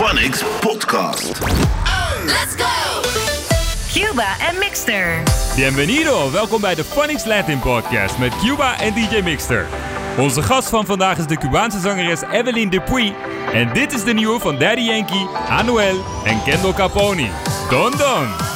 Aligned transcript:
Phonics 0.00 0.42
podcast. 0.60 1.40
Let's 2.24 2.54
go! 2.56 3.02
Cuba 3.92 4.36
en 4.48 4.58
Mixter. 4.58 5.22
Bienvenido, 5.56 6.30
welkom 6.30 6.60
bij 6.60 6.74
de 6.74 6.84
Phonics 6.84 7.24
Latin 7.24 7.58
Podcast 7.58 8.18
met 8.18 8.32
Cuba 8.36 8.78
en 8.78 8.94
DJ 8.94 9.20
Mixter. 9.22 9.66
Onze 10.18 10.42
gast 10.42 10.68
van 10.68 10.86
vandaag 10.86 11.18
is 11.18 11.26
de 11.26 11.36
Cubaanse 11.36 11.80
zangeres 11.80 12.22
Evelyn 12.32 12.70
Dupuy. 12.70 13.14
En 13.52 13.72
dit 13.72 13.92
is 13.92 14.04
de 14.04 14.12
nieuwe 14.12 14.40
van 14.40 14.58
Daddy 14.58 14.82
Yankee, 14.82 15.28
Anuel 15.48 16.04
en 16.24 16.42
Kendall 16.42 16.72
Caponi. 16.72 17.30
Don 17.70 17.90
Don! 17.90 18.49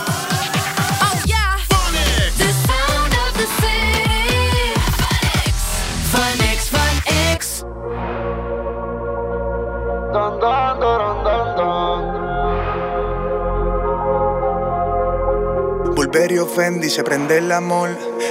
Bulberio 16.15 16.47
Fendi 16.47 16.91
se 16.91 17.03
prende 17.03 17.39
el 17.39 17.51
amor. 17.51 17.91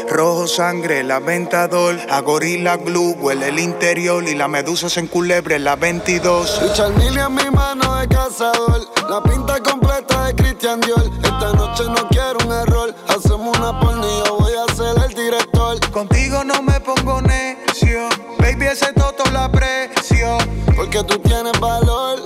Rojo 0.10 0.48
sangre, 0.48 1.04
la 1.04 1.20
ventador. 1.20 2.00
A 2.10 2.22
gorila 2.22 2.78
glue, 2.78 3.14
huele 3.20 3.50
el 3.50 3.60
interior. 3.60 4.24
Y 4.24 4.36
la 4.36 4.48
medusa 4.48 4.90
se 4.90 5.02
enculebre 5.02 5.58
en 5.58 5.66
la 5.66 5.76
22. 5.76 6.62
Richard 6.62 6.96
Mille 6.96 7.20
en 7.20 7.36
mi 7.36 7.50
mano 7.52 8.00
de 8.00 8.08
cazador. 8.08 8.88
La 9.10 9.22
pinta 9.22 9.60
completa 9.60 10.28
de 10.28 10.34
Christian 10.34 10.80
Dior. 10.80 11.12
Esta 11.24 11.52
noche 11.52 11.84
no 11.90 12.08
quiero 12.08 12.38
un 12.46 12.54
error. 12.54 12.96
Hacemos 13.10 13.58
una 13.58 13.78
yo 14.26 14.38
voy 14.38 14.54
a 14.54 14.74
ser 14.74 15.04
el 15.04 15.14
director. 15.14 15.78
Contigo 15.92 16.42
no 16.46 16.62
me 16.62 16.80
pongo 16.80 17.22
necio. 17.22 18.08
Baby, 18.40 18.68
ese 18.68 18.94
toto 18.94 19.30
la 19.34 19.44
aprecio. 19.44 20.38
Porque 20.74 21.04
tú 21.04 21.20
tienes 21.20 21.60
valor. 21.60 22.23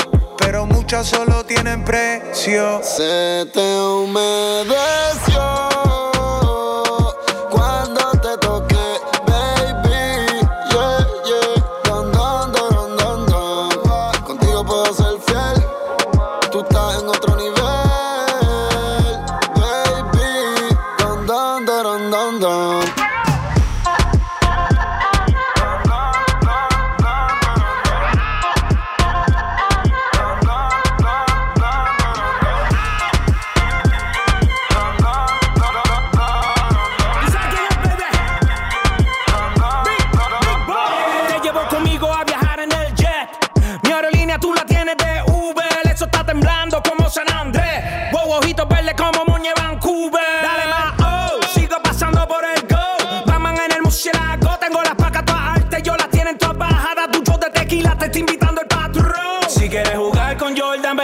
Muchas 0.87 1.07
solo 1.07 1.45
tienen 1.45 1.83
precio. 1.83 2.79
Se 2.81 3.45
te 3.53 3.77
humedeció. 3.77 4.67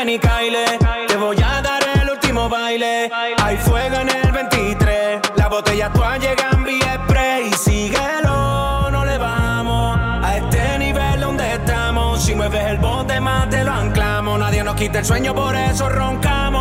Ven 0.03 0.09
y. 0.09 0.19
Te 1.07 1.15
voy 1.15 1.37
a 1.37 1.61
dar 1.61 1.81
el 2.01 2.09
último 2.09 2.49
baile. 2.49 3.09
Hay 3.41 3.57
fuego 3.57 3.97
en 4.01 4.09
el 4.09 4.31
23. 4.31 5.21
Las 5.35 5.49
botellas 5.49 5.93
todas 5.93 6.19
llegan 6.19 6.63
vía 6.63 6.99
spray. 7.05 7.47
Y 7.47 7.53
síguelo, 7.53 8.89
no 8.91 9.05
le 9.05 9.17
vamos 9.17 9.97
a 9.97 10.37
este 10.37 10.79
nivel 10.79 11.21
donde 11.21 11.53
estamos. 11.53 12.23
Si 12.23 12.35
mueves 12.35 12.65
el 12.65 12.77
bote 12.77 13.19
más 13.19 13.49
te 13.49 13.63
lo 13.63 13.71
anclamos. 13.71 14.39
Nadie 14.39 14.63
nos 14.63 14.75
quita 14.75 14.99
el 14.99 15.05
sueño, 15.05 15.33
por 15.33 15.55
eso 15.55 15.87
roncamos. 15.89 16.52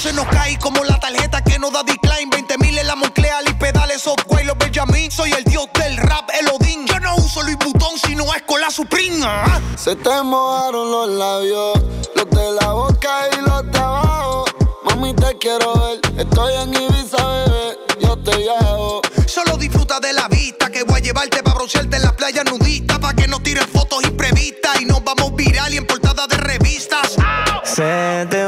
Se 0.00 0.12
nos 0.14 0.26
cae 0.28 0.58
como 0.58 0.82
la 0.82 0.98
tarjeta 0.98 1.42
que 1.44 1.58
no 1.58 1.70
da 1.70 1.82
decline. 1.82 2.30
20 2.30 2.56
mil 2.58 2.78
en 2.78 2.86
la 2.86 2.96
Monclear 2.96 3.44
y 3.46 3.52
pedales 3.54 4.00
software 4.00 4.46
los 4.46 4.56
Benjamin. 4.56 5.10
Soy 5.10 5.30
el 5.32 5.44
dios 5.44 5.66
del 5.74 5.98
rap, 5.98 6.30
el 6.40 6.48
Odín. 6.48 6.86
Yo 6.86 6.98
no 7.00 7.16
uso 7.16 7.42
Louis 7.42 7.58
Vuitton, 7.58 7.98
sino 8.06 8.24
es 8.34 8.42
con 8.42 8.62
la 8.62 8.70
Supreme. 8.70 9.20
ah. 9.22 9.60
Se 9.76 9.94
te 9.96 10.22
mojaron 10.22 10.90
los 10.90 11.08
labios, 11.10 11.78
los 12.14 12.30
de 12.30 12.52
la 12.52 12.72
boca 12.72 13.28
y 13.30 13.40
los 13.42 13.70
de 13.70 13.78
abajo. 13.78 14.44
Mami, 14.84 15.12
te 15.14 15.36
quiero 15.36 15.74
ver. 15.78 16.00
Estoy 16.16 16.54
en 16.54 16.74
Ibiza, 16.74 17.26
bebé. 17.26 17.78
Yo 18.00 18.16
te 18.16 18.38
llamo. 18.38 19.02
Solo 19.26 19.58
disfruta 19.58 20.00
de 20.00 20.14
la 20.14 20.28
vista 20.28 20.70
que 20.70 20.82
voy 20.82 20.96
a 20.96 21.02
llevarte 21.02 21.42
para 21.42 21.56
broncearte 21.56 21.96
en 21.96 22.02
la 22.02 22.16
playa 22.16 22.42
nudista. 22.44 22.98
Pa' 22.98 23.12
que 23.12 23.28
no 23.28 23.38
tiren 23.40 23.68
fotos 23.68 24.02
imprevistas 24.04 24.80
y 24.80 24.86
nos 24.86 25.04
vamos 25.04 25.34
viral 25.34 25.74
y 25.74 25.76
en 25.76 25.86
portada 25.86 26.26
de 26.26 26.38
revistas. 26.38 27.16
Se 27.64 28.26
te 28.30 28.46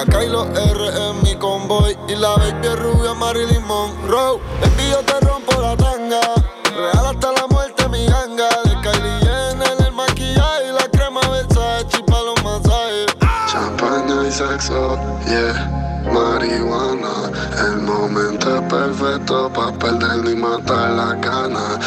Y 0.00 0.28
los 0.28 0.46
R 0.46 1.10
en 1.10 1.22
mi 1.22 1.36
convoy. 1.36 1.94
Y 2.08 2.14
la 2.14 2.30
baby 2.30 2.68
es 2.68 2.78
rubia, 2.78 3.12
Marilyn 3.12 3.62
Monroe. 3.66 4.40
Baby, 4.62 4.90
yo 4.90 5.00
te 5.00 5.20
rompo 5.26 5.60
la 5.60 5.76
tanga. 5.76 6.20
Real 6.74 7.06
hasta 7.06 7.32
la 7.32 7.46
muerte, 7.48 7.86
mi 7.90 8.06
ganga. 8.06 8.48
De 8.64 8.80
Kylie 8.80 9.18
Jenner, 9.20 9.86
el 9.86 9.92
maquillaje 9.92 10.68
y 10.68 10.72
la 10.72 10.88
crema 10.90 11.20
Versace 11.28 12.02
pa' 12.06 12.22
los 12.22 12.42
masajes. 12.42 13.14
Champaña 13.52 14.26
y 14.26 14.32
sexo, 14.32 14.98
yeah. 15.28 15.80
Marihuana, 16.10 17.30
el 17.66 17.82
momento 17.82 18.56
es 18.56 18.62
perfecto 18.72 19.52
pa' 19.52 19.70
perder 19.72 20.32
y 20.32 20.34
matar 20.34 20.90
la 20.92 21.14
gana. 21.16 21.78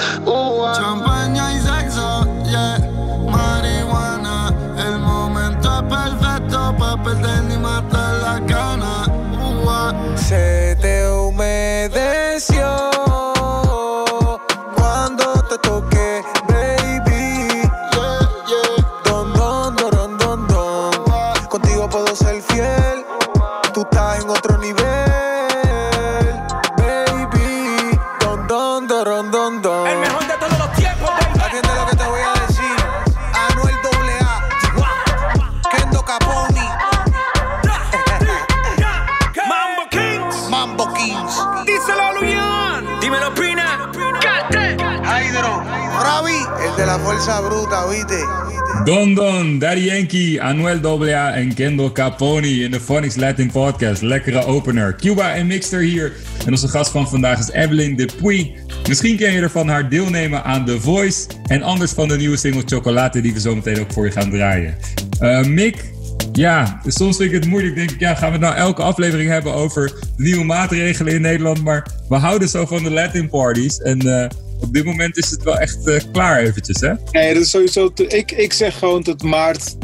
Don 48.86 49.14
Don, 49.14 49.60
Daddy 49.60 49.82
Yankee, 49.82 50.42
Anuel 50.42 51.14
AA 51.14 51.34
en 51.34 51.54
Kendall 51.54 51.92
Caponi 51.92 52.64
in 52.64 52.72
de 52.72 52.80
Phonics 52.80 53.16
Latin 53.16 53.52
Podcast. 53.52 54.02
Lekkere 54.02 54.46
opener. 54.46 54.96
Cuba 54.96 55.34
en 55.34 55.48
Mixter 55.48 55.82
hier. 55.82 56.14
En 56.46 56.52
onze 56.52 56.68
gast 56.68 56.92
van 56.92 57.10
vandaag 57.10 57.40
is 57.40 57.50
Evelyn 57.50 57.96
Dupuy. 57.96 58.56
Misschien 58.88 59.18
ken 59.18 59.32
je 59.32 59.42
er 59.42 59.50
van 59.50 59.68
haar 59.68 59.90
deelnemen 59.90 60.44
aan 60.44 60.66
The 60.66 60.82
Voice. 60.82 61.28
En 61.48 61.62
anders 61.62 61.92
van 61.92 62.08
de 62.08 62.18
nieuwe 62.18 62.38
single 62.38 62.64
Chocolate 62.66 63.22
die 63.22 63.34
we 63.34 63.40
zo 63.40 63.56
meteen 63.56 63.80
ook 63.80 63.92
voor 63.94 64.06
je 64.06 64.12
gaan 64.12 64.30
draaien. 64.30 64.76
Eh, 65.20 65.46
Mick, 65.46 65.92
ja, 66.32 66.80
dus 66.84 66.96
soms 66.96 67.18
vind 67.18 67.30
ik 67.32 67.36
het 67.36 67.50
moeilijk. 67.50 67.76
Denk 67.76 67.92
ik, 67.92 68.00
ja, 68.00 68.16
gaan 68.16 68.28
we 68.28 68.38
het 68.38 68.42
nou 68.42 68.56
elke 68.56 68.82
aflevering 68.82 69.30
hebben 69.30 69.54
over 69.54 69.94
nieuwe 70.18 70.44
maatregelen 70.44 71.14
in 71.14 71.22
Nederland? 71.22 71.64
Maar 71.64 71.88
we 72.10 72.16
houden 72.16 72.50
zo 72.50 72.66
van 72.66 72.84
de 72.84 72.92
Latin 72.92 73.30
parties. 73.30 73.78
En 73.78 74.00
eh, 74.00 74.30
op 74.64 74.74
dit 74.74 74.84
moment 74.86 75.18
is 75.18 75.30
het 75.30 75.44
wel 75.44 75.58
echt 75.58 75.88
eh, 75.88 76.02
klaar 76.12 76.40
eventjes, 76.44 76.80
hè? 76.82 76.94
Nee, 77.12 77.34
dat 77.34 77.44
is 77.44 77.50
sowieso. 77.50 77.94
te- 77.94 78.08
ik, 78.08 78.32
ik 78.32 78.54
zeg 78.54 78.78
gewoon 78.78 79.04
tot 79.04 79.24
maart. 79.24 79.76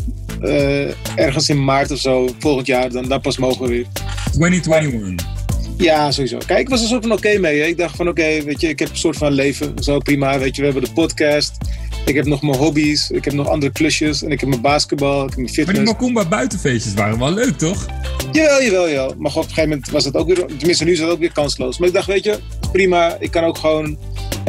eh, 0.42 0.88
ergens 1.16 1.50
in 1.50 1.64
maart 1.64 1.92
of 1.92 2.00
zo, 2.00 2.30
volgend 2.40 2.68
jaar, 2.68 2.90
dan, 2.92 3.08
dan 3.08 3.22
pas 3.22 3.38
mogen 3.38 3.62
we 3.62 3.68
weer. 3.70 3.86
2021. 4.32 5.26
Ja, 5.78 6.12
sowieso. 6.12 6.38
Kijk, 6.46 6.60
ik 6.60 6.70
was 6.70 6.82
er 6.82 6.88
soort 6.88 7.04
van 7.04 7.12
oké 7.18 7.38
mee. 7.38 7.60
Hè. 7.60 7.66
Ik 7.66 7.78
dacht 7.78 7.96
van 7.96 8.08
oké, 8.08 8.44
weet 8.44 8.62
je, 8.62 8.68
ik 8.68 8.80
heb 8.80 8.90
een 8.90 8.98
soort 8.98 9.18
van 9.18 9.32
leven. 9.32 9.74
Zo 9.84 9.98
prima, 10.00 10.40
weet 10.40 10.56
je. 10.56 10.62
We 10.62 10.68
hebben 10.72 10.84
de 10.88 10.94
podcast. 10.94 11.52
Ik 12.06 12.16
heb 12.16 12.26
nog 12.26 12.42
mijn 12.42 12.56
hobby's. 12.58 13.10
Ik 13.10 13.26
heb 13.26 13.34
nog 13.34 13.48
andere 13.48 13.72
klusjes. 13.72 14.24
En 14.24 14.32
ik 14.32 14.40
heb 14.40 14.50
mijn 14.50 14.62
basketbal. 14.62 15.24
Ik 15.24 15.30
heb 15.30 15.36
mijn 15.38 15.46
Maar 15.56 15.56
die 15.56 15.66
fitness. 15.66 15.92
Macumba 15.92 16.26
buitenfeestjes 16.28 16.94
waren 16.94 17.20
wel 17.20 17.34
leuk, 17.34 17.58
toch? 17.58 17.86
Jawel, 18.32 18.64
jawel, 18.64 18.90
jawel. 18.90 19.16
Maar 19.18 19.32
op 19.32 19.38
een 19.38 19.44
gegeven 19.44 19.70
moment 19.70 19.90
was 19.90 20.06
het 20.06 20.16
ook 20.16 20.28
weer... 20.28 20.46
Tenminste, 20.58 20.84
nu 20.84 20.92
is 20.92 21.00
het 21.00 21.10
ook 21.10 21.20
weer 21.20 21.32
kansloos. 21.32 21.78
Maar 21.78 21.88
ik 21.88 21.94
dacht, 21.94 22.08
weet 22.08 22.24
je, 22.24 22.38
prima. 22.72 23.18
Ik 23.20 23.32
kan 23.32 23.44
ook 23.44 23.58
gewoon 23.58 23.98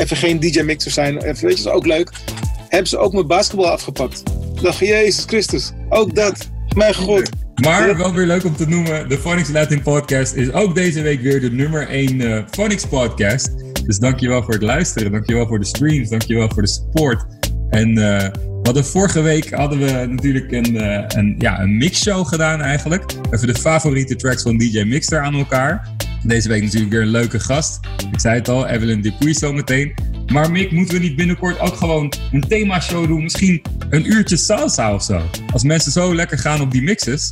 even 0.01 0.17
geen 0.17 0.41
DJ-mixer 0.41 0.91
zijn. 0.91 1.17
Even, 1.17 1.47
weet 1.47 1.59
je, 1.59 1.65
dat 1.65 1.73
is 1.73 1.79
ook 1.79 1.87
leuk. 1.87 2.11
Hebben 2.69 2.89
ze 2.89 2.99
ook 2.99 3.13
mijn 3.13 3.27
basketbal 3.27 3.71
afgepakt. 3.71 4.23
Ik 4.55 4.63
dacht, 4.63 4.79
Jezus 4.79 5.25
Christus. 5.25 5.73
Ook 5.89 6.15
dat. 6.15 6.49
Mijn 6.75 6.95
god. 6.95 7.29
Maar 7.55 7.97
wel 7.97 8.15
weer 8.15 8.27
leuk 8.27 8.45
om 8.45 8.57
te 8.57 8.69
noemen, 8.69 9.09
de 9.09 9.19
Phonics 9.19 9.49
Latin 9.49 9.83
Podcast 9.83 10.35
is 10.35 10.53
ook 10.53 10.75
deze 10.75 11.03
week 11.03 11.21
weer 11.21 11.41
de 11.41 11.51
nummer 11.51 11.89
1 11.89 12.21
eh 12.21 12.43
Phonics 12.51 12.87
podcast. 12.87 13.51
Dus 13.87 13.99
dankjewel 13.99 14.43
voor 14.43 14.53
het 14.53 14.63
luisteren, 14.63 15.13
dankjewel 15.13 15.47
voor 15.47 15.59
de 15.59 15.65
streams, 15.67 16.09
dankjewel 16.09 16.49
voor 16.49 16.63
de 16.63 16.69
support. 16.69 17.25
En 17.71 17.95
we 17.95 18.31
hadden 18.63 18.85
vorige 18.85 19.21
week 19.21 19.51
hadden 19.51 19.79
we 19.79 20.07
natuurlijk 20.07 20.53
een, 20.53 20.77
eh, 20.77 21.05
een, 21.09 21.35
ja, 21.39 21.61
een 21.61 21.77
mixshow 21.77 22.27
gedaan 22.27 22.61
eigenlijk. 22.61 23.05
Even 23.31 23.47
de 23.47 23.55
favoriete 23.55 24.17
tracks 24.17 24.43
van 24.43 24.59
DJ 24.59 24.83
Mixter 24.83 25.21
aan 25.21 25.35
elkaar. 25.35 25.89
Deze 26.23 26.49
week 26.49 26.63
natuurlijk 26.63 26.93
weer 26.93 27.03
een 27.03 27.09
leuke 27.09 27.41
gast. 27.41 27.81
Ik 28.13 28.21
zei 28.21 28.35
het 28.35 28.49
al, 28.49 28.67
Evelyn 28.67 29.01
Dupuy 29.01 29.33
zometeen. 29.35 29.95
Maar 30.33 30.51
Mick, 30.51 30.71
moeten 30.71 30.95
we 30.95 31.01
niet 31.01 31.17
binnenkort 31.17 31.61
ook 31.61 31.77
gewoon 31.77 32.13
een 32.33 32.49
themashow 32.49 33.07
doen? 33.07 33.23
Misschien 33.23 33.63
een 33.91 34.13
uurtje 34.13 34.37
salsa 34.37 34.95
of 34.95 35.03
zo? 35.03 35.23
Als 35.53 35.63
mensen 35.63 35.93
zo 35.93 36.15
lekker 36.15 36.39
gaan 36.39 36.61
op 36.61 36.71
die 36.71 36.83
mixes. 36.83 37.29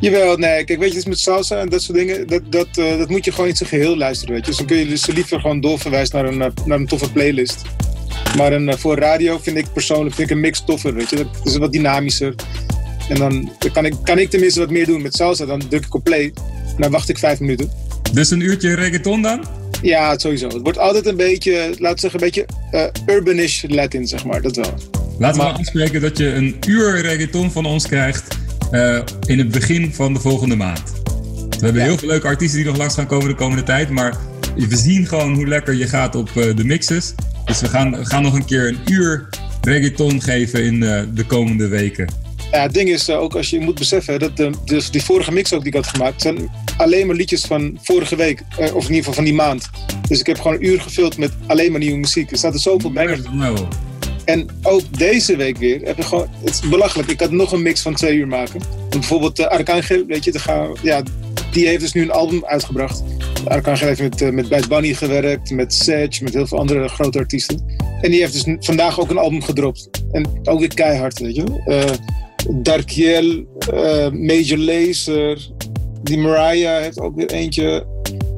Jawel, 0.00 0.36
nee. 0.36 0.64
Kijk, 0.64 0.78
weet 0.78 0.92
je, 0.92 0.98
is 0.98 1.04
met 1.04 1.18
salsa 1.18 1.58
en 1.60 1.68
dat 1.68 1.82
soort 1.82 1.98
dingen. 1.98 2.26
Dat, 2.26 2.52
dat, 2.52 2.68
eh, 2.74 2.98
dat 2.98 3.08
moet 3.08 3.24
je 3.24 3.32
gewoon 3.32 3.48
in 3.48 3.56
zijn 3.56 3.68
geheel 3.68 3.96
luisteren, 3.96 4.34
weet 4.34 4.44
je. 4.44 4.48
Dus 4.50 4.58
dan 4.58 4.66
kun 4.66 4.76
je 4.76 4.86
dus 4.86 5.06
liever 5.06 5.40
gewoon 5.40 5.60
doorverwijzen 5.60 6.16
naar 6.16 6.32
een, 6.32 6.42
eh, 6.42 6.64
naar 6.64 6.78
een 6.78 6.86
toffe 6.86 7.12
playlist. 7.12 7.62
Maar 8.36 8.52
een, 8.52 8.68
eh, 8.68 8.76
voor 8.76 8.98
radio 8.98 9.38
vind 9.38 9.56
ik 9.56 9.72
persoonlijk 9.72 10.14
vind 10.14 10.30
ik 10.30 10.36
een 10.36 10.42
mix 10.42 10.64
toffer, 10.64 10.94
weet 10.94 11.10
je. 11.10 11.16
Dat 11.16 11.26
is 11.44 11.56
wat 11.56 11.72
dynamischer. 11.72 12.34
En 13.08 13.16
dan, 13.16 13.52
dan 13.58 13.72
kan, 13.72 13.84
ik, 13.84 13.94
kan 14.04 14.18
ik 14.18 14.30
tenminste 14.30 14.60
wat 14.60 14.70
meer 14.70 14.86
doen 14.86 15.02
met 15.02 15.14
salsa. 15.14 15.46
Dan 15.46 15.68
druk 15.68 15.84
ik 15.84 15.94
op 15.94 16.04
play. 16.04 16.32
En 16.76 16.82
dan 16.82 16.90
wacht 16.90 17.08
ik 17.08 17.18
vijf 17.18 17.40
minuten. 17.40 17.70
Dus 18.12 18.30
een 18.30 18.40
uurtje 18.40 18.74
reggaeton 18.74 19.22
dan? 19.22 19.44
Ja, 19.82 20.18
sowieso. 20.18 20.46
Het 20.48 20.62
wordt 20.62 20.78
altijd 20.78 21.06
een 21.06 21.16
beetje, 21.16 21.52
laten 21.78 21.94
we 21.94 22.00
zeggen, 22.00 22.12
een 22.22 22.26
beetje 22.26 22.46
eh, 22.70 23.14
urbanish 23.14 23.64
Latin, 23.68 24.06
zeg 24.06 24.24
maar. 24.24 24.42
Dat 24.42 24.56
wel. 24.56 24.74
Laten 25.18 25.40
we 25.40 25.46
Maar- 25.46 25.52
afspreken 25.58 26.00
dat 26.00 26.18
je 26.18 26.26
een 26.34 26.56
uur 26.66 27.00
reggaeton 27.00 27.50
van 27.50 27.66
ons 27.66 27.86
krijgt 27.86 28.38
eh, 28.70 28.98
in 29.26 29.38
het 29.38 29.50
begin 29.50 29.94
van 29.94 30.14
de 30.14 30.20
volgende 30.20 30.56
maand. 30.56 30.82
We 31.58 31.64
hebben 31.66 31.82
Ja. 31.82 31.88
heel 31.88 31.98
veel 31.98 32.08
leuke 32.08 32.26
artiesten 32.26 32.58
die 32.58 32.68
nog 32.68 32.76
langs 32.76 32.94
gaan 32.94 33.06
komen 33.06 33.28
de 33.28 33.34
komende 33.34 33.62
tijd. 33.62 33.90
Maar 33.90 34.16
we 34.56 34.76
zien 34.76 35.06
gewoon 35.06 35.34
hoe 35.34 35.46
lekker 35.46 35.74
je 35.74 35.88
gaat 35.88 36.14
op 36.14 36.28
eh, 36.36 36.56
de 36.56 36.64
mixes. 36.64 37.14
Dus 37.44 37.60
we 37.60 37.68
gaan, 37.68 38.06
gaan 38.06 38.22
nog 38.22 38.34
een 38.34 38.44
keer 38.44 38.68
een 38.68 38.78
uur 38.90 39.28
reggaeton 39.60 40.22
geven 40.22 40.64
in 40.64 40.80
de 41.14 41.24
komende 41.26 41.68
weken. 41.68 42.08
Ja, 42.50 42.62
het 42.62 42.74
ding 42.74 42.88
is 42.88 43.08
eh, 43.08 43.20
ook 43.20 43.34
als 43.34 43.50
je 43.50 43.60
moet 43.60 43.78
beseffen 43.78 44.18
dat 44.18 44.36
de, 44.36 44.50
dus 44.64 44.90
die 44.90 45.02
vorige 45.02 45.32
mix 45.32 45.52
ook 45.52 45.62
die 45.62 45.68
ik 45.68 45.74
had 45.74 45.86
gemaakt 45.86 46.22
zijn 46.22 46.50
alleen 46.80 47.06
maar 47.06 47.16
liedjes 47.16 47.44
van 47.44 47.78
vorige 47.82 48.16
week, 48.16 48.42
eh, 48.58 48.74
of 48.74 48.84
in 48.84 48.94
ieder 48.94 48.96
geval 48.96 49.12
van 49.12 49.24
die 49.24 49.34
maand. 49.34 49.70
Dus 50.08 50.20
ik 50.20 50.26
heb 50.26 50.40
gewoon 50.40 50.56
een 50.56 50.66
uur 50.66 50.80
gevuld 50.80 51.18
met 51.18 51.32
alleen 51.46 51.70
maar 51.70 51.80
nieuwe 51.80 51.98
muziek. 51.98 52.30
Er 52.30 52.36
staat 52.36 52.54
er 52.54 52.60
zoveel. 52.60 52.90
Nou, 52.90 53.56
En 54.24 54.46
ook 54.62 54.98
deze 54.98 55.36
week 55.36 55.56
weer 55.56 55.80
heb 55.80 55.98
ik 55.98 56.04
gewoon, 56.04 56.28
het 56.44 56.50
is 56.50 56.68
belachelijk. 56.68 57.10
Ik 57.10 57.20
had 57.20 57.30
nog 57.30 57.52
een 57.52 57.62
mix 57.62 57.80
van 57.80 57.94
twee 57.94 58.16
uur 58.16 58.28
maken. 58.28 58.60
Want 58.78 58.90
bijvoorbeeld 58.90 59.38
uh, 59.38 59.46
Arcangel, 59.46 60.04
weet 60.06 60.24
je, 60.24 60.38
gaan, 60.38 60.76
ja, 60.82 61.02
die 61.52 61.66
heeft 61.66 61.80
dus 61.80 61.92
nu 61.92 62.02
een 62.02 62.10
album 62.10 62.44
uitgebracht. 62.44 63.02
Arcangel 63.44 63.86
heeft 63.86 64.00
met, 64.00 64.22
eh, 64.22 64.30
met 64.30 64.48
Bad 64.48 64.68
Bunny 64.68 64.94
gewerkt, 64.94 65.50
met 65.50 65.74
Sedge, 65.74 66.24
met 66.24 66.34
heel 66.34 66.46
veel 66.46 66.58
andere 66.58 66.88
grote 66.88 67.18
artiesten. 67.18 67.78
En 68.00 68.10
die 68.10 68.20
heeft 68.20 68.44
dus 68.44 68.56
vandaag 68.60 69.00
ook 69.00 69.10
een 69.10 69.18
album 69.18 69.42
gedropt. 69.42 69.88
En 70.12 70.26
ook 70.44 70.58
weer 70.58 70.74
keihard, 70.74 71.18
weet 71.18 71.36
je. 71.36 71.62
Eh 71.66 72.18
Darkiel, 72.48 73.46
eh, 73.72 74.10
Major 74.10 74.58
Lazer, 74.58 75.50
die 76.02 76.18
Mariah 76.18 76.82
heeft 76.82 77.00
ook 77.00 77.16
weer 77.16 77.30
eentje. 77.30 77.86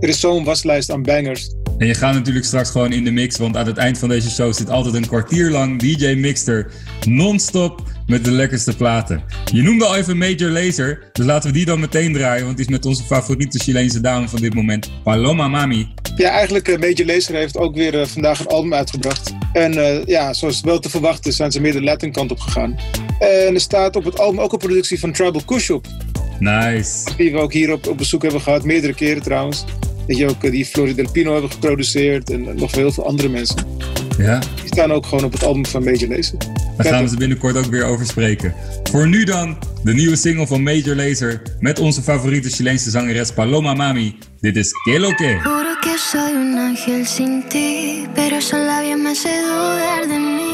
Er 0.00 0.08
is 0.08 0.20
zo'n 0.20 0.44
waslijst 0.44 0.90
aan 0.90 1.02
bangers. 1.02 1.50
En 1.78 1.86
je 1.86 1.94
gaat 1.94 2.14
natuurlijk 2.14 2.44
straks 2.44 2.70
gewoon 2.70 2.92
in 2.92 3.04
de 3.04 3.10
mix, 3.10 3.38
want 3.38 3.56
aan 3.56 3.66
het 3.66 3.76
eind 3.76 3.98
van 3.98 4.08
deze 4.08 4.30
show 4.30 4.52
zit 4.52 4.70
altijd 4.70 4.94
een 4.94 5.06
kwartier 5.06 5.50
lang 5.50 5.78
DJ 5.78 6.14
Mixter 6.14 6.72
non-stop 7.06 7.82
met 8.06 8.24
de 8.24 8.30
lekkerste 8.30 8.76
platen. 8.76 9.22
Je 9.52 9.62
noemde 9.62 9.84
al 9.84 9.96
even 9.96 10.18
Major 10.18 10.50
Lazer, 10.50 11.10
dus 11.12 11.26
laten 11.26 11.50
we 11.50 11.56
die 11.56 11.64
dan 11.64 11.80
meteen 11.80 12.12
draaien, 12.12 12.44
want 12.44 12.56
die 12.56 12.66
is 12.66 12.72
met 12.72 12.86
onze 12.86 13.02
favoriete 13.02 13.58
Chileense 13.58 14.00
dame 14.00 14.28
van 14.28 14.40
dit 14.40 14.54
moment, 14.54 14.90
Paloma 15.02 15.48
Mami. 15.48 15.88
Ja, 16.16 16.30
eigenlijk 16.30 16.68
uh, 16.68 16.78
Major 16.78 17.06
Lazer 17.06 17.34
heeft 17.34 17.56
ook 17.56 17.74
weer 17.74 17.94
uh, 17.94 18.06
vandaag 18.06 18.40
een 18.40 18.46
album 18.46 18.74
uitgebracht. 18.74 19.32
En 19.52 19.76
uh, 19.76 20.04
ja, 20.04 20.32
zoals 20.32 20.60
wel 20.60 20.78
te 20.78 20.90
verwachten 20.90 21.32
zijn 21.32 21.52
ze 21.52 21.60
meer 21.60 21.72
de 21.72 21.82
Latin 21.82 22.12
kant 22.12 22.30
op 22.30 22.40
gegaan. 22.40 22.76
En 23.22 23.54
er 23.54 23.60
staat 23.60 23.96
op 23.96 24.04
het 24.04 24.18
album 24.18 24.40
ook 24.40 24.52
een 24.52 24.58
productie 24.58 24.98
van 24.98 25.12
Tribal 25.12 25.42
Kush 25.44 25.70
op. 25.70 25.86
Nice. 26.38 27.16
Die 27.16 27.32
we 27.32 27.38
ook 27.38 27.52
hier 27.52 27.72
op, 27.72 27.86
op 27.88 27.98
bezoek 27.98 28.22
hebben 28.22 28.40
gehad, 28.40 28.64
meerdere 28.64 28.94
keren 28.94 29.22
trouwens. 29.22 29.64
Dat 30.06 30.16
je 30.16 30.28
ook 30.28 30.40
die 30.40 30.64
Florida 30.64 31.02
Del 31.02 31.10
Pino 31.12 31.32
hebben 31.32 31.50
geproduceerd 31.50 32.30
en 32.30 32.54
nog 32.56 32.74
heel 32.74 32.92
veel 32.92 33.06
andere 33.06 33.28
mensen. 33.28 33.56
Ja. 34.18 34.38
Die 34.38 34.66
staan 34.66 34.92
ook 34.92 35.06
gewoon 35.06 35.24
op 35.24 35.32
het 35.32 35.44
album 35.44 35.66
van 35.66 35.84
Major 35.84 36.08
Lazer. 36.08 36.38
Daar 36.76 36.86
gaan 36.86 37.02
we 37.02 37.08
ze 37.08 37.16
binnenkort 37.16 37.56
ook 37.56 37.64
weer 37.64 37.84
over 37.84 38.06
spreken. 38.06 38.54
Voor 38.90 39.08
nu 39.08 39.24
dan 39.24 39.56
de 39.84 39.94
nieuwe 39.94 40.16
single 40.16 40.46
van 40.46 40.62
Major 40.62 40.96
Lazer 40.96 41.42
met 41.60 41.78
onze 41.78 42.02
favoriete 42.02 42.48
Chileense 42.48 42.90
zangeres 42.90 43.32
Paloma 43.32 43.74
Mami. 43.74 44.18
Dit 44.40 44.56
is 44.56 44.72
Que 44.84 44.98
Lo 44.98 45.14
Que. 45.14 45.38
Juro 45.44 45.76
que 45.80 45.98
soy 45.98 46.32
un 46.32 46.58
ángel 46.58 47.06
sin 47.06 47.42
ti, 47.48 48.06
pero 48.14 48.36
esos 48.36 48.60
labios 48.66 49.00
me 49.00 49.08
hacen 49.08 49.42
dudar 49.42 50.08
de 50.08 50.18
mí. 50.18 50.51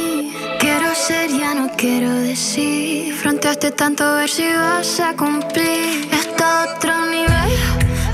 Quiero 0.99 1.29
ser, 1.29 1.39
ya 1.39 1.55
no 1.55 1.71
quiero 1.77 2.13
decir. 2.13 3.15
Fronteaste 3.15 3.71
tanto 3.71 4.05
a 4.05 4.17
ver 4.17 4.29
si 4.29 4.43
vas 4.53 4.99
a 5.01 5.15
cumplir. 5.15 6.09
Esto 6.11 6.45
a 6.45 6.65
otro 6.65 7.07
nivel. 7.07 7.53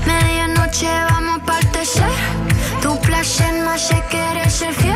Medianoche 0.05 0.87
vamos 1.09 1.41
a 1.41 1.45
partecer. 1.45 2.15
Tu 2.81 2.99
placer 3.01 3.53
me 3.53 3.69
hace 3.69 4.01
querer 4.09 4.51
ser 4.51 4.73
fiel. 4.73 4.95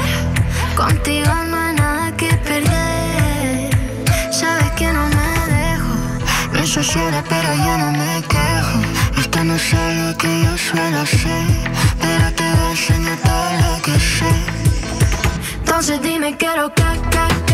Contigo 0.75 1.33
no 1.49 1.57
hay 1.57 1.75
nada 1.75 2.15
que 2.15 2.31
perder. 2.49 3.69
Sabes 4.31 4.71
que 4.77 4.87
no 4.93 5.05
me 5.17 5.31
dejo. 5.55 5.95
No 6.53 6.67
soy 6.67 6.85
pero 7.27 7.49
yo 7.65 7.77
no 7.77 7.91
me 7.91 8.21
quejo. 8.33 8.79
Esto 9.19 9.43
no 9.43 9.55
es 9.55 9.73
algo 9.73 10.17
que 10.17 10.43
yo 10.43 10.57
suelo 10.57 10.99
hacer. 11.01 11.45
Pero 12.01 12.25
te 12.35 12.43
voy 12.55 12.67
a 12.67 12.71
enseñar 12.71 13.17
todo 13.29 13.49
lo 13.63 13.81
que 13.81 13.99
sé. 13.99 14.31
Entonces 15.55 16.01
dime, 16.01 16.37
quiero 16.37 16.71
que, 16.75 16.83
que 17.09 17.48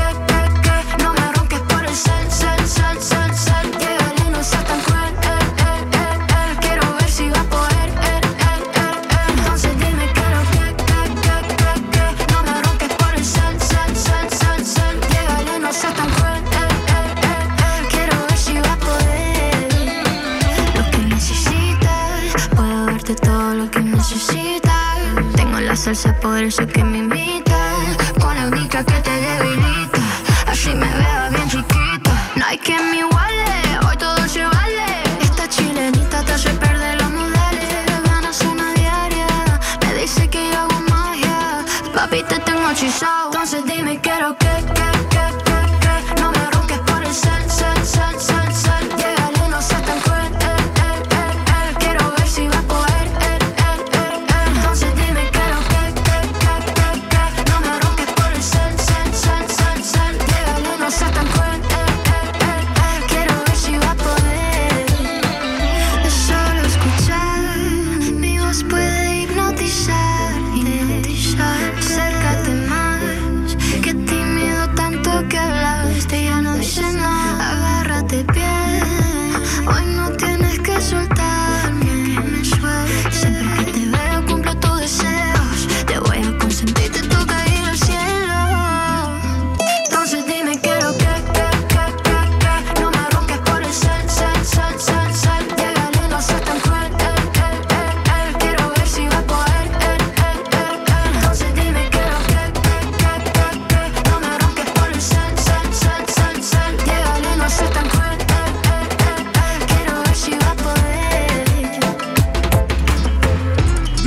salsa, 25.85 26.19
por 26.19 26.41
eso 26.41 26.65
que 26.65 26.83
me 26.83 26.97
invitas 26.97 28.13
con 28.19 28.35
la 28.35 28.47
única 28.47 28.83
que 28.83 28.99
te 29.01 29.14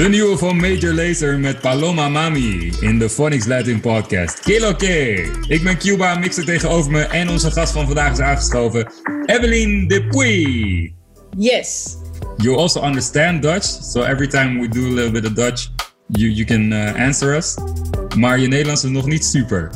De 0.08 0.14
nieuwe 0.14 0.38
van 0.38 0.56
Major 0.56 0.92
Lazer 0.92 1.38
met 1.38 1.60
Paloma 1.60 2.08
Mami 2.08 2.72
in 2.80 2.98
de 2.98 3.10
Phonics 3.10 3.46
Latin 3.46 3.80
Podcast. 3.80 4.40
Kilo 4.40 4.74
que! 4.74 5.30
Ik 5.48 5.62
ben 5.62 5.78
Cuba, 5.78 6.14
mixer 6.14 6.44
tegenover 6.44 6.90
me 6.90 7.02
en 7.02 7.28
onze 7.28 7.50
gast 7.50 7.72
van 7.72 7.86
vandaag 7.86 8.12
is 8.12 8.20
aangeschoven, 8.20 8.92
Evelyn 9.26 9.88
Dupuy. 9.88 10.94
Yes. 11.36 11.96
You 12.36 12.56
also 12.56 12.82
understand 12.82 13.42
Dutch, 13.42 13.64
so 13.64 14.02
every 14.02 14.26
time 14.28 14.60
we 14.60 14.68
do 14.68 14.80
a 14.80 14.90
little 14.90 15.10
bit 15.10 15.26
of 15.26 15.32
Dutch, 15.32 15.68
you, 16.06 16.30
you 16.30 16.44
can 16.44 16.72
uh, 16.72 17.06
answer 17.06 17.36
us. 17.36 17.54
Maar 18.16 18.38
je 18.38 18.48
Nederlands 18.48 18.84
is 18.84 18.90
nog 18.90 19.06
niet 19.06 19.24
super. 19.24 19.70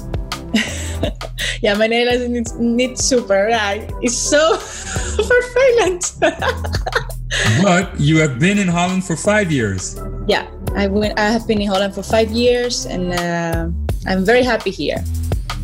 Ja, 1.61 1.77
mijn 1.77 1.91
Nederlands 1.91 2.23
is 2.23 2.29
niet, 2.29 2.59
niet 2.59 3.01
super. 3.01 3.49
Ja, 3.49 3.75
is 4.01 4.29
zo 4.29 4.57
vervelend. 5.31 6.17
But 7.63 7.89
you 7.97 8.21
have 8.21 8.39
been 8.39 8.59
in 8.59 8.69
Holland 8.69 9.05
for 9.05 9.17
five 9.17 9.51
years. 9.51 9.95
Yeah, 10.27 10.49
I, 10.75 10.87
went, 10.87 11.19
I 11.19 11.31
have 11.31 11.47
been 11.47 11.61
in 11.61 11.69
Holland 11.69 11.95
for 11.95 12.03
five 12.03 12.31
years 12.31 12.87
and 12.87 13.13
uh, 13.13 13.69
I'm 14.07 14.25
very 14.25 14.43
happy 14.43 14.71
here. 14.71 15.03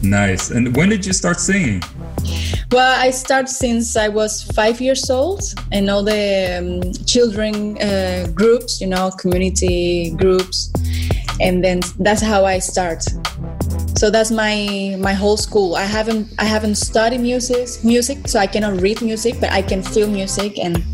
Nice. 0.03 0.51
And 0.51 0.77
when 0.77 0.89
did 0.89 1.05
you 1.05 1.13
start 1.13 1.41
singing? 1.41 1.83
Well, 2.71 3.01
I 3.01 3.11
started 3.11 3.49
since 3.49 3.97
I 3.97 4.09
was 4.09 4.43
five 4.43 4.81
years 4.81 5.09
old, 5.09 5.43
and 5.73 5.89
all 5.89 6.03
the 6.03 6.59
um, 6.59 6.93
children 7.07 7.79
uh, 7.79 8.29
groups, 8.35 8.81
you 8.81 8.87
know, 8.87 9.11
community 9.11 10.11
groups, 10.11 10.71
and 11.41 11.65
then 11.65 11.81
that's 11.99 12.21
how 12.21 12.45
I 12.45 12.59
start. 12.59 13.05
So 13.97 14.11
that's 14.11 14.31
my 14.31 14.97
my 15.01 15.15
whole 15.15 15.39
school. 15.39 15.77
I 15.77 15.85
haven't 15.85 16.29
I 16.39 16.45
haven't 16.45 16.75
studied 16.75 17.21
music 17.21 17.83
music, 17.83 18.29
so 18.29 18.39
I 18.39 18.47
cannot 18.47 18.81
read 18.83 19.01
music, 19.01 19.41
but 19.41 19.51
I 19.51 19.63
can 19.63 19.83
feel 19.83 20.07
music, 20.07 20.59
and 20.59 20.85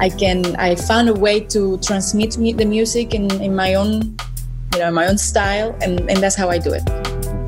I 0.00 0.08
can 0.08 0.56
I 0.56 0.74
found 0.74 1.10
a 1.10 1.14
way 1.14 1.40
to 1.54 1.76
transmit 1.78 2.38
me 2.38 2.54
the 2.54 2.64
music 2.64 3.14
in, 3.14 3.30
in 3.42 3.54
my 3.54 3.74
own 3.74 4.16
you 4.72 4.80
know 4.80 4.90
my 4.90 5.06
own 5.06 5.18
style, 5.18 5.76
and, 5.82 6.00
and 6.10 6.18
that's 6.22 6.36
how 6.36 6.48
I 6.48 6.58
do 6.58 6.72
it. 6.72 6.82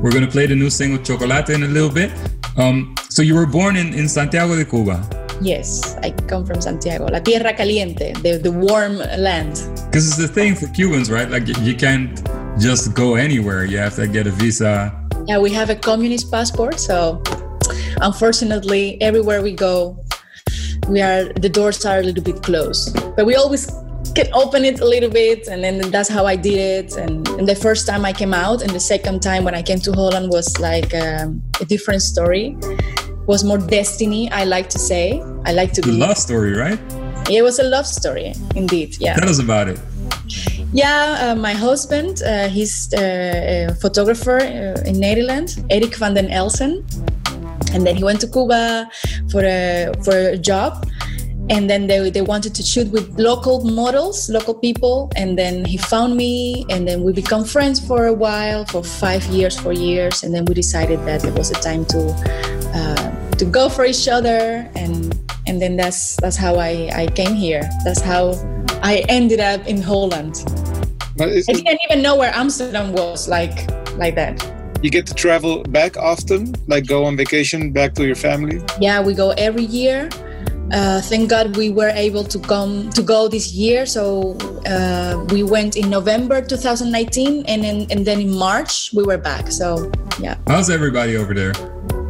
We're 0.01 0.11
gonna 0.11 0.27
play 0.27 0.45
the 0.45 0.55
new 0.55 0.69
single 0.69 1.03
Chocolate 1.03 1.49
in 1.49 1.63
a 1.63 1.67
little 1.67 1.89
bit. 1.89 2.11
Um, 2.57 2.93
so 3.09 3.23
you 3.23 3.33
were 3.33 3.47
born 3.47 3.75
in, 3.75 3.93
in 3.93 4.07
Santiago 4.07 4.55
de 4.55 4.65
Cuba. 4.65 5.01
Yes, 5.41 5.97
I 6.03 6.11
come 6.11 6.45
from 6.45 6.61
Santiago, 6.61 7.05
la 7.05 7.19
tierra 7.19 7.53
caliente, 7.53 8.13
the, 8.21 8.37
the 8.37 8.51
warm 8.51 8.97
land. 8.97 9.53
Because 9.87 10.07
it's 10.07 10.17
the 10.17 10.27
thing 10.27 10.55
for 10.55 10.67
Cubans, 10.67 11.09
right? 11.09 11.29
Like 11.29 11.47
y- 11.47 11.59
you 11.63 11.75
can't 11.75 12.21
just 12.59 12.93
go 12.93 13.15
anywhere. 13.15 13.65
You 13.65 13.79
have 13.79 13.95
to 13.95 14.07
get 14.07 14.27
a 14.27 14.31
visa. 14.31 14.93
Yeah, 15.25 15.39
we 15.39 15.51
have 15.53 15.69
a 15.71 15.75
communist 15.75 16.29
passport, 16.31 16.79
so 16.79 17.21
unfortunately, 18.01 19.01
everywhere 19.01 19.41
we 19.41 19.53
go, 19.53 19.97
we 20.93 21.01
are 21.01 21.23
the 21.45 21.49
doors 21.49 21.83
are 21.85 21.99
a 21.99 22.03
little 22.03 22.23
bit 22.23 22.43
closed. 22.43 22.93
But 23.15 23.25
we 23.25 23.35
always 23.35 23.65
can 24.13 24.27
open 24.33 24.63
it 24.63 24.79
a 24.79 24.85
little 24.85 25.09
bit, 25.09 25.47
and 25.47 25.63
then 25.63 25.75
that's 25.89 26.09
how 26.09 26.25
I 26.27 26.35
did 26.35 26.59
it. 26.77 26.97
And, 26.97 27.27
and 27.37 27.45
the 27.47 27.55
first 27.55 27.87
time 27.87 28.05
I 28.05 28.13
came 28.13 28.33
out, 28.33 28.61
and 28.61 28.71
the 28.71 28.79
second 28.79 29.21
time 29.21 29.43
when 29.43 29.55
I 29.55 29.63
came 29.63 29.79
to 29.79 29.91
Holland 29.91 30.29
was 30.29 30.47
like 30.59 30.93
um, 30.93 31.41
a 31.59 31.65
different 31.65 32.03
story. 32.03 32.55
Was 33.25 33.43
more 33.43 33.57
destiny, 33.57 34.29
I 34.31 34.43
like 34.43 34.69
to 34.69 34.79
say. 34.79 35.21
I 35.45 35.53
like 35.53 35.71
to 35.73 35.81
The 35.81 35.93
love 35.93 36.17
story, 36.17 36.53
right? 36.53 36.79
It 37.29 37.41
was 37.41 37.57
a 37.57 37.63
love 37.63 37.87
story, 37.87 38.33
indeed. 38.55 38.97
Yeah. 38.99 39.15
Tell 39.15 39.29
us 39.29 39.39
about 39.39 39.69
it. 39.69 39.79
Yeah, 40.73 41.31
uh, 41.31 41.35
my 41.35 41.53
husband, 41.53 42.21
uh, 42.21 42.49
he's 42.49 42.93
uh, 42.93 43.69
a 43.69 43.75
photographer 43.79 44.37
uh, 44.41 44.89
in 44.89 44.99
Nederland, 44.99 45.63
Erik 45.67 45.95
van 45.95 46.13
den 46.13 46.29
Elsen. 46.29 46.83
And 47.73 47.85
then 47.85 47.95
he 47.95 48.03
went 48.03 48.21
to 48.21 48.27
Cuba 48.27 48.89
for 49.29 49.43
a, 49.43 49.91
for 50.03 50.15
a 50.15 50.37
job. 50.37 50.87
And 51.49 51.69
then 51.69 51.87
they, 51.87 52.09
they 52.09 52.21
wanted 52.21 52.55
to 52.55 52.63
shoot 52.63 52.89
with 52.91 53.19
local 53.19 53.65
models, 53.65 54.29
local 54.29 54.53
people. 54.53 55.11
And 55.15 55.37
then 55.37 55.65
he 55.65 55.77
found 55.77 56.15
me, 56.15 56.65
and 56.69 56.87
then 56.87 57.03
we 57.03 57.11
become 57.11 57.43
friends 57.43 57.85
for 57.85 58.05
a 58.05 58.13
while, 58.13 58.63
for 58.65 58.81
five 58.81 59.25
years, 59.25 59.59
four 59.59 59.73
years. 59.73 60.23
And 60.23 60.33
then 60.33 60.45
we 60.45 60.53
decided 60.53 60.99
that 61.05 61.25
it 61.25 61.33
was 61.33 61.51
a 61.51 61.55
time 61.55 61.85
to 61.87 61.99
uh, 62.73 63.31
to 63.31 63.45
go 63.45 63.67
for 63.67 63.83
each 63.83 64.07
other. 64.07 64.69
And 64.75 65.19
and 65.45 65.61
then 65.61 65.75
that's 65.75 66.15
that's 66.17 66.37
how 66.37 66.55
I, 66.55 66.89
I 66.93 67.07
came 67.07 67.35
here. 67.35 67.69
That's 67.83 67.99
how 67.99 68.31
I 68.81 69.03
ended 69.09 69.41
up 69.41 69.67
in 69.67 69.81
Holland. 69.81 70.45
I 71.19 71.41
didn't 71.41 71.79
even 71.89 72.01
know 72.01 72.15
where 72.15 72.33
Amsterdam 72.33 72.93
was 72.93 73.27
like 73.27 73.69
like 73.97 74.15
that. 74.15 74.52
You 74.83 74.89
get 74.91 75.07
to 75.07 75.13
travel 75.15 75.63
back 75.63 75.95
often, 75.97 76.53
like 76.67 76.85
go 76.85 77.05
on 77.05 77.15
vacation 77.15 77.71
back 77.71 77.93
to 77.95 78.05
your 78.05 78.15
family. 78.15 78.61
Yeah, 78.79 79.01
we 79.01 79.15
go 79.15 79.31
every 79.31 79.63
year. 79.63 80.09
Uh, 80.71 81.01
thank 81.01 81.29
God 81.29 81.55
we 81.55 81.69
were 81.69 81.89
able 81.89 82.23
to 82.23 82.39
come 82.39 82.89
to 82.91 83.01
go 83.01 83.27
this 83.27 83.53
year. 83.53 83.85
So 83.85 84.35
uh, 84.65 85.25
we 85.29 85.43
went 85.43 85.77
in 85.77 85.89
November 85.89 86.41
2019, 86.41 87.45
and 87.47 87.63
then 87.63 87.87
and 87.89 88.05
then 88.05 88.19
in 88.19 88.35
March 88.35 88.91
we 88.93 89.03
were 89.03 89.17
back. 89.17 89.51
So 89.51 89.89
yeah, 90.19 90.35
How's 90.47 90.69
everybody 90.69 91.15
over 91.15 91.33
there? 91.33 91.53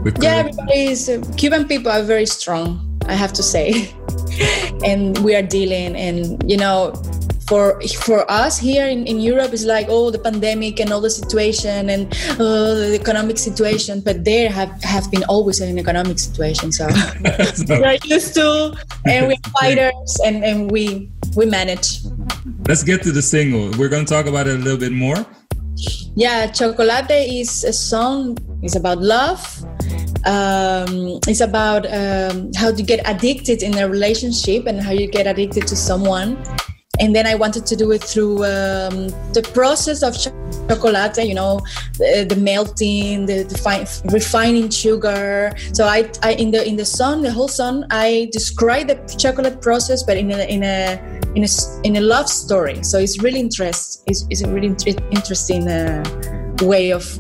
With 0.04 0.22
yeah. 0.22 0.44
COVID? 0.44 0.50
Everybody 0.50 0.80
is 0.86 1.10
uh, 1.10 1.24
Cuban 1.38 1.68
people 1.68 1.92
are 1.92 2.04
very 2.04 2.26
strong. 2.26 2.82
I 3.06 3.14
have 3.14 3.34
to 3.34 3.44
say, 3.44 3.94
and 4.86 5.18
we 5.20 5.36
are 5.36 5.44
dealing. 5.44 5.96
And 5.96 6.42
you 6.50 6.58
know, 6.58 6.94
for 7.48 7.82
for 8.06 8.30
us 8.32 8.58
here 8.58 8.88
in, 8.88 9.06
in 9.06 9.20
Europe, 9.20 9.54
it's 9.54 9.66
like 9.66 9.88
oh 9.90 10.12
the 10.12 10.20
pandemic 10.20 10.80
and 10.80 10.92
all 10.92 11.02
the 11.02 11.10
situation 11.10 11.90
and 11.90 12.14
uh, 12.40 12.74
the 12.92 12.98
economic 13.00 13.38
situation. 13.38 14.02
But 14.02 14.24
there 14.24 14.50
have 14.50 14.72
have 14.84 15.10
been 15.12 15.24
always 15.26 15.62
an 15.62 15.78
economic 15.78 16.20
situation. 16.20 16.72
So. 16.72 16.88
We're 17.70 17.98
used 18.06 18.34
to 18.36 18.76
and 19.06 19.28
we're 19.28 19.36
fighters 19.60 20.20
and, 20.26 20.44
and 20.44 20.72
we 20.72 21.10
we 21.36 21.46
manage 21.46 22.00
let's 22.68 22.84
get 22.84 23.02
to 23.04 23.12
the 23.12 23.22
single. 23.22 23.72
We're 23.78 23.90
gonna 23.90 24.06
talk 24.06 24.26
about 24.26 24.48
it 24.48 24.56
a 24.56 24.64
little 24.64 24.80
bit 24.80 24.92
more. 24.92 25.26
yeah 26.16 26.46
chocolate 26.46 27.10
is 27.10 27.64
a 27.64 27.74
song 27.74 28.38
it's 28.62 28.76
about 28.76 29.00
love 29.02 29.42
um, 30.26 31.20
it's 31.28 31.42
about 31.42 31.86
um, 31.92 32.52
how 32.56 32.72
to 32.72 32.84
get 32.84 33.02
addicted 33.06 33.62
in 33.64 33.78
a 33.78 33.90
relationship 33.90 34.68
and 34.68 34.80
how 34.80 34.92
you 34.92 35.08
get 35.08 35.28
addicted 35.28 35.68
to 35.68 35.76
someone 35.76 36.38
and 37.00 37.16
then 37.16 37.26
i 37.26 37.36
wanted 37.36 37.66
to 37.66 37.76
do 37.76 37.92
it 37.92 38.04
through 38.04 38.44
um, 38.46 39.10
the 39.34 39.48
process 39.54 40.04
of 40.04 40.18
cho- 40.18 40.32
chocolate 40.70 41.18
you 41.18 41.34
know 41.34 41.60
the, 41.98 42.26
the 42.30 42.36
melting 42.36 43.26
the, 43.26 43.44
the 43.44 43.58
fine, 43.58 43.86
refining 44.12 44.70
sugar. 44.70 45.54
So 45.74 45.86
I, 45.86 46.10
I 46.22 46.34
in 46.34 46.52
the 46.52 46.66
in 46.68 46.76
the 46.76 46.86
song 46.86 47.22
the 47.22 47.32
whole 47.32 47.48
song 47.48 47.86
i 47.92 48.30
describe 48.32 48.88
the 48.88 49.16
chocolate 49.18 49.62
process 49.62 50.04
but 50.04 50.18
in 50.18 50.32
a 50.32 50.44
in 50.46 50.64
a 50.64 51.14
in 51.36 51.44
a, 51.44 51.48
in 51.84 51.96
a 51.96 52.02
love 52.02 52.30
story. 52.30 52.84
So 52.84 53.00
it's 53.00 53.22
really 53.22 53.40
interest 53.40 54.04
it's, 54.08 54.26
it's 54.30 54.42
a 54.42 54.50
really 54.50 54.68
inter- 54.68 55.02
interesting 55.12 55.68
uh, 55.68 56.04
way 56.62 56.92
of 56.92 57.20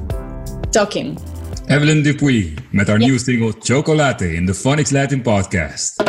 talking. 0.71 1.17
Evelyn 1.67 2.03
Dupuy 2.03 2.53
met 2.69 2.87
haar 2.87 2.97
nieuwe 2.97 3.19
single 3.19 3.53
Chocolate 3.59 4.33
in 4.33 4.45
de 4.45 4.53
Phonics 4.53 4.91
Latin 4.91 5.21
Podcast. 5.21 6.03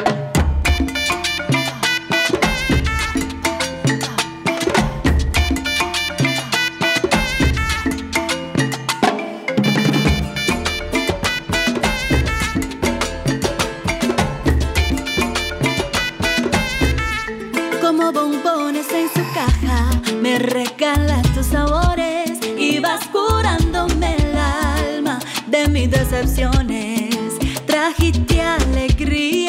Tus 21.34 21.46
sabores 21.46 22.30
y 22.56 22.78
vas 22.78 23.06
curándome 23.08 24.16
el 24.16 24.36
alma 24.36 25.18
de 25.48 25.68
mis 25.68 25.90
decepciones. 25.90 27.38
Trajiste 27.66 28.40
alegría 28.40 29.43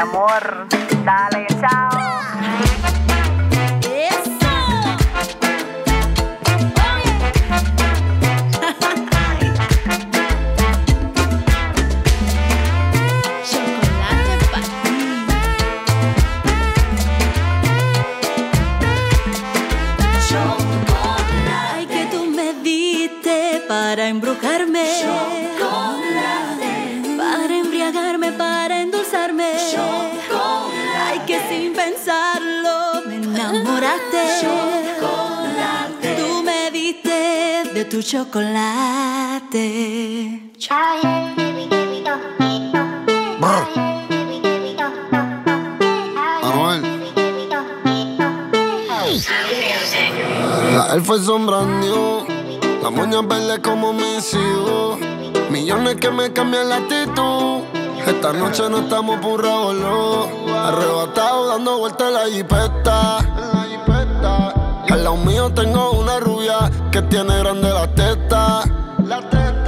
amor. 0.00 0.69
La 56.70 56.76
actitud. 56.76 57.64
Esta 58.06 58.32
noche 58.32 58.70
no 58.70 58.78
estamos 58.78 59.20
burrados, 59.20 59.74
no. 59.74 60.56
Arrebatado 60.56 61.48
dando 61.48 61.78
vueltas 61.78 62.06
en 62.08 62.14
la 62.14 62.24
jipeta. 62.26 63.18
Al 64.88 65.04
lado 65.04 65.16
mío 65.16 65.52
tengo 65.52 65.92
una 65.92 66.18
rubia 66.20 66.70
que 66.92 67.02
tiene 67.02 67.38
grande 67.38 67.70
la 67.70 67.86
teta. 67.94 68.62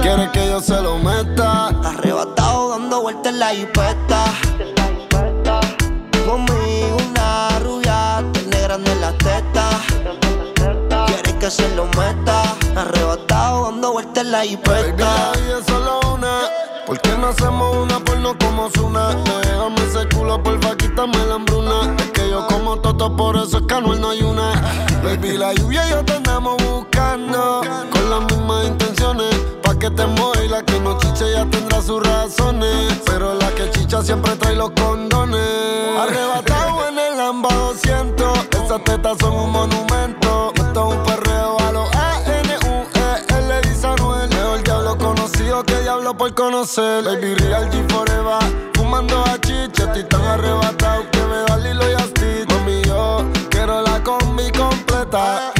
Quiere 0.01 0.31
que 0.31 0.47
yo 0.47 0.61
se 0.61 0.81
lo 0.81 0.97
meta. 0.97 1.67
Arrebatado 1.83 2.69
dando 2.69 3.01
vueltas 3.01 3.33
en 3.33 3.39
la 3.39 3.49
jipeta. 3.49 4.23
Conmigo 6.25 6.97
una 7.09 7.59
rubia, 7.59 8.23
tiene 8.31 8.61
grande 8.61 8.95
la 8.95 9.11
teta. 9.17 9.67
Quiere 11.07 11.37
que 11.37 11.51
se 11.51 11.67
lo 11.75 11.85
meta. 11.85 12.55
Arrebatado 12.75 13.65
dando 13.65 13.91
vueltas 13.91 14.23
en 14.23 14.31
la 14.31 14.41
jipeta. 14.43 15.33
¿Por 16.85 16.99
qué 16.99 17.17
no 17.17 17.27
hacemos 17.27 17.77
una 17.77 17.99
porno 17.99 18.35
como 18.37 18.69
Zuna? 18.69 19.15
Déjame 19.41 19.83
ese 19.87 20.07
culo, 20.13 20.41
porfa, 20.43 20.75
quítame 20.75 21.17
la 21.27 21.35
hambruna. 21.35 21.95
Es 21.97 22.11
que 22.11 22.29
yo 22.29 22.45
como 22.47 22.77
toto, 22.77 23.15
por 23.15 23.37
eso 23.37 23.59
es 23.59 23.63
que 23.63 23.81
no 23.81 24.09
hay 24.09 24.21
una. 24.21 24.51
Baby, 25.01 25.37
la 25.37 25.53
lluvia 25.53 25.87
y 25.87 25.91
yo 25.91 26.03
te 26.03 26.13
andamos 26.13 26.57
buscando. 26.63 27.61
Con 27.91 28.09
las 28.09 28.21
mismas 28.25 28.67
intenciones. 28.67 29.33
Pa' 29.61 29.79
que 29.79 29.89
te 29.91 30.05
mueva 30.05 30.43
y 30.43 30.49
la 30.49 30.61
que 30.61 30.77
no 30.81 30.97
chiche 30.97 31.31
ya 31.31 31.45
tendrá 31.45 31.81
sus 31.81 32.05
razones. 32.05 32.99
Pero 33.05 33.33
la 33.35 33.49
que 33.51 33.69
chicha 33.71 34.01
siempre 34.01 34.35
trae 34.35 34.55
los 34.55 34.71
condones. 34.71 35.39
Arrebatado 35.97 36.89
en 36.89 36.99
el 36.99 37.17
Lamba 37.17 37.53
200. 37.53 38.39
Esas 38.61 38.83
tetas 38.83 39.17
son 39.19 39.33
un 39.33 39.51
monumento. 39.51 40.53
Por 46.17 46.33
conocer. 46.33 47.03
Baby, 47.03 47.35
real 47.35 47.69
G 47.69 47.89
forever. 47.91 48.39
Fumando 48.73 49.23
a 49.23 49.39
chicha, 49.39 49.83
estoy 49.85 50.03
tan 50.03 50.21
arrebatado 50.21 51.09
que 51.11 51.19
me 51.19 51.37
da 51.47 51.57
Lilo 51.57 51.89
y 51.89 51.93
Asti. 51.93 52.45
Mami, 52.49 52.81
yo 52.83 53.25
quiero 53.49 53.81
la 53.81 54.01
combi 54.03 54.51
completa. 54.51 55.53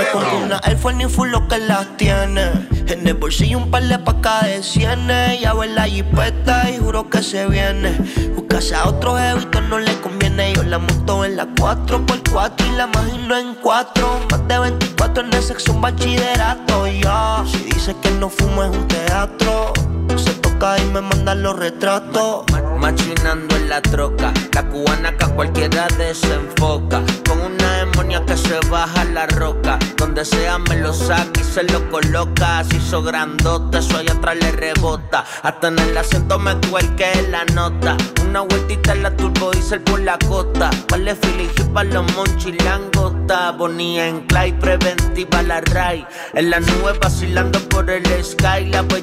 Me 0.00 0.06
compro 0.12 0.38
una 0.38 0.60
Air 0.64 0.78
Force 0.78 0.96
ni 0.96 1.04
full 1.04 1.28
lo 1.28 1.46
que 1.46 1.58
las 1.58 1.94
tiene. 1.98 2.50
En 2.86 3.06
el 3.06 3.12
bolsillo 3.12 3.58
un 3.58 3.70
par 3.70 3.82
de 3.82 3.98
pacas 3.98 4.44
de 4.44 4.62
cienes. 4.62 5.38
Ya 5.42 5.52
ver 5.52 5.72
la 5.72 5.82
jipeta 5.82 6.70
y 6.70 6.78
juro 6.78 7.10
que 7.10 7.22
se 7.22 7.46
viene. 7.46 7.98
Buscase 8.34 8.74
a 8.76 8.88
otro 8.88 9.18
jevito 9.18 9.60
no 9.60 9.78
le 9.78 9.94
conviene. 10.00 10.54
Yo 10.54 10.62
la 10.62 10.78
monto 10.78 11.26
en 11.26 11.36
la 11.36 11.46
4x4 11.48 12.66
y 12.66 12.76
la 12.78 12.84
imagino 12.84 13.36
en 13.36 13.54
4. 13.56 14.20
Más 14.30 14.48
de 14.48 14.58
24 14.58 15.22
en 15.22 15.34
el 15.34 15.42
sexo, 15.42 15.74
un 15.74 15.82
bachillerato. 15.82 16.86
Ya, 16.86 17.44
si 17.46 17.58
dice 17.58 17.94
que 18.00 18.10
no 18.12 18.30
fumo 18.30 18.64
es 18.64 18.70
un 18.70 18.88
teatro. 18.88 19.74
Se 20.16 20.39
y 20.60 20.84
me 20.92 21.00
manda 21.00 21.34
los 21.34 21.58
retratos. 21.58 22.44
Machinando 22.78 23.56
en 23.56 23.68
la 23.70 23.80
troca, 23.80 24.32
la 24.52 24.62
cubana 24.68 25.16
que 25.16 25.24
a 25.24 25.28
cualquiera 25.28 25.86
desenfoca. 25.96 27.02
Con 27.26 27.40
una 27.40 27.76
demonia 27.78 28.24
que 28.26 28.36
se 28.36 28.58
baja 28.68 29.04
la 29.04 29.26
roca. 29.26 29.78
Donde 29.96 30.24
sea 30.24 30.58
me 30.58 30.76
lo 30.76 30.92
saca 30.92 31.40
y 31.40 31.44
se 31.44 31.62
lo 31.62 31.90
coloca. 31.90 32.62
Se 32.64 32.76
hizo 32.76 33.02
grandote, 33.02 33.78
eso 33.78 33.96
allá 33.96 34.12
atrás 34.12 34.36
le 34.36 34.52
rebota. 34.52 35.24
Hasta 35.42 35.68
en 35.68 35.78
el 35.78 35.96
asiento 35.96 36.38
me 36.38 36.54
cuelque 36.68 37.26
la 37.30 37.44
nota. 37.46 37.96
Una 38.26 38.40
vueltita 38.40 38.92
en 38.92 39.02
la 39.02 39.16
turbo 39.16 39.52
diesel 39.52 39.80
por 39.80 40.00
la 40.00 40.18
costa. 40.28 40.70
Vale 40.90 41.14
filijí 41.14 41.64
pa' 41.72 41.84
los 41.84 42.04
monchilangos. 42.14 43.00
puta, 43.00 43.52
Bonnie 43.52 44.00
en 44.00 44.20
Clyde, 44.26 44.58
preventiva 44.58 45.42
la 45.42 45.60
Ray. 45.60 46.06
En 46.34 46.50
la 46.50 46.60
nube 46.60 46.92
vacilando 47.00 47.58
por 47.68 47.88
el 47.90 48.04
sky, 48.24 48.66
la 48.66 48.82
huella 48.82 48.99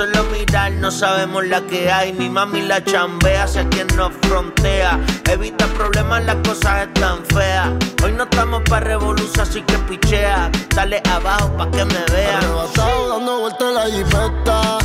solo 0.00 0.24
mirar 0.32 0.72
no 0.72 0.90
sabemos 0.90 1.46
la 1.46 1.60
que 1.60 1.90
hay, 1.90 2.14
mi 2.14 2.30
mami 2.30 2.62
la 2.62 2.82
chambea, 2.82 3.46
sé 3.46 3.68
quien 3.68 3.86
nos 3.96 4.12
frontea. 4.22 4.98
Evita 5.30 5.66
problemas, 5.66 6.24
las 6.24 6.36
cosas 6.36 6.88
están 6.88 7.18
feas. 7.26 7.68
Hoy 8.02 8.12
no 8.12 8.22
estamos 8.22 8.62
para 8.62 8.86
revolución, 8.86 9.40
así 9.40 9.60
que 9.60 9.76
pichea. 9.80 10.50
Dale 10.74 11.02
abajo 11.10 11.54
pa' 11.58 11.70
que 11.70 11.84
me 11.84 12.02
vean. 12.12 12.36
Arrebatado 12.36 13.08
dando 13.10 13.40
vueltas 13.40 13.74
la 13.74 13.84
jipeta, 13.94 14.78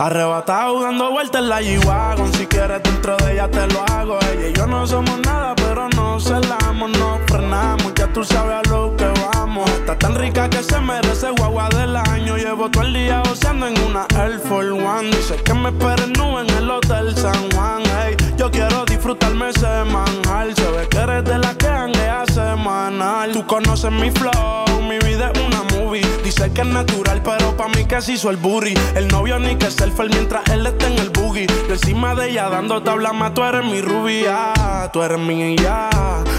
Arrebatado 0.00 0.80
dando 0.80 1.10
vueltas 1.10 1.42
en 1.42 1.50
la 1.50 1.60
G-Wagon. 1.60 2.32
Si 2.32 2.46
quieres 2.46 2.82
dentro 2.82 3.18
de 3.18 3.34
ella 3.34 3.50
te 3.50 3.66
lo 3.66 3.82
hago. 3.82 4.18
Ella 4.32 4.48
y 4.48 4.52
yo 4.54 4.66
no 4.66 4.86
somos 4.86 5.18
nada 5.26 5.54
pero 5.54 5.90
nos 5.90 6.24
celamos 6.24 6.90
No 6.98 7.20
frenamos, 7.26 7.92
ya 7.94 8.10
tú 8.10 8.24
sabes 8.24 8.66
a 8.66 8.70
lo 8.70 8.96
que 8.96 9.19
Está 9.58 9.98
tan 9.98 10.14
rica 10.14 10.48
que 10.48 10.62
se 10.62 10.78
merece 10.80 11.28
guagua 11.30 11.68
del 11.70 11.96
año 11.96 12.36
Llevo 12.36 12.70
todo 12.70 12.84
el 12.84 12.94
día 12.94 13.20
goceando 13.26 13.66
en 13.66 13.80
una 13.82 14.06
Air 14.16 14.38
Force 14.38 14.70
One 14.70 15.10
Dice 15.10 15.36
que 15.42 15.54
me 15.54 15.70
esperen 15.70 16.12
nube 16.12 16.42
en 16.42 16.50
el 16.50 16.70
Hotel 16.70 17.16
San 17.16 17.50
Juan 17.50 17.82
Ey, 18.06 18.16
Yo 18.36 18.48
quiero 18.50 18.84
disfrutarme 18.84 19.52
semanal 19.52 20.54
Se 20.54 20.70
ve 20.70 20.88
que 20.88 20.98
eres 20.98 21.24
de 21.24 21.38
la 21.38 21.54
que 21.54 21.66
hanguea 21.66 22.24
semanal 22.26 23.32
Tú 23.32 23.44
conoces 23.46 23.90
mi 23.90 24.10
flow, 24.12 24.82
mi 24.88 24.98
vida 25.00 25.32
es 25.34 25.40
una 25.40 25.62
movie 25.74 26.06
Dice 26.22 26.52
que 26.52 26.60
es 26.60 26.66
natural, 26.68 27.20
pero 27.24 27.56
pa' 27.56 27.66
mí 27.68 27.84
que 27.86 28.00
se 28.00 28.12
hizo 28.12 28.30
el 28.30 28.36
booty. 28.36 28.74
El 28.94 29.08
novio 29.08 29.40
ni 29.40 29.56
que 29.56 29.70
selfie 29.70 30.08
mientras 30.10 30.48
él 30.50 30.64
está 30.64 30.86
en 30.86 30.98
el 30.98 31.10
boogie. 31.10 31.46
Yo 31.66 31.74
encima 31.74 32.14
de 32.14 32.30
ella 32.30 32.48
dando 32.48 32.82
tabla 32.82 33.12
más, 33.12 33.34
tú 33.34 33.42
eres 33.42 33.64
mi 33.64 33.80
rubia, 33.80 34.52
tú 34.92 35.02
eres 35.02 35.18
mi 35.18 35.56
ya. 35.56 35.90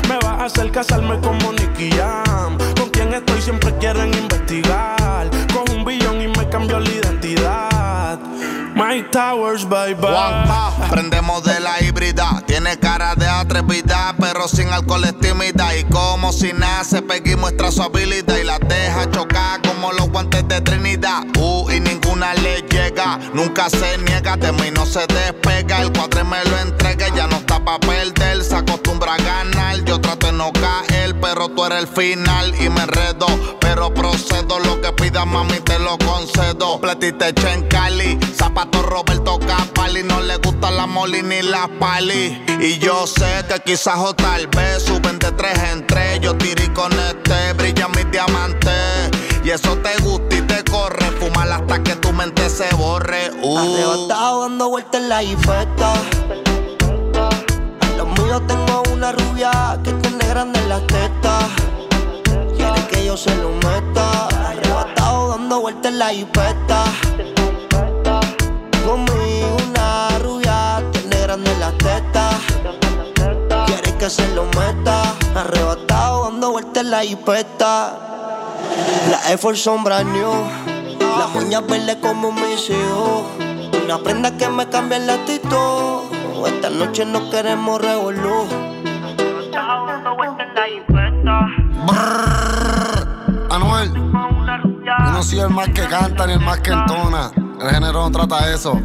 Me 0.07 0.15
vas 0.15 0.39
a 0.39 0.45
hacer 0.45 0.71
casarme 0.71 1.19
como 1.19 1.51
Nicky 1.51 1.91
Jam. 1.91 2.57
Con 3.11 3.19
quien 3.19 3.27
estoy 3.27 3.41
siempre 3.41 3.77
quieren 3.77 4.13
investigar. 4.13 5.29
Con 5.53 5.69
un 5.75 5.83
billón 5.83 6.21
y 6.21 6.29
me 6.29 6.47
cambió 6.47 6.79
la 6.79 6.89
identidad. 6.89 8.17
Mike 8.73 9.09
Towers, 9.11 9.67
bye 9.67 9.93
bye. 9.95 10.09
Juanpa, 10.09 10.71
prendemos 10.89 11.43
de 11.43 11.59
la 11.59 11.83
híbrida. 11.83 12.41
Tiene 12.47 12.79
cara 12.79 13.13
de 13.15 13.27
atrevida, 13.27 14.15
pero 14.17 14.47
sin 14.47 14.69
alcohol 14.69 15.03
es 15.03 15.19
tímida. 15.19 15.75
Y 15.75 15.83
como 15.85 16.31
si 16.31 16.53
nace, 16.53 17.01
Peggy 17.01 17.35
muestra 17.35 17.69
su 17.69 17.83
habilidad 17.83 18.37
y 18.37 18.45
la 18.45 18.59
deja 18.59 19.11
chocar 19.11 19.61
como 19.61 19.91
los 19.91 20.09
guantes 20.09 20.47
de 20.47 20.61
Trinidad. 20.61 21.23
Uh, 21.37 21.69
y 21.69 21.81
ninguna 21.81 22.33
le 22.35 22.61
llega, 22.61 23.19
nunca 23.33 23.69
se 23.69 23.97
niega, 23.97 24.37
de 24.37 24.53
mí 24.53 24.71
no 24.73 24.85
se 24.85 25.05
despega. 25.07 25.81
El 25.81 25.91
cuadre 25.91 26.23
me 26.23 26.41
lo 26.45 26.57
entrega, 26.59 27.09
ya 27.09 27.27
no 27.27 27.35
está 27.35 27.59
pa' 27.59 27.79
perder. 27.79 28.41
Se 28.41 28.55
acostumbra 28.55 29.15
a 29.15 29.17
ganar, 29.17 29.40
pero 31.21 31.49
tú 31.49 31.63
eres 31.65 31.79
el 31.79 31.87
final 31.87 32.53
y 32.59 32.69
me 32.69 32.81
enredo. 32.81 33.27
Pero 33.59 33.93
procedo, 33.93 34.59
lo 34.59 34.81
que 34.81 34.91
pidas, 34.93 35.25
mami, 35.25 35.59
te 35.59 35.79
lo 35.79 35.97
concedo. 35.99 36.79
Platite 36.81 37.33
en 37.53 37.67
Cali, 37.67 38.19
zapato 38.35 38.81
Roberto 38.81 39.39
Capali. 39.39 40.03
No 40.03 40.19
le 40.21 40.37
gusta 40.37 40.71
la 40.71 40.87
moli 40.87 41.21
ni 41.21 41.41
la 41.41 41.69
pali. 41.79 42.43
Y 42.59 42.79
yo 42.79 43.07
sé 43.07 43.45
que 43.47 43.59
quizás 43.59 43.97
o 43.97 44.13
tal 44.13 44.47
vez 44.47 44.83
suben 44.83 45.19
de 45.19 45.31
tres 45.31 45.57
en 45.71 45.85
tres. 45.87 46.19
Yo 46.19 46.35
tiré 46.35 46.71
con 46.73 46.91
este, 46.91 47.53
brilla 47.53 47.87
mis 47.89 48.09
diamantes. 48.11 49.11
Y 49.43 49.51
eso 49.51 49.77
te 49.77 49.95
gusta 50.03 50.35
y 50.35 50.41
te 50.41 50.63
corre. 50.63 51.05
Fumar 51.19 51.51
hasta 51.51 51.81
que 51.83 51.95
tu 51.95 52.11
mente 52.11 52.49
se 52.49 52.73
borre. 52.75 53.31
Uh. 53.41 53.57
Arrebatado 53.57 54.41
dando 54.41 54.69
vueltas 54.69 55.01
en 55.01 55.09
la 55.09 55.21
jipeta. 55.21 55.93
Míos 58.31 58.47
tengo 58.47 58.83
una 58.93 59.11
rubia 59.11 59.77
que 59.83 59.91
tiene 59.91 60.25
grande 60.25 60.65
las 60.69 60.87
tetas. 60.87 61.43
Quiere 62.55 62.87
que 62.89 63.05
yo 63.05 63.17
se 63.17 63.35
lo 63.35 63.49
meta. 63.49 64.29
Arrebatado 64.47 65.31
dando 65.31 65.59
vueltas 65.59 65.91
en 65.91 65.99
la 65.99 66.09
jipeta. 66.11 66.85
Conmigo 68.85 69.57
una 69.67 70.17
rubia 70.19 70.81
tiene 70.93 71.19
grande 71.19 71.53
las 71.59 71.77
tetas. 71.77 72.35
Quiere 73.65 73.97
que 73.97 74.09
se 74.09 74.25
lo 74.29 74.45
meta. 74.45 75.13
Arrebatado 75.35 76.29
dando 76.29 76.51
vueltas 76.51 76.85
en 76.85 76.91
la 76.91 77.01
jipeta. 77.01 77.99
La 79.09 79.29
Air 79.29 79.57
son 79.57 79.83
new. 79.83 80.31
Las 81.19 81.35
uñas 81.35 81.67
verdes 81.67 81.97
como 81.97 82.31
mis 82.31 82.69
hijos. 82.69 83.23
Una 83.83 83.97
prenda 83.97 84.37
que 84.37 84.47
me 84.47 84.69
cambia 84.69 84.99
el 84.99 85.09
actitud. 85.09 86.20
Esta 86.45 86.69
noche 86.69 87.05
no 87.05 87.29
queremos 87.29 87.81
revolú. 87.81 88.47
Anuel, 93.49 93.93
yo 93.93 95.11
no 95.11 95.23
soy 95.23 95.39
el 95.39 95.49
más 95.49 95.67
que 95.69 95.85
canta 95.87 96.25
ni 96.25 96.33
el 96.33 96.39
más 96.39 96.59
que 96.61 96.71
entona. 96.71 97.31
El 97.59 97.69
género 97.69 98.09
no 98.09 98.11
trata 98.11 98.51
eso. 98.51 98.79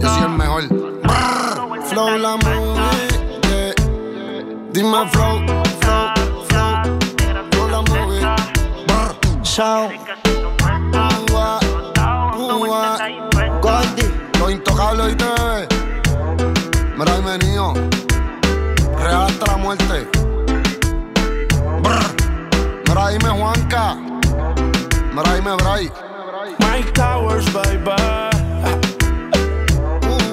Yo 0.00 0.08
soy 0.08 0.22
el 0.22 0.28
mejor. 0.30 0.68
Brrr, 0.68 1.82
flow 1.86 2.18
la 2.18 2.36
movie. 2.36 2.74
yeah. 3.48 3.74
Dime 4.72 5.08
flow, 5.10 5.38
flow, 5.80 6.12
flow. 6.48 6.98
Flow 7.50 7.68
la 7.68 7.80
movie. 7.82 8.20
Brrr. 8.86 9.44
Sound. 9.44 9.92
Ua, 11.32 11.58
ua. 12.36 12.98
Goldie. 13.60 14.10
Los 14.38 14.50
intocables 14.50 15.12
y 15.12 15.16
te 15.16 15.31
Mira, 17.02 17.16
ahí 17.16 17.22
venido. 17.22 17.74
Real 18.96 19.22
hasta 19.22 19.46
la 19.50 19.56
muerte. 19.56 20.08
Brr. 21.82 22.04
Mira, 22.86 23.08
dime 23.08 23.28
Juanca. 23.28 23.96
Mira, 25.12 25.34
dime 25.34 25.56
Bray. 25.56 25.90
Mike 26.60 26.92
Towers, 26.92 27.52
bye 27.52 27.76
bye. 27.78 28.30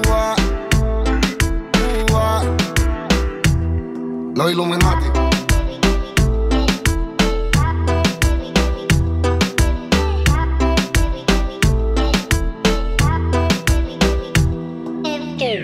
Ua, 0.10 0.36
ua. 2.12 2.44
Los 4.36 4.52
Illuminati. 4.52 5.29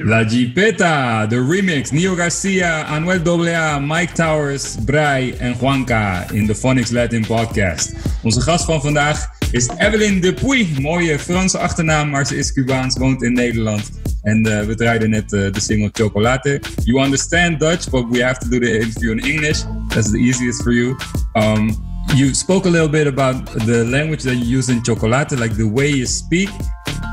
La 0.05 0.23
Jipeta, 0.23 1.25
The 1.27 1.41
Remix, 1.41 1.91
Neo 1.91 2.15
Garcia, 2.15 2.85
Anuel 2.85 3.23
AA, 3.25 3.79
Mike 3.79 4.13
Towers, 4.13 4.75
Brai 4.85 5.33
en 5.39 5.55
Juanca 5.55 6.27
in 6.31 6.45
de 6.45 6.53
Phonics 6.53 6.91
Latin 6.91 7.25
Podcast. 7.25 7.93
Onze 8.23 8.41
gast 8.41 8.65
van 8.65 8.81
vandaag 8.81 9.29
is 9.51 9.69
Evelyn 9.77 10.19
Dupuy. 10.21 10.67
Mooie 10.81 11.19
Franse 11.19 11.57
achternaam, 11.57 12.09
maar 12.09 12.25
ze 12.25 12.37
is 12.37 12.53
Cubaans, 12.53 12.97
woont 12.97 13.23
in 13.23 13.33
Nederland. 13.33 13.91
En 14.21 14.45
eh, 14.45 14.65
we 14.65 14.75
draaiden 14.75 15.09
net 15.09 15.33
eh, 15.33 15.51
de 15.51 15.59
single 15.59 15.89
Chocolate. 15.93 16.61
You 16.83 17.03
understand 17.03 17.59
Dutch, 17.59 17.89
but 17.89 18.05
we 18.09 18.23
have 18.23 18.39
to 18.39 18.49
do 18.49 18.59
the 18.59 18.79
interview 18.79 19.11
in 19.11 19.19
English. 19.19 19.63
That's 19.87 20.11
the 20.11 20.17
easiest 20.17 20.61
for 20.61 20.73
you. 20.73 20.95
Um, 21.33 21.83
you 22.15 22.33
spoke 22.33 22.67
a 22.67 22.71
little 22.71 22.89
bit 22.89 23.07
about 23.07 23.45
the 23.65 23.85
language 23.85 24.21
that 24.23 24.35
you 24.35 24.57
use 24.57 24.71
in 24.71 24.83
Chocolate, 24.83 25.39
like 25.39 25.55
the 25.55 25.67
way 25.67 25.89
you 25.89 26.05
speak 26.05 26.49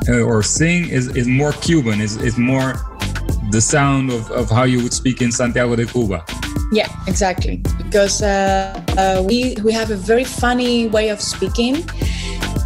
or 0.08 0.42
sing 0.42 0.88
is, 0.88 1.08
is 1.16 1.26
more 1.26 1.52
Cuban, 1.52 2.00
is, 2.00 2.16
is 2.16 2.38
more 2.38 2.74
the 3.50 3.60
sound 3.60 4.10
of, 4.10 4.30
of 4.30 4.50
how 4.50 4.64
you 4.64 4.82
would 4.82 4.92
speak 4.92 5.20
in 5.22 5.30
Santiago 5.30 5.76
de 5.76 5.86
Cuba. 5.86 6.24
Yeah, 6.72 6.88
exactly. 7.06 7.62
Because 7.76 8.22
uh, 8.22 8.82
uh, 8.96 9.22
we 9.26 9.56
we 9.62 9.72
have 9.72 9.90
a 9.90 9.96
very 9.96 10.24
funny 10.24 10.88
way 10.88 11.10
of 11.10 11.20
speaking, 11.20 11.84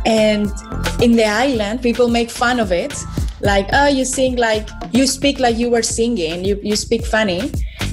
and 0.07 0.47
in 1.03 1.13
the 1.17 1.27
island, 1.27 1.83
people 1.83 2.09
make 2.09 2.31
fun 2.31 2.61
of 2.61 2.71
it. 2.71 2.95
Like, 3.41 3.69
oh, 3.73 3.89
you 3.89 4.05
sing 4.05 4.37
like 4.37 4.69
you 4.93 5.09
speak 5.09 5.41
like 5.41 5.59
you 5.59 5.71
were 5.71 5.83
singing. 5.83 6.45
You 6.45 6.59
you 6.63 6.77
speak 6.77 7.05
funny, 7.05 7.51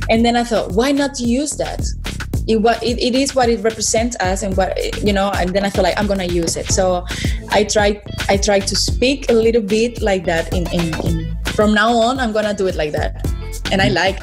and 0.10 0.24
then 0.24 0.36
I 0.36 0.44
thought, 0.44 0.74
why 0.74 0.92
not 0.92 1.20
use 1.20 1.58
that? 1.58 1.82
It, 2.48 2.58
wa- 2.58 2.80
it, 2.82 3.00
it 3.00 3.16
is 3.16 3.34
what 3.36 3.50
it 3.50 3.62
represents 3.64 4.18
us 4.20 4.44
and 4.44 4.56
what 4.58 4.76
you 5.04 5.14
know 5.14 5.32
and 5.32 5.52
then 5.56 5.64
i 5.64 5.70
feel 5.70 5.84
like 5.84 5.98
i'm 5.98 6.08
gonna 6.08 6.26
use 6.26 6.58
it. 6.58 6.68
So 6.72 7.06
i 7.52 7.64
try 7.64 8.02
i 8.28 8.36
try 8.38 8.60
to 8.60 8.76
speak 8.76 9.30
a 9.30 9.34
little 9.34 9.62
bit 9.62 10.02
like 10.02 10.26
that 10.26 10.52
in, 10.54 10.68
in, 10.72 10.94
in 11.06 11.38
from 11.56 11.74
now 11.74 11.92
on 11.94 12.20
i'm 12.20 12.32
gonna 12.34 12.54
do 12.54 12.68
it 12.68 12.76
like 12.76 12.92
that. 12.92 13.26
And 13.72 13.82
i 13.82 13.88
like. 13.90 14.20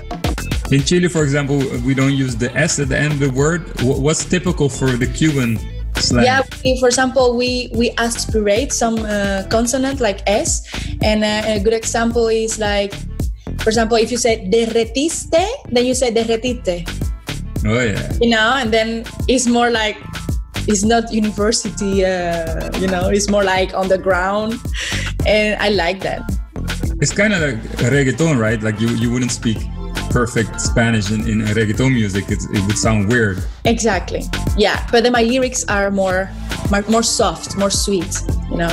In 0.70 0.82
Chile, 0.84 1.08
for 1.08 1.24
example, 1.24 1.58
we 1.84 1.94
don't 1.94 2.14
use 2.14 2.36
the 2.36 2.54
S 2.54 2.78
at 2.78 2.88
the 2.88 2.96
end 2.96 3.14
of 3.14 3.18
the 3.18 3.30
word. 3.30 3.62
What's 3.82 4.24
typical 4.24 4.68
for 4.68 4.86
the 4.92 5.06
Cuban 5.06 5.58
slang? 5.96 6.24
Yeah, 6.24 6.42
we, 6.62 6.78
for 6.78 6.86
example, 6.86 7.36
we 7.36 7.70
we 7.74 7.90
aspirate 7.98 8.72
some 8.72 8.98
uh, 9.02 9.42
consonant 9.50 9.98
like 9.98 10.22
S, 10.28 10.62
and 11.02 11.24
uh, 11.24 11.42
a 11.46 11.58
good 11.58 11.74
example 11.74 12.28
is 12.28 12.60
like, 12.60 12.94
for 13.58 13.68
example, 13.70 13.96
if 13.96 14.12
you 14.12 14.16
say 14.18 14.46
derretiste, 14.46 15.42
then 15.74 15.86
you 15.86 15.94
say 15.94 16.14
derretite, 16.14 16.86
Oh 17.64 17.80
yeah. 17.80 18.12
you 18.20 18.30
know, 18.30 18.54
and 18.56 18.72
then 18.72 19.04
it's 19.28 19.46
more 19.46 19.70
like 19.70 19.98
it's 20.66 20.84
not 20.84 21.12
university. 21.12 22.04
Uh, 22.04 22.70
you 22.78 22.86
know, 22.86 23.08
it's 23.08 23.28
more 23.28 23.44
like 23.44 23.74
on 23.74 23.88
the 23.88 23.98
ground, 23.98 24.54
and 25.26 25.60
I 25.60 25.68
like 25.70 26.00
that. 26.00 26.22
It's 27.00 27.12
kind 27.12 27.32
of 27.32 27.40
like 27.40 27.56
reggaeton, 27.90 28.38
right? 28.38 28.62
Like 28.62 28.80
you, 28.80 28.88
you 28.88 29.10
wouldn't 29.10 29.32
speak 29.32 29.58
perfect 30.10 30.60
Spanish 30.60 31.10
in, 31.10 31.20
in 31.28 31.40
reggaeton 31.40 31.92
music. 31.92 32.24
It's, 32.28 32.44
it 32.50 32.66
would 32.66 32.76
sound 32.76 33.08
weird. 33.08 33.42
Exactly. 33.64 34.22
Yeah, 34.56 34.86
but 34.90 35.02
then 35.02 35.12
my 35.12 35.22
lyrics 35.22 35.64
are 35.68 35.90
more, 35.90 36.30
more, 36.88 37.02
soft, 37.02 37.56
more 37.56 37.70
sweet. 37.70 38.20
You 38.50 38.58
know. 38.58 38.68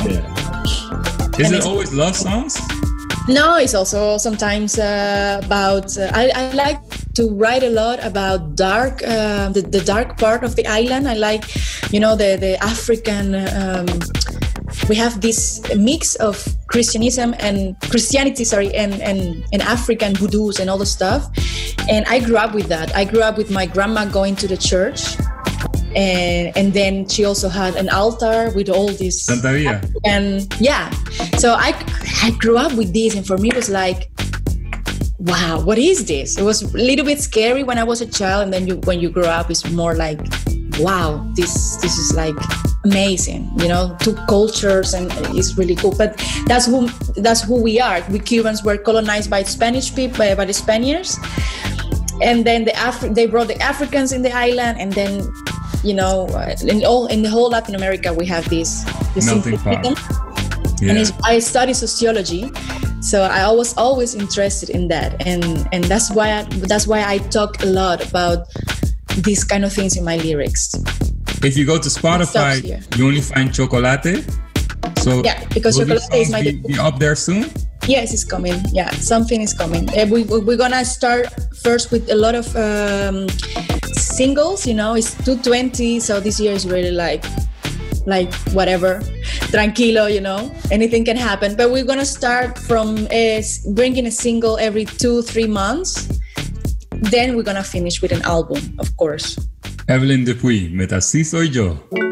Is 1.39 1.47
And 1.47 1.55
it 1.55 1.63
always 1.65 1.93
love 1.93 2.15
songs? 2.15 2.59
No, 3.29 3.57
it's 3.57 3.75
also 3.75 4.17
sometimes 4.17 4.79
uh, 4.79 5.41
about. 5.43 5.97
Uh, 5.97 6.09
I, 6.13 6.31
I 6.33 6.51
like 6.53 6.86
to 7.17 7.33
write 7.33 7.63
a 7.63 7.69
lot 7.69 7.97
about 8.05 8.55
dark, 8.55 9.01
uh, 9.01 9.49
the, 9.49 9.61
the 9.61 9.81
dark 9.81 10.19
part 10.19 10.43
of 10.43 10.55
the 10.55 10.65
island. 10.67 11.07
I 11.07 11.15
like, 11.15 11.43
you 11.91 11.99
know, 11.99 12.15
the 12.15 12.37
the 12.37 12.53
African. 12.63 13.33
Um, 13.59 13.87
we 14.87 14.95
have 14.95 15.19
this 15.21 15.61
mix 15.75 16.15
of 16.15 16.37
Christianism 16.67 17.33
and 17.39 17.75
Christianity, 17.89 18.45
sorry, 18.45 18.69
and 18.75 18.93
and 19.01 19.43
and 19.51 19.61
African 19.63 20.13
voodoos 20.13 20.59
and 20.59 20.69
all 20.69 20.77
the 20.77 20.85
stuff. 20.85 21.25
And 21.89 22.05
I 22.05 22.19
grew 22.19 22.37
up 22.37 22.53
with 22.53 22.67
that. 22.67 22.95
I 22.95 23.03
grew 23.03 23.21
up 23.21 23.35
with 23.35 23.49
my 23.49 23.65
grandma 23.65 24.05
going 24.05 24.35
to 24.37 24.47
the 24.47 24.57
church. 24.57 25.17
And, 25.95 26.55
and 26.55 26.73
then 26.73 27.07
she 27.07 27.25
also 27.25 27.49
had 27.49 27.75
an 27.75 27.89
altar 27.89 28.51
with 28.53 28.69
all 28.69 28.89
Via. 29.41 29.81
and 30.05 30.45
yeah 30.59 30.91
so 31.39 31.55
i 31.57 31.73
i 32.21 32.29
grew 32.37 32.57
up 32.57 32.73
with 32.73 32.93
this 32.93 33.15
and 33.15 33.25
for 33.25 33.37
me 33.37 33.49
it 33.49 33.55
was 33.55 33.69
like 33.69 34.11
wow 35.19 35.59
what 35.59 35.77
is 35.77 36.05
this? 36.05 36.37
It 36.37 36.43
was 36.43 36.61
a 36.61 36.67
little 36.77 37.05
bit 37.05 37.19
scary 37.19 37.63
when 37.63 37.77
i 37.77 37.83
was 37.83 38.01
a 38.01 38.05
child 38.05 38.43
and 38.45 38.53
then 38.53 38.67
you 38.67 38.75
when 38.85 38.99
you 38.99 39.09
grow 39.09 39.25
up 39.27 39.49
it's 39.49 39.67
more 39.71 39.95
like 39.95 40.19
wow 40.79 41.25
this 41.35 41.77
this 41.77 41.97
is 41.97 42.13
like 42.15 42.35
amazing 42.85 43.49
you 43.57 43.67
know 43.67 43.97
two 43.99 44.13
cultures 44.27 44.93
and 44.93 45.11
it's 45.35 45.57
really 45.57 45.75
cool. 45.75 45.93
But 45.97 46.21
that's 46.45 46.65
who 46.67 46.87
that's 47.17 47.41
who 47.41 47.61
we 47.61 47.79
are. 47.81 48.01
We 48.11 48.19
cubans 48.19 48.63
were 48.63 48.77
colonized 48.77 49.29
by 49.29 49.43
spanish 49.43 49.93
people 49.95 50.19
by, 50.19 50.35
by 50.35 50.45
the 50.45 50.53
spaniards. 50.53 51.17
And 52.21 52.45
then 52.45 52.65
the 52.65 52.71
Afri- 52.71 53.13
they 53.13 53.25
brought 53.27 53.47
the 53.47 53.59
africans 53.61 54.11
in 54.11 54.21
the 54.21 54.31
island 54.31 54.79
and 54.79 54.93
then 54.93 55.21
you 55.83 55.93
know 55.93 56.27
uh, 56.29 56.55
in 56.65 56.83
all 56.85 57.07
in 57.07 57.21
the 57.21 57.29
whole 57.29 57.49
latin 57.49 57.75
america 57.75 58.13
we 58.13 58.25
have 58.25 58.47
this 58.49 58.83
this 59.13 59.25
Melting 59.25 59.57
pot. 59.59 59.85
and 59.85 59.97
Yeah. 60.81 60.93
it's, 61.01 61.11
I 61.23 61.39
study 61.39 61.73
sociology, 61.73 62.51
so 63.07 63.23
I 63.23 63.49
was 63.51 63.71
always 63.77 64.15
interested 64.15 64.69
in 64.69 64.89
that, 64.89 65.25
and 65.25 65.65
and 65.71 65.83
that's 65.85 66.11
why 66.11 66.27
I, 66.39 66.43
that's 66.67 66.85
why 66.87 67.03
I 67.07 67.19
talk 67.31 67.63
a 67.63 67.65
lot 67.65 68.03
about 68.09 68.47
these 69.23 69.43
kind 69.45 69.63
of 69.63 69.71
things 69.71 69.95
in 69.95 70.03
my 70.03 70.17
lyrics. 70.17 70.71
If 71.41 71.55
you 71.55 71.65
go 71.65 71.77
to 71.79 71.89
Spotify, 71.89 72.53
you 72.97 73.07
only 73.07 73.21
find 73.21 73.53
Chocolate. 73.53 74.25
So 74.99 75.23
Yeah, 75.23 75.39
because 75.53 75.77
Chocolate 75.77 76.03
is 76.13 76.31
my 76.31 76.41
be, 76.41 76.51
be 76.67 76.77
up 76.79 76.99
there 76.99 77.15
soon. 77.15 77.49
Yes, 77.87 78.13
it's 78.13 78.25
coming. 78.25 78.59
Yeah, 78.73 78.89
something 78.91 79.39
is 79.41 79.53
coming. 79.53 79.87
We, 80.11 80.23
we- 80.23 80.43
we're 80.43 80.57
gonna 80.57 80.83
start 80.83 81.27
first 81.63 81.91
with 81.91 82.11
a 82.11 82.15
lot 82.15 82.35
of 82.35 82.45
um, 82.57 83.29
singles. 83.95 84.67
You 84.67 84.73
know, 84.73 84.95
it's 84.95 85.13
220, 85.23 86.01
so 86.01 86.19
this 86.19 86.39
year 86.39 86.51
is 86.51 86.65
really 86.67 86.91
like 86.91 87.23
like 88.07 88.33
whatever 88.55 89.03
tranquilo 89.51 90.07
you 90.11 90.21
know 90.21 90.49
anything 90.71 91.05
can 91.05 91.17
happen. 91.17 91.55
But 91.55 91.69
we're 91.69 91.85
gonna 91.85 92.07
start 92.07 92.57
from 92.57 93.05
uh, 93.11 93.41
bringing 93.75 94.07
a 94.07 94.11
single 94.11 94.57
every 94.57 94.85
two 94.85 95.21
three 95.21 95.45
months. 95.47 96.07
Then 97.11 97.35
we're 97.35 97.43
gonna 97.43 97.67
finish 97.67 98.01
with 98.01 98.11
an 98.11 98.23
album 98.23 98.63
of 98.79 98.95
course. 98.97 99.37
Evelyn 99.87 100.25
Dupuy 100.25 100.69
met 100.73 100.89
Así 100.91 101.23
Soy 101.23 101.47
Yo. 101.51 102.06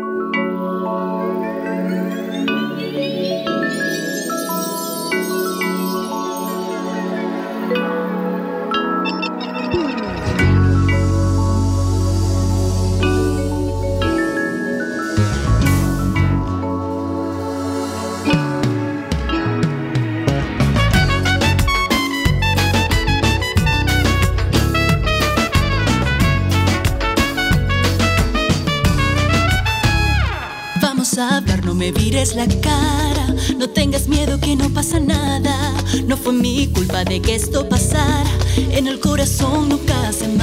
No 36.05 36.15
fue 36.15 36.31
mi 36.31 36.67
culpa 36.67 37.03
de 37.03 37.19
que 37.19 37.33
esto 37.33 37.67
pasara, 37.67 38.29
en 38.55 38.85
el 38.85 38.99
corazón 38.99 39.69
nunca 39.69 40.11
se 40.13 40.27
manda. 40.27 40.34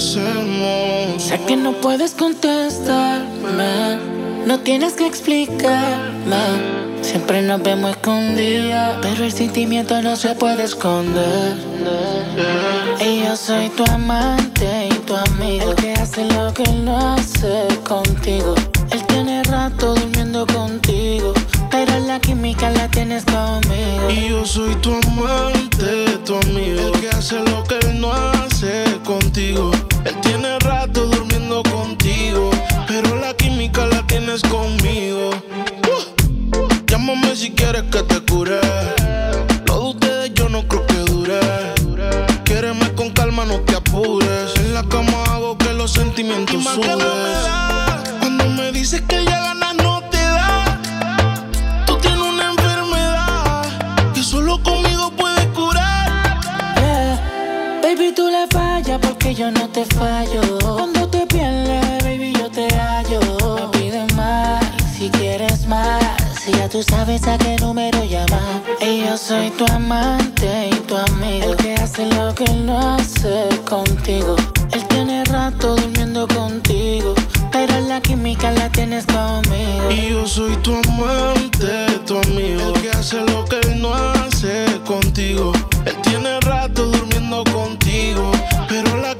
Hacemos. 0.00 1.22
Sé 1.22 1.38
que 1.46 1.56
no 1.56 1.72
puedes 1.72 2.12
contestarme, 2.14 3.98
no 4.46 4.58
tienes 4.60 4.94
que 4.94 5.06
explicarme. 5.06 6.80
Siempre 7.02 7.42
nos 7.42 7.62
vemos 7.62 7.90
escondidas, 7.90 8.96
pero 9.02 9.24
el 9.24 9.32
sentimiento 9.32 10.00
no 10.00 10.16
se 10.16 10.34
puede 10.36 10.64
esconder. 10.64 11.54
Y 12.98 13.24
yo 13.24 13.36
soy 13.36 13.68
tu 13.70 13.84
amante 13.92 14.88
y 14.90 14.94
tu 15.06 15.14
amigo, 15.14 15.70
el 15.70 15.76
que 15.76 15.92
hace 15.92 16.24
lo 16.24 16.52
que 16.54 16.62
él 16.62 16.84
no 16.84 16.96
hace 16.96 17.68
contigo. 17.86 18.54
Él 18.92 19.04
tiene 19.06 19.42
rato 19.44 19.94
durmiendo 19.94 20.46
contigo, 20.46 21.34
pero 21.70 21.98
la 22.06 22.18
química 22.20 22.70
la 22.70 22.88
tienes 22.88 23.24
conmigo. 23.26 24.08
Y 24.08 24.30
yo 24.30 24.46
soy 24.46 24.74
tu 24.76 24.92
amante, 24.92 26.18
tu 26.24 26.36
amigo, 26.36 26.88
el 26.94 27.00
que 27.00 27.10
hace 27.10 27.38
lo 27.40 27.62
que 27.64 27.78
él 27.86 28.00
no 28.00 28.12
hace 28.12 28.84
contigo. 29.04 29.70
Contigo, 31.62 32.50
pero 32.86 33.16
la 33.16 33.34
química 33.34 33.84
la 33.84 34.06
tienes 34.06 34.40
conmigo. 34.42 35.30
Uh, 35.30 36.86
Llámame 36.86 37.36
si 37.36 37.50
quieres 37.50 37.82
que 37.90 38.02
te 38.02 38.20
cure. 38.20 38.60
Lo 39.66 39.74
de 39.74 39.86
ustedes 39.90 40.34
yo 40.34 40.48
no 40.48 40.66
creo 40.66 40.86
que 40.86 40.94
dure. 41.12 41.40
Quiéreme 42.44 42.90
con 42.94 43.10
calma, 43.10 43.44
no 43.44 43.60
te 43.60 43.76
apures. 43.76 44.54
En 44.56 44.72
la 44.74 44.82
cama 44.84 45.22
hago 45.24 45.58
que 45.58 45.72
los 45.74 45.92
sentimientos 45.92 46.64
suben. 46.64 46.98
Cuando 48.20 48.46
me 48.48 48.72
dices 48.72 49.02
que 49.02 49.22
ya 49.24 49.40
ganas 49.40 49.74
no 49.76 50.02
te 50.10 50.18
da. 50.18 50.78
Tú 51.86 51.96
tienes 51.98 52.20
una 52.20 52.50
enfermedad 52.52 53.64
que 54.14 54.22
solo 54.22 54.62
conmigo 54.62 55.10
puedes 55.10 55.46
curar. 55.48 56.40
Yeah. 56.76 57.80
Baby, 57.82 58.12
tú 58.14 58.28
le 58.28 58.46
fallas 58.48 58.98
porque 59.02 59.34
yo 59.34 59.50
no 59.50 59.68
te 59.68 59.84
fallo. 59.84 60.59
Si 65.12 65.18
quieres 65.18 65.66
más. 65.66 66.20
Ya 66.58 66.68
tú 66.68 66.82
sabes 66.82 67.26
a 67.26 67.38
qué 67.38 67.56
número 67.56 68.04
llamar. 68.04 68.62
Y 68.80 69.00
yo 69.04 69.16
soy 69.16 69.50
tu 69.50 69.64
amante 69.72 70.70
y 70.70 70.74
tu 70.86 70.96
amigo. 70.96 71.52
El 71.52 71.56
que 71.56 71.74
hace 71.74 72.06
lo 72.06 72.34
que 72.34 72.44
él 72.44 72.66
no 72.66 72.78
hace 72.78 73.48
contigo. 73.68 74.36
Él 74.72 74.86
tiene 74.88 75.24
rato 75.24 75.76
durmiendo 75.76 76.26
contigo. 76.28 77.14
Pero 77.52 77.80
la 77.80 78.00
química 78.00 78.50
la 78.52 78.68
tienes 78.70 79.06
conmigo. 79.06 79.90
Y 79.90 80.10
yo 80.10 80.26
soy 80.26 80.56
tu 80.56 80.74
amante, 80.74 81.86
tu 82.06 82.18
amigo. 82.18 82.72
El 82.74 82.82
que 82.82 82.90
hace 82.90 83.20
lo 83.20 83.44
que 83.44 83.60
él 83.60 83.80
no 83.80 83.94
hace 83.94 84.64
contigo. 84.86 85.52
Él 85.86 85.96
tiene 86.02 86.40
rato 86.40 86.86
durmiendo 86.86 87.44
contigo. 87.52 88.32
Pero 88.68 88.96
la 88.96 89.14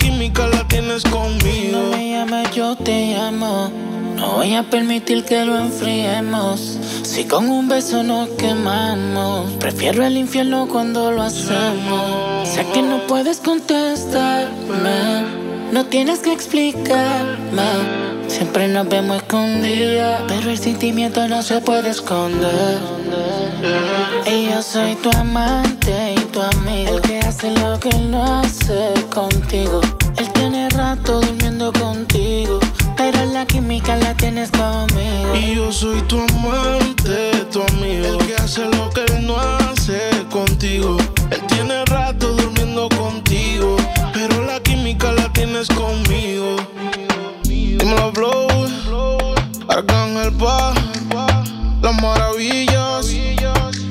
conmigo. 1.05 1.79
No 1.79 1.97
me 1.97 2.11
llames, 2.11 2.51
yo 2.53 2.77
te 2.77 3.15
llamo. 3.15 3.71
No 4.17 4.33
voy 4.33 4.55
a 4.55 4.63
permitir 4.63 5.25
que 5.25 5.45
lo 5.45 5.57
enfriemos. 5.57 6.79
Si 7.03 7.25
con 7.25 7.49
un 7.49 7.69
beso 7.69 8.03
nos 8.03 8.29
quemamos, 8.31 9.51
prefiero 9.53 10.05
el 10.05 10.17
infierno 10.19 10.69
cuando 10.69 11.11
lo 11.11 11.23
hacemos. 11.23 12.47
Sé 12.47 12.67
que 12.75 12.83
no 12.83 13.07
puedes 13.07 13.39
contestarme, 13.39 15.25
no 15.73 15.87
tienes 15.87 16.21
que 16.21 16.33
explicarme. 16.33 18.11
Siempre 18.29 18.69
nos 18.69 18.89
vemos 18.89 19.17
escondidas, 19.17 20.23
pero 20.29 20.51
el 20.51 20.59
sentimiento 20.59 21.27
no 21.27 21.43
se 21.43 21.61
puede 21.61 21.91
esconder. 21.91 22.79
Y 24.27 24.51
yo 24.51 24.63
soy 24.63 24.95
tu 24.97 25.11
amante 25.17 26.15
y 26.17 26.21
tu 26.27 26.41
amigo, 26.41 26.97
el 26.97 27.01
que 27.01 27.19
hace 27.21 27.51
lo 27.53 27.81
que 27.81 27.91
no 27.99 28.41
hace 28.41 28.93
contigo. 29.13 29.81
Rato 30.81 31.21
durmiendo 31.21 31.71
contigo, 31.75 32.59
pero 32.97 33.23
la 33.27 33.45
química 33.45 33.97
la 33.97 34.15
tienes 34.15 34.51
conmigo. 34.51 35.35
Y 35.35 35.57
yo 35.57 35.71
soy 35.71 36.01
tu 36.09 36.19
amante, 36.21 37.45
tu 37.53 37.63
amigo. 37.63 38.19
El 38.19 38.27
que 38.27 38.35
hace 38.37 38.65
lo 38.65 38.89
que 38.89 39.05
él 39.05 39.27
no 39.27 39.37
hace 39.39 40.09
contigo. 40.31 40.97
Él 41.31 41.43
tiene 41.49 41.85
rato 41.85 42.33
durmiendo 42.33 42.89
contigo, 42.97 43.77
pero 44.15 44.43
la 44.47 44.59
química 44.61 45.13
la 45.13 45.31
tienes 45.35 45.69
conmigo. 45.69 46.57
Dímelo, 47.45 48.11
Flow, 48.15 49.35
Arcángel 49.69 50.33
Pa, 50.33 50.73
Las 51.83 52.01
Maravillas, 52.01 53.07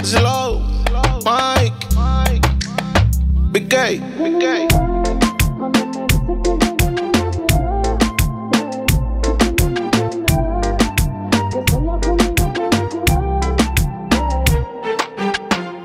Slow, 0.04 0.60
Mike, 1.24 1.76
Big 3.52 3.70
K, 3.70 3.92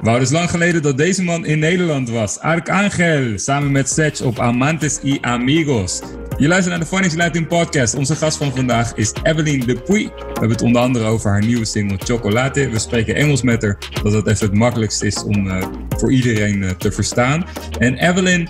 Wauw, 0.05 0.21
is 0.21 0.31
lang 0.31 0.51
geleden 0.51 0.83
dat 0.83 0.97
deze 0.99 1.23
man 1.23 1.47
in 1.47 1.59
Nederland 1.59 2.11
was. 2.11 2.38
Arcangel, 2.38 3.38
samen 3.38 3.73
met 3.73 3.88
Setch 3.88 4.21
op 4.21 4.38
Amantes 4.38 4.99
y 5.03 5.19
Amigos. 5.21 6.01
Je 6.38 6.49
luistert 6.49 6.71
naar 6.77 6.85
de 6.85 6.90
Phonics 6.90 7.14
Latin 7.14 7.47
Podcast. 7.47 7.95
Onze 7.95 8.14
gast 8.17 8.37
van 8.37 8.53
vandaag 8.55 8.95
is 8.95 9.12
Evelyn 9.23 9.61
Dupuy. 9.61 10.05
We 10.05 10.23
hebben 10.25 10.51
het 10.51 10.62
onder 10.62 10.83
andere 10.83 11.05
over 11.05 11.31
haar 11.31 11.45
nieuwe 11.45 11.64
single 11.64 11.97
Chocolate. 12.05 12.69
We 12.71 12.79
spreken 12.79 13.14
Engels 13.14 13.43
met 13.43 13.62
haar, 13.62 13.79
dat 14.03 14.12
het 14.12 14.27
even 14.27 14.47
het 14.47 14.55
makkelijkst 14.55 15.03
is 15.03 15.23
om 15.23 15.51
eh, 15.51 15.67
voor 15.88 16.12
iedereen 16.12 16.62
eh, 16.62 16.71
te 16.71 16.93
verstaan. 16.93 17.47
En 17.79 17.97
Evelyn, 17.97 18.49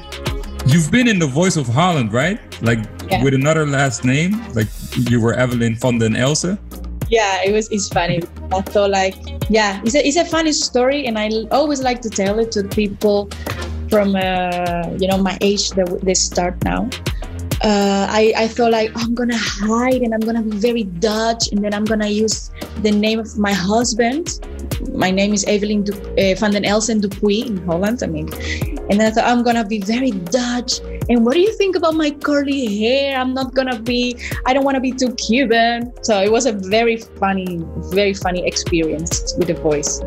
you've 0.67 0.91
been 0.91 1.07
in 1.07 1.19
The 1.19 1.29
Voice 1.31 1.61
of 1.61 1.67
Holland, 1.67 2.13
right? 2.13 2.39
Like 2.61 2.81
Yeah. 3.09 3.23
with 3.23 3.35
another 3.35 3.67
last 3.67 4.03
name? 4.03 4.31
Like 4.55 4.69
you 5.09 5.21
were 5.21 5.37
Evelyn 5.43 5.77
van 5.79 5.99
den 5.99 6.15
Else? 6.15 6.57
yeah 7.09 7.45
it 7.45 7.53
was 7.53 7.69
it's 7.69 7.89
funny 7.89 8.23
i 8.53 8.63
thought 8.63 8.89
like 8.91 9.15
yeah 9.49 9.81
it's 9.85 9.95
a, 9.95 10.07
it's 10.07 10.17
a 10.17 10.25
funny 10.25 10.53
story 10.53 11.07
and 11.07 11.19
I 11.19 11.31
always 11.51 11.83
like 11.83 12.01
to 12.03 12.11
tell 12.11 12.39
it 12.39 12.53
to 12.53 12.65
people 12.65 13.29
from 13.91 14.17
uh, 14.17 14.89
you 14.99 15.09
know 15.09 15.19
my 15.19 15.37
age 15.41 15.71
that 15.71 16.01
they 16.03 16.15
start 16.15 16.63
now. 16.65 16.89
Uh, 17.63 18.07
I, 18.11 18.35
I 18.37 18.49
thought 18.49 18.73
like 18.73 18.91
oh, 18.95 19.01
i'm 19.01 19.15
gonna 19.15 19.39
hide 19.39 20.03
and 20.03 20.13
i'm 20.13 20.21
gonna 20.21 20.43
be 20.43 20.57
very 20.59 20.83
dutch 20.83 21.51
and 21.51 21.65
then 21.65 21.73
i'm 21.73 21.87
gonna 21.87 22.09
use 22.09 22.51
the 22.83 22.91
name 22.91 23.19
of 23.19 23.39
my 23.39 23.53
husband. 23.53 24.41
My 24.93 25.11
name 25.11 25.33
is 25.33 25.45
evelyn 25.45 25.85
du- 25.85 25.95
uh, 25.95 26.37
van 26.39 26.51
den 26.51 26.65
elsen 26.65 27.01
dupuy 27.01 27.47
in 27.47 27.65
holland 27.65 28.03
i 28.03 28.07
mean. 28.07 28.29
And 28.91 29.01
then 29.01 29.07
i 29.07 29.11
thought 29.11 29.25
i'm 29.25 29.43
gonna 29.43 29.65
be 29.65 29.79
very 29.81 30.11
dutch 30.11 30.81
and 31.09 31.25
what 31.25 31.35
do 31.35 31.41
you 31.41 31.53
think 31.57 31.77
about 31.77 31.95
my 31.95 32.11
curly 32.11 32.79
hair 32.79 33.19
i'm 33.19 33.35
not 33.35 33.55
gonna 33.55 33.79
be 33.81 34.17
i 34.47 34.53
don't 34.53 34.65
want 34.65 34.75
to 34.75 34.81
be 34.81 34.93
too 34.93 35.13
cuban 35.15 35.93
so 36.03 36.21
it 36.23 36.31
was 36.31 36.47
a 36.47 36.53
very 36.53 36.97
funny 36.97 37.61
very 37.93 38.15
funny 38.15 38.47
experience 38.47 39.35
with 39.39 39.49
the 39.49 39.55
voice 39.55 40.01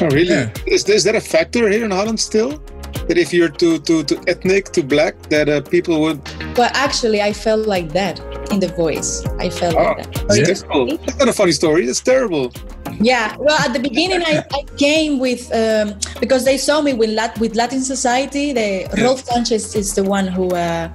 Oh, 0.00 0.06
really? 0.10 0.48
Is, 0.64 0.88
is 0.88 1.02
that 1.04 1.16
a 1.16 1.20
factor 1.20 1.68
here 1.68 1.84
in 1.84 1.90
Holland 1.90 2.20
still? 2.20 2.62
That 3.08 3.18
if 3.18 3.32
you're 3.32 3.48
too 3.48 3.80
too, 3.80 4.04
too 4.04 4.20
ethnic, 4.28 4.70
too 4.70 4.84
black, 4.84 5.20
that 5.28 5.48
uh, 5.48 5.60
people 5.60 6.00
would. 6.02 6.20
Well, 6.56 6.70
actually 6.74 7.20
i 7.20 7.32
felt 7.32 7.66
like 7.66 7.88
that 7.92 8.20
in 8.52 8.60
the 8.60 8.68
voice 8.68 9.26
i 9.38 9.50
felt 9.50 9.74
Oh, 9.74 9.82
like 9.82 10.12
that 10.12 10.28
that's 10.46 10.62
terrible. 10.62 10.96
That's 10.98 11.18
not 11.18 11.28
a 11.28 11.32
funny 11.32 11.52
story. 11.52 11.84
That's 11.86 12.00
terrible. 12.00 12.52
Yeah, 13.00 13.36
well, 13.38 13.58
at 13.60 13.72
the 13.72 13.80
beginning, 13.80 14.22
I, 14.22 14.44
I 14.52 14.62
came 14.76 15.18
with 15.18 15.52
um, 15.54 15.98
because 16.20 16.44
they 16.44 16.56
saw 16.56 16.80
me 16.80 16.94
with 16.94 17.10
Lat- 17.10 17.38
with 17.38 17.54
Latin 17.54 17.80
Society. 17.80 18.52
The 18.52 18.88
Rolf 19.02 19.24
Sanchez 19.24 19.74
is 19.76 19.94
the 19.94 20.02
one 20.02 20.26
who 20.26 20.50
uh, 20.50 20.92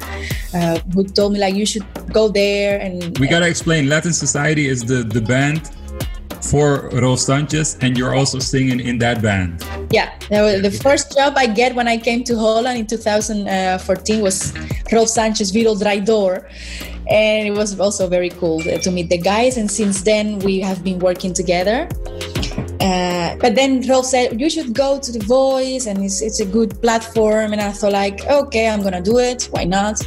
uh, 0.53 0.79
who 0.93 1.03
told 1.05 1.33
me 1.33 1.39
like 1.39 1.55
you 1.55 1.65
should 1.65 1.85
go 2.11 2.27
there 2.27 2.79
and 2.79 3.17
We 3.19 3.27
gotta 3.27 3.47
explain. 3.47 3.87
Latin 3.87 4.13
Society 4.13 4.67
is 4.67 4.83
the, 4.83 5.03
the 5.03 5.21
band 5.21 5.71
for 6.41 6.89
Rolf 6.89 7.19
Sanchez, 7.19 7.77
and 7.81 7.97
you're 7.97 8.13
also 8.13 8.39
singing 8.39 8.79
in 8.79 8.97
that 8.99 9.21
band. 9.21 9.63
yeah. 9.91 10.11
the 10.29 10.71
first 10.71 11.15
job 11.15 11.33
I 11.37 11.47
get 11.47 11.73
when 11.73 11.87
I 11.87 11.97
came 11.97 12.23
to 12.25 12.37
Holland 12.37 12.77
in 12.77 12.85
2014 12.85 14.21
was 14.21 14.53
Rolf 14.91 15.09
Sanchez 15.09 15.51
Vidal 15.51 15.75
Draidor. 15.75 16.49
And 17.09 17.47
it 17.47 17.51
was 17.51 17.79
also 17.79 18.07
very 18.07 18.29
cool 18.29 18.61
to 18.61 18.91
meet 18.91 19.09
the 19.09 19.17
guys. 19.17 19.57
And 19.57 19.69
since 19.69 20.03
then, 20.03 20.39
we 20.39 20.59
have 20.61 20.83
been 20.83 20.99
working 20.99 21.33
together. 21.33 21.87
Uh, 22.79 23.35
but 23.37 23.55
then 23.55 23.81
Rolf 23.87 24.05
said 24.05 24.39
you 24.39 24.49
should 24.49 24.73
go 24.73 24.99
to 24.99 25.11
The 25.11 25.19
Voice, 25.19 25.85
and 25.85 26.03
it's 26.03 26.21
it's 26.21 26.39
a 26.41 26.45
good 26.45 26.81
platform. 26.81 27.53
And 27.53 27.61
I 27.61 27.71
thought 27.71 27.93
like, 27.93 28.25
okay, 28.25 28.67
I'm 28.67 28.81
gonna 28.83 29.01
do 29.01 29.19
it. 29.19 29.47
Why 29.51 29.63
not? 29.63 30.01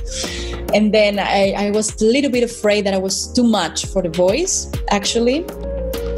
And 0.74 0.92
then 0.92 1.18
I, 1.18 1.53
I 1.57 1.70
was 1.70 2.01
a 2.03 2.05
little 2.05 2.30
bit 2.30 2.44
afraid 2.44 2.84
that 2.86 2.92
I 2.92 2.99
was 2.99 3.32
too 3.32 3.44
much 3.44 3.86
for 3.86 4.03
The 4.03 4.11
Voice, 4.11 4.70
actually. 4.90 5.44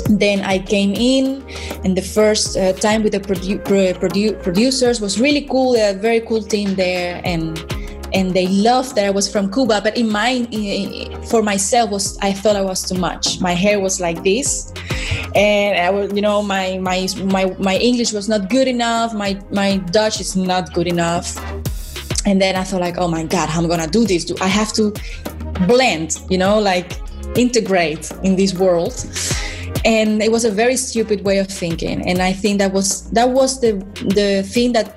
then 0.09 0.41
I 0.41 0.59
came 0.59 0.95
in, 0.95 1.45
and 1.85 1.97
the 1.97 2.03
first 2.03 2.57
uh, 2.57 2.73
time 2.73 3.03
with 3.03 3.13
the 3.13 3.21
produ- 3.21 3.63
pro- 3.65 3.93
produ- 3.93 4.43
producers 4.43 5.01
was 5.01 5.21
really 5.21 5.43
cool. 5.43 5.77
A 5.77 5.93
very 5.93 6.21
cool 6.21 6.43
team 6.43 6.75
there, 6.75 7.21
and 7.25 7.59
and 8.13 8.33
they 8.33 8.47
loved 8.47 8.95
that 8.97 9.05
I 9.05 9.11
was 9.11 9.31
from 9.31 9.53
Cuba. 9.53 9.81
But 9.83 9.97
in 9.97 10.11
my, 10.11 10.47
for 11.29 11.43
myself, 11.43 11.91
was 11.91 12.19
I 12.19 12.33
thought 12.33 12.57
I 12.57 12.63
was 12.63 12.89
too 12.89 12.99
much. 12.99 13.41
My 13.41 13.53
hair 13.53 13.81
was 13.81 14.01
like 14.01 14.23
this, 14.23 14.73
and 15.35 15.79
I 15.79 15.91
was, 15.91 16.13
you 16.13 16.23
know, 16.23 16.43
my 16.43 16.79
my 16.79 17.09
my 17.25 17.55
my 17.59 17.77
English 17.77 18.13
was 18.13 18.29
not 18.29 18.49
good 18.49 18.69
enough. 18.69 19.15
My 19.15 19.41
my 19.53 19.77
Dutch 19.91 20.21
is 20.21 20.37
not 20.37 20.73
good 20.73 20.87
enough. 20.87 21.37
And 22.27 22.41
then 22.43 22.57
I 22.57 22.65
thought 22.65 22.81
like, 22.81 22.99
oh 22.99 23.09
my 23.09 23.25
God, 23.25 23.49
how 23.49 23.61
am 23.61 23.67
I 23.67 23.69
gonna 23.69 23.87
do 23.87 24.07
this? 24.07 24.25
Do 24.25 24.37
I 24.41 24.49
have 24.49 24.73
to 24.75 24.93
blend, 25.67 26.19
you 26.29 26.37
know, 26.39 26.59
like 26.59 27.01
integrate 27.37 28.11
in 28.23 28.37
this 28.37 28.55
world? 28.55 28.95
And 29.85 30.23
it 30.23 30.31
was 30.31 30.45
a 30.45 30.51
very 30.51 30.77
stupid 30.77 31.25
way 31.25 31.39
of 31.39 31.47
thinking. 31.47 32.07
And 32.07 32.21
I 32.21 32.33
think 32.33 32.59
that 32.59 32.73
was 32.73 33.09
that 33.13 33.31
was 33.31 33.61
the 33.61 33.73
the 34.15 34.43
thing 34.43 34.73
that 34.73 34.97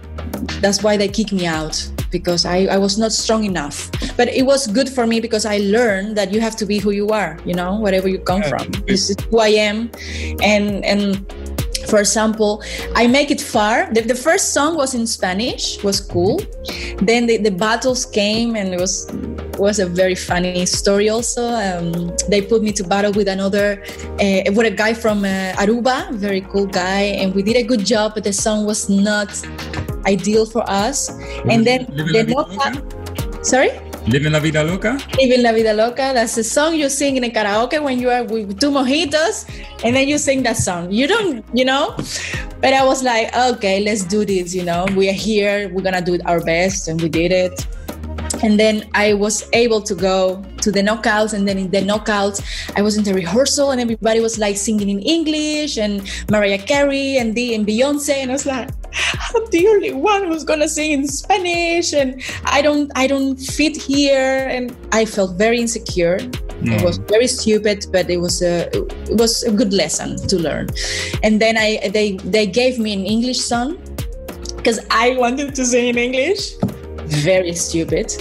that's 0.61 0.83
why 0.83 0.97
they 0.97 1.07
kicked 1.07 1.31
me 1.31 1.45
out 1.45 1.89
because 2.11 2.45
I, 2.45 2.65
I 2.65 2.77
was 2.77 2.97
not 2.97 3.11
strong 3.11 3.43
enough. 3.43 3.89
But 4.17 4.27
it 4.27 4.45
was 4.45 4.67
good 4.67 4.89
for 4.89 5.07
me 5.07 5.19
because 5.19 5.45
I 5.45 5.57
learned 5.57 6.15
that 6.17 6.31
you 6.33 6.41
have 6.41 6.55
to 6.57 6.65
be 6.65 6.77
who 6.77 6.91
you 6.91 7.09
are, 7.09 7.39
you 7.45 7.53
know, 7.53 7.79
wherever 7.79 8.07
you 8.07 8.19
come 8.19 8.43
from. 8.43 8.69
This 8.85 9.09
is 9.09 9.17
who 9.29 9.39
I 9.39 9.49
am. 9.49 9.89
And 10.43 10.85
and 10.85 11.25
for 11.91 11.99
example, 11.99 12.63
I 12.95 13.05
make 13.05 13.29
it 13.29 13.41
far. 13.41 13.93
The, 13.93 14.01
the 14.01 14.15
first 14.15 14.53
song 14.53 14.77
was 14.77 14.95
in 14.95 15.05
Spanish, 15.05 15.83
was 15.83 15.99
cool. 15.99 16.39
Then 17.09 17.27
the, 17.27 17.35
the 17.37 17.51
battles 17.51 18.05
came 18.05 18.55
and 18.55 18.73
it 18.73 18.79
was 18.79 19.11
was 19.59 19.77
a 19.79 19.85
very 19.85 20.15
funny 20.15 20.65
story 20.65 21.09
also. 21.09 21.43
Um, 21.45 22.15
they 22.29 22.41
put 22.41 22.63
me 22.63 22.71
to 22.79 22.83
battle 22.83 23.11
with 23.11 23.27
another, 23.27 23.83
uh, 24.25 24.49
with 24.55 24.65
a 24.65 24.75
guy 24.75 24.93
from 24.93 25.23
uh, 25.23 25.61
Aruba, 25.61 26.11
very 26.13 26.41
cool 26.41 26.65
guy, 26.65 27.01
and 27.21 27.35
we 27.35 27.43
did 27.43 27.57
a 27.57 27.63
good 27.63 27.85
job, 27.85 28.15
but 28.15 28.23
the 28.23 28.33
song 28.33 28.65
was 28.65 28.89
not 28.89 29.29
ideal 30.07 30.45
for 30.47 30.63
us. 30.67 31.09
And 31.45 31.67
then 31.67 31.85
the 31.93 32.23
knockout, 32.23 33.45
sorry? 33.45 33.69
Living 34.07 34.31
la 34.31 34.39
vida 34.39 34.63
loca? 34.63 34.97
Living 35.17 35.43
La 35.43 35.51
Vida 35.51 35.73
Loca. 35.73 36.11
That's 36.13 36.35
the 36.35 36.43
song 36.43 36.75
you 36.75 36.89
sing 36.89 37.17
in 37.17 37.23
a 37.23 37.29
karaoke 37.29 37.81
when 37.81 37.99
you 37.99 38.09
are 38.09 38.23
with 38.23 38.59
two 38.59 38.71
mojitos, 38.71 39.45
and 39.83 39.95
then 39.95 40.07
you 40.07 40.17
sing 40.17 40.41
that 40.43 40.57
song. 40.57 40.91
You 40.91 41.07
don't, 41.07 41.45
you 41.53 41.63
know. 41.63 41.95
But 42.61 42.73
I 42.73 42.83
was 42.83 43.03
like, 43.03 43.35
okay, 43.35 43.79
let's 43.81 44.03
do 44.03 44.25
this. 44.25 44.55
You 44.55 44.63
know, 44.63 44.85
we 44.95 45.07
are 45.07 45.13
here. 45.13 45.69
We're 45.71 45.83
gonna 45.83 46.01
do 46.01 46.17
our 46.25 46.43
best, 46.43 46.87
and 46.87 46.99
we 46.99 47.09
did 47.09 47.31
it. 47.31 47.67
And 48.43 48.59
then 48.59 48.89
I 48.95 49.13
was 49.13 49.47
able 49.53 49.81
to 49.83 49.93
go 49.93 50.43
to 50.61 50.71
the 50.71 50.81
knockouts, 50.81 51.33
and 51.33 51.47
then 51.47 51.59
in 51.59 51.69
the 51.69 51.81
knockouts, 51.81 52.41
I 52.75 52.81
was 52.81 52.97
in 52.97 53.03
the 53.03 53.13
rehearsal, 53.13 53.69
and 53.69 53.79
everybody 53.79 54.19
was 54.19 54.39
like 54.39 54.57
singing 54.57 54.89
in 54.89 54.99
English, 54.99 55.77
and 55.77 56.01
Mariah 56.31 56.57
Carey 56.57 57.17
and 57.17 57.35
the 57.35 57.53
and 57.53 57.67
Beyonce, 57.67 58.15
and 58.15 58.31
I 58.31 58.33
was 58.33 58.47
like, 58.47 58.69
I'm 59.35 59.45
the 59.51 59.67
only 59.67 59.93
one 59.93 60.25
who's 60.25 60.43
gonna 60.43 60.67
sing 60.67 60.91
in 60.91 61.07
Spanish, 61.07 61.93
and 61.93 62.21
I 62.45 62.61
don't 62.61 62.91
I 62.95 63.07
don't 63.07 63.37
fit 63.37 63.77
here, 63.77 64.47
and 64.49 64.75
I 64.91 65.05
felt 65.05 65.37
very 65.37 65.59
insecure. 65.59 66.15
It 66.15 66.77
mm. 66.77 66.83
was 66.83 66.97
very 66.97 67.27
stupid, 67.27 67.85
but 67.91 68.09
it 68.09 68.17
was 68.17 68.41
a 68.41 68.69
it 69.09 69.17
was 69.17 69.43
a 69.43 69.51
good 69.51 69.73
lesson 69.73 70.17
to 70.27 70.37
learn. 70.37 70.69
And 71.23 71.41
then 71.41 71.57
I 71.57 71.89
they 71.89 72.17
they 72.17 72.45
gave 72.45 72.79
me 72.79 72.93
an 72.93 73.05
English 73.05 73.39
song 73.39 73.77
because 74.57 74.79
I 74.91 75.17
wanted 75.17 75.55
to 75.55 75.65
sing 75.65 75.87
in 75.87 75.97
English. 75.97 76.53
Very 77.25 77.53
stupid. 77.53 78.13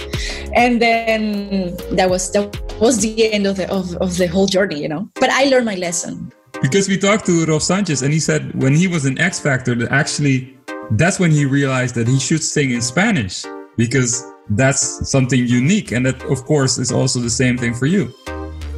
And 0.53 0.81
then 0.81 1.77
that 1.91 2.09
was 2.09 2.31
that 2.31 2.49
was 2.81 2.99
the 2.99 3.31
end 3.31 3.45
of 3.45 3.57
the 3.57 3.69
of, 3.71 3.95
of 3.97 4.17
the 4.17 4.27
whole 4.27 4.47
journey, 4.47 4.81
you 4.81 4.89
know. 4.89 5.09
But 5.15 5.29
I 5.29 5.45
learned 5.45 5.65
my 5.65 5.75
lesson. 5.75 6.31
Because 6.61 6.87
we 6.87 6.97
talked 6.97 7.25
to 7.25 7.45
Rolf 7.45 7.63
Sanchez 7.63 8.01
and 8.01 8.13
he 8.13 8.19
said 8.19 8.53
when 8.61 8.75
he 8.75 8.87
was 8.87 9.05
in 9.05 9.17
X 9.17 9.39
Factor 9.39 9.73
that 9.75 9.91
actually 9.91 10.57
that's 10.91 11.19
when 11.19 11.31
he 11.31 11.45
realized 11.45 11.95
that 11.95 12.07
he 12.07 12.19
should 12.19 12.43
sing 12.43 12.71
in 12.71 12.81
Spanish 12.81 13.43
because 13.77 14.23
that's 14.49 15.09
something 15.09 15.45
unique 15.45 15.91
and 15.91 16.05
that 16.05 16.21
of 16.23 16.43
course 16.45 16.77
is 16.77 16.91
also 16.91 17.19
the 17.19 17.29
same 17.29 17.57
thing 17.57 17.73
for 17.73 17.85
you. 17.85 18.13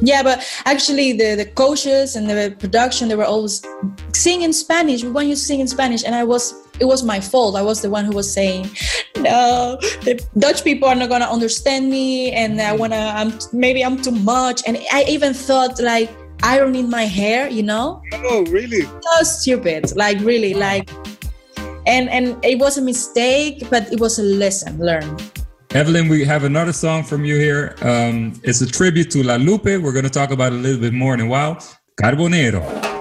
Yeah, 0.00 0.22
but 0.22 0.44
actually, 0.66 1.12
the, 1.12 1.34
the 1.36 1.46
coaches 1.46 2.16
and 2.16 2.28
the 2.28 2.54
production 2.58 3.08
they 3.08 3.14
were 3.14 3.24
always 3.24 3.64
sing 4.12 4.42
in 4.42 4.52
Spanish. 4.52 5.02
We 5.02 5.10
want 5.10 5.28
you 5.28 5.34
to 5.34 5.40
sing 5.40 5.60
in 5.60 5.68
Spanish, 5.68 6.04
and 6.04 6.14
I 6.14 6.24
was 6.24 6.52
it 6.80 6.84
was 6.84 7.02
my 7.04 7.20
fault. 7.20 7.56
I 7.56 7.62
was 7.62 7.80
the 7.80 7.88
one 7.88 8.04
who 8.04 8.12
was 8.12 8.30
saying, 8.30 8.68
"No, 9.16 9.78
the 10.02 10.22
Dutch 10.36 10.64
people 10.64 10.88
are 10.88 10.94
not 10.94 11.08
gonna 11.08 11.30
understand 11.30 11.90
me, 11.90 12.32
and 12.32 12.60
I 12.60 12.74
wanna. 12.74 13.12
I'm 13.14 13.38
maybe 13.52 13.84
I'm 13.84 14.00
too 14.02 14.10
much." 14.10 14.62
And 14.66 14.78
I 14.92 15.04
even 15.08 15.32
thought 15.32 15.80
like 15.80 16.10
ironing 16.42 16.90
my 16.90 17.04
hair, 17.04 17.48
you 17.48 17.62
know. 17.62 18.02
Oh, 18.12 18.44
really? 18.46 18.82
So 18.82 19.22
stupid, 19.22 19.96
like 19.96 20.18
really, 20.20 20.54
like. 20.54 20.90
And 21.86 22.08
and 22.08 22.42
it 22.44 22.58
was 22.58 22.78
a 22.78 22.82
mistake, 22.82 23.68
but 23.70 23.92
it 23.92 24.00
was 24.00 24.18
a 24.18 24.22
lesson 24.22 24.78
learned. 24.78 25.22
Evelyn, 25.74 26.08
we 26.08 26.24
have 26.24 26.44
another 26.44 26.72
song 26.72 27.02
from 27.02 27.24
you 27.24 27.36
here. 27.36 27.74
Um, 27.82 28.40
it's 28.44 28.60
a 28.60 28.66
tribute 28.66 29.10
to 29.10 29.24
La 29.24 29.36
Lupe. 29.36 29.64
We're 29.64 29.92
going 29.92 30.04
to 30.04 30.10
talk 30.10 30.30
about 30.30 30.52
it 30.52 30.56
a 30.56 30.62
little 30.62 30.80
bit 30.80 30.92
more 30.92 31.14
in 31.14 31.20
a 31.20 31.26
while. 31.26 31.56
Carbonero. 32.00 32.93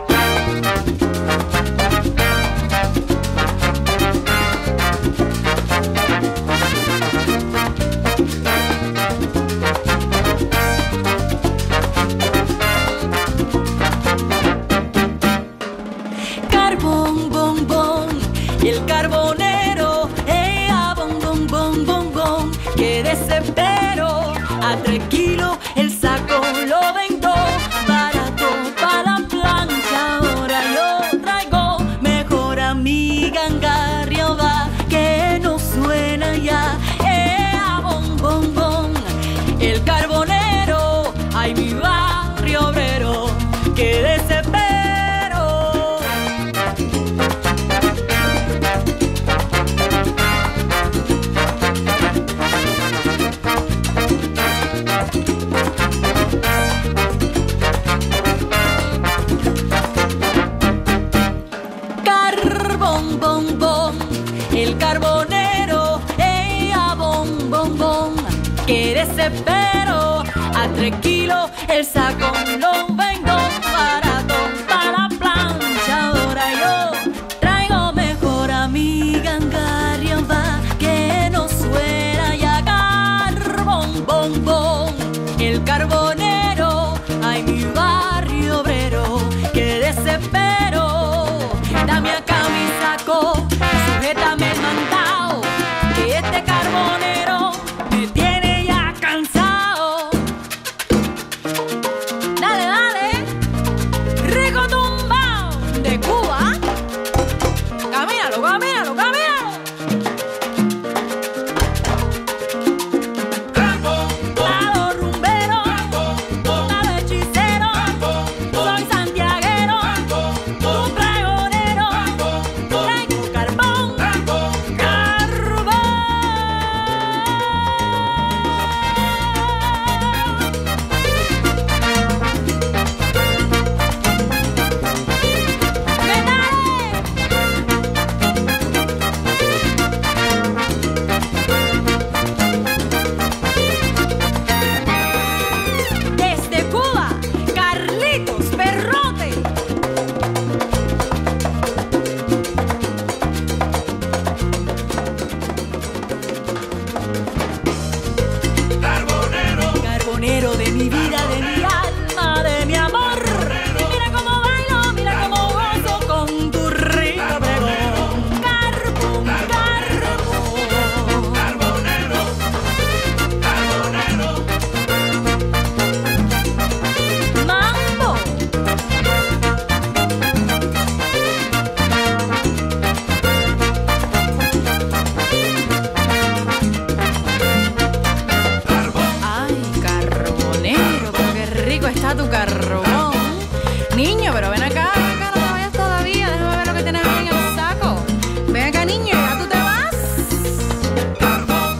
Tu. 192.29 193.95
Niño, 193.95 194.31
pero 194.33 194.49
ven 194.49 194.63
acá, 194.63 194.91
acá, 194.91 195.31
no 195.35 195.71
te 195.71 195.77
todavía. 195.77 196.29
Déjame 196.31 196.57
ver 196.57 196.67
lo 196.67 196.73
que 196.73 196.79
en 196.89 196.95
el 196.95 197.55
saco. 197.55 198.03
Ven 198.47 198.63
acá, 198.63 198.85
niño, 198.85 199.13
tú 199.39 199.47
te 199.49 199.57
vas. 199.57 199.95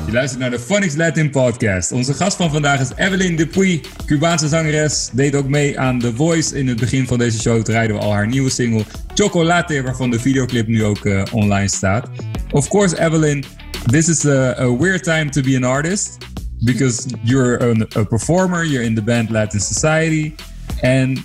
Je 0.06 0.12
luistert 0.12 0.39
naar 0.39 0.52
de 0.52 0.60
Phonics 0.60 0.96
Latin 0.96 1.30
Podcast. 1.30 1.91
Onze 1.91 2.14
gast 2.14 2.38
van 2.38 2.52
vandaag 2.52 2.80
is 2.80 2.91
Evelyn 2.96 3.36
Dupuy, 3.36 3.82
Cubaanse 4.06 4.48
zangeres. 4.48 5.10
Deed 5.14 5.36
ook 5.36 5.48
mee 5.48 5.80
aan 5.80 6.00
The 6.00 6.16
Voice. 6.16 6.58
In 6.58 6.68
het 6.68 6.80
begin 6.80 7.08
van 7.08 7.18
deze 7.18 7.39
show 7.39 7.62
draaiden 7.62 7.96
we 7.96 8.02
al 8.02 8.14
haar 8.14 8.28
nieuwe 8.28 8.50
single 8.50 8.84
Chocolate, 9.14 9.84
waarvan 9.84 10.10
de 10.10 10.20
videoclip 10.20 10.68
nu 10.68 10.84
ook 10.84 11.06
eh, 11.06 11.24
online 11.32 11.68
staat. 11.68 12.10
Of 12.52 12.68
course, 12.68 13.00
Evelyn, 13.00 13.44
this 13.86 14.08
is 14.08 14.26
a 14.26 14.78
weird 14.78 15.04
time 15.04 15.30
to 15.30 15.41
be 15.41 15.56
an 15.56 15.64
artist 15.64 16.18
because 16.66 17.07
you're 17.24 17.55
an- 17.57 17.88
a 17.95 18.05
performer, 18.05 18.64
you're 18.64 18.84
in 18.84 18.95
the 18.95 19.01
band 19.01 19.32
Latin 19.32 19.59
Society, 19.59 20.36
and 20.82 21.20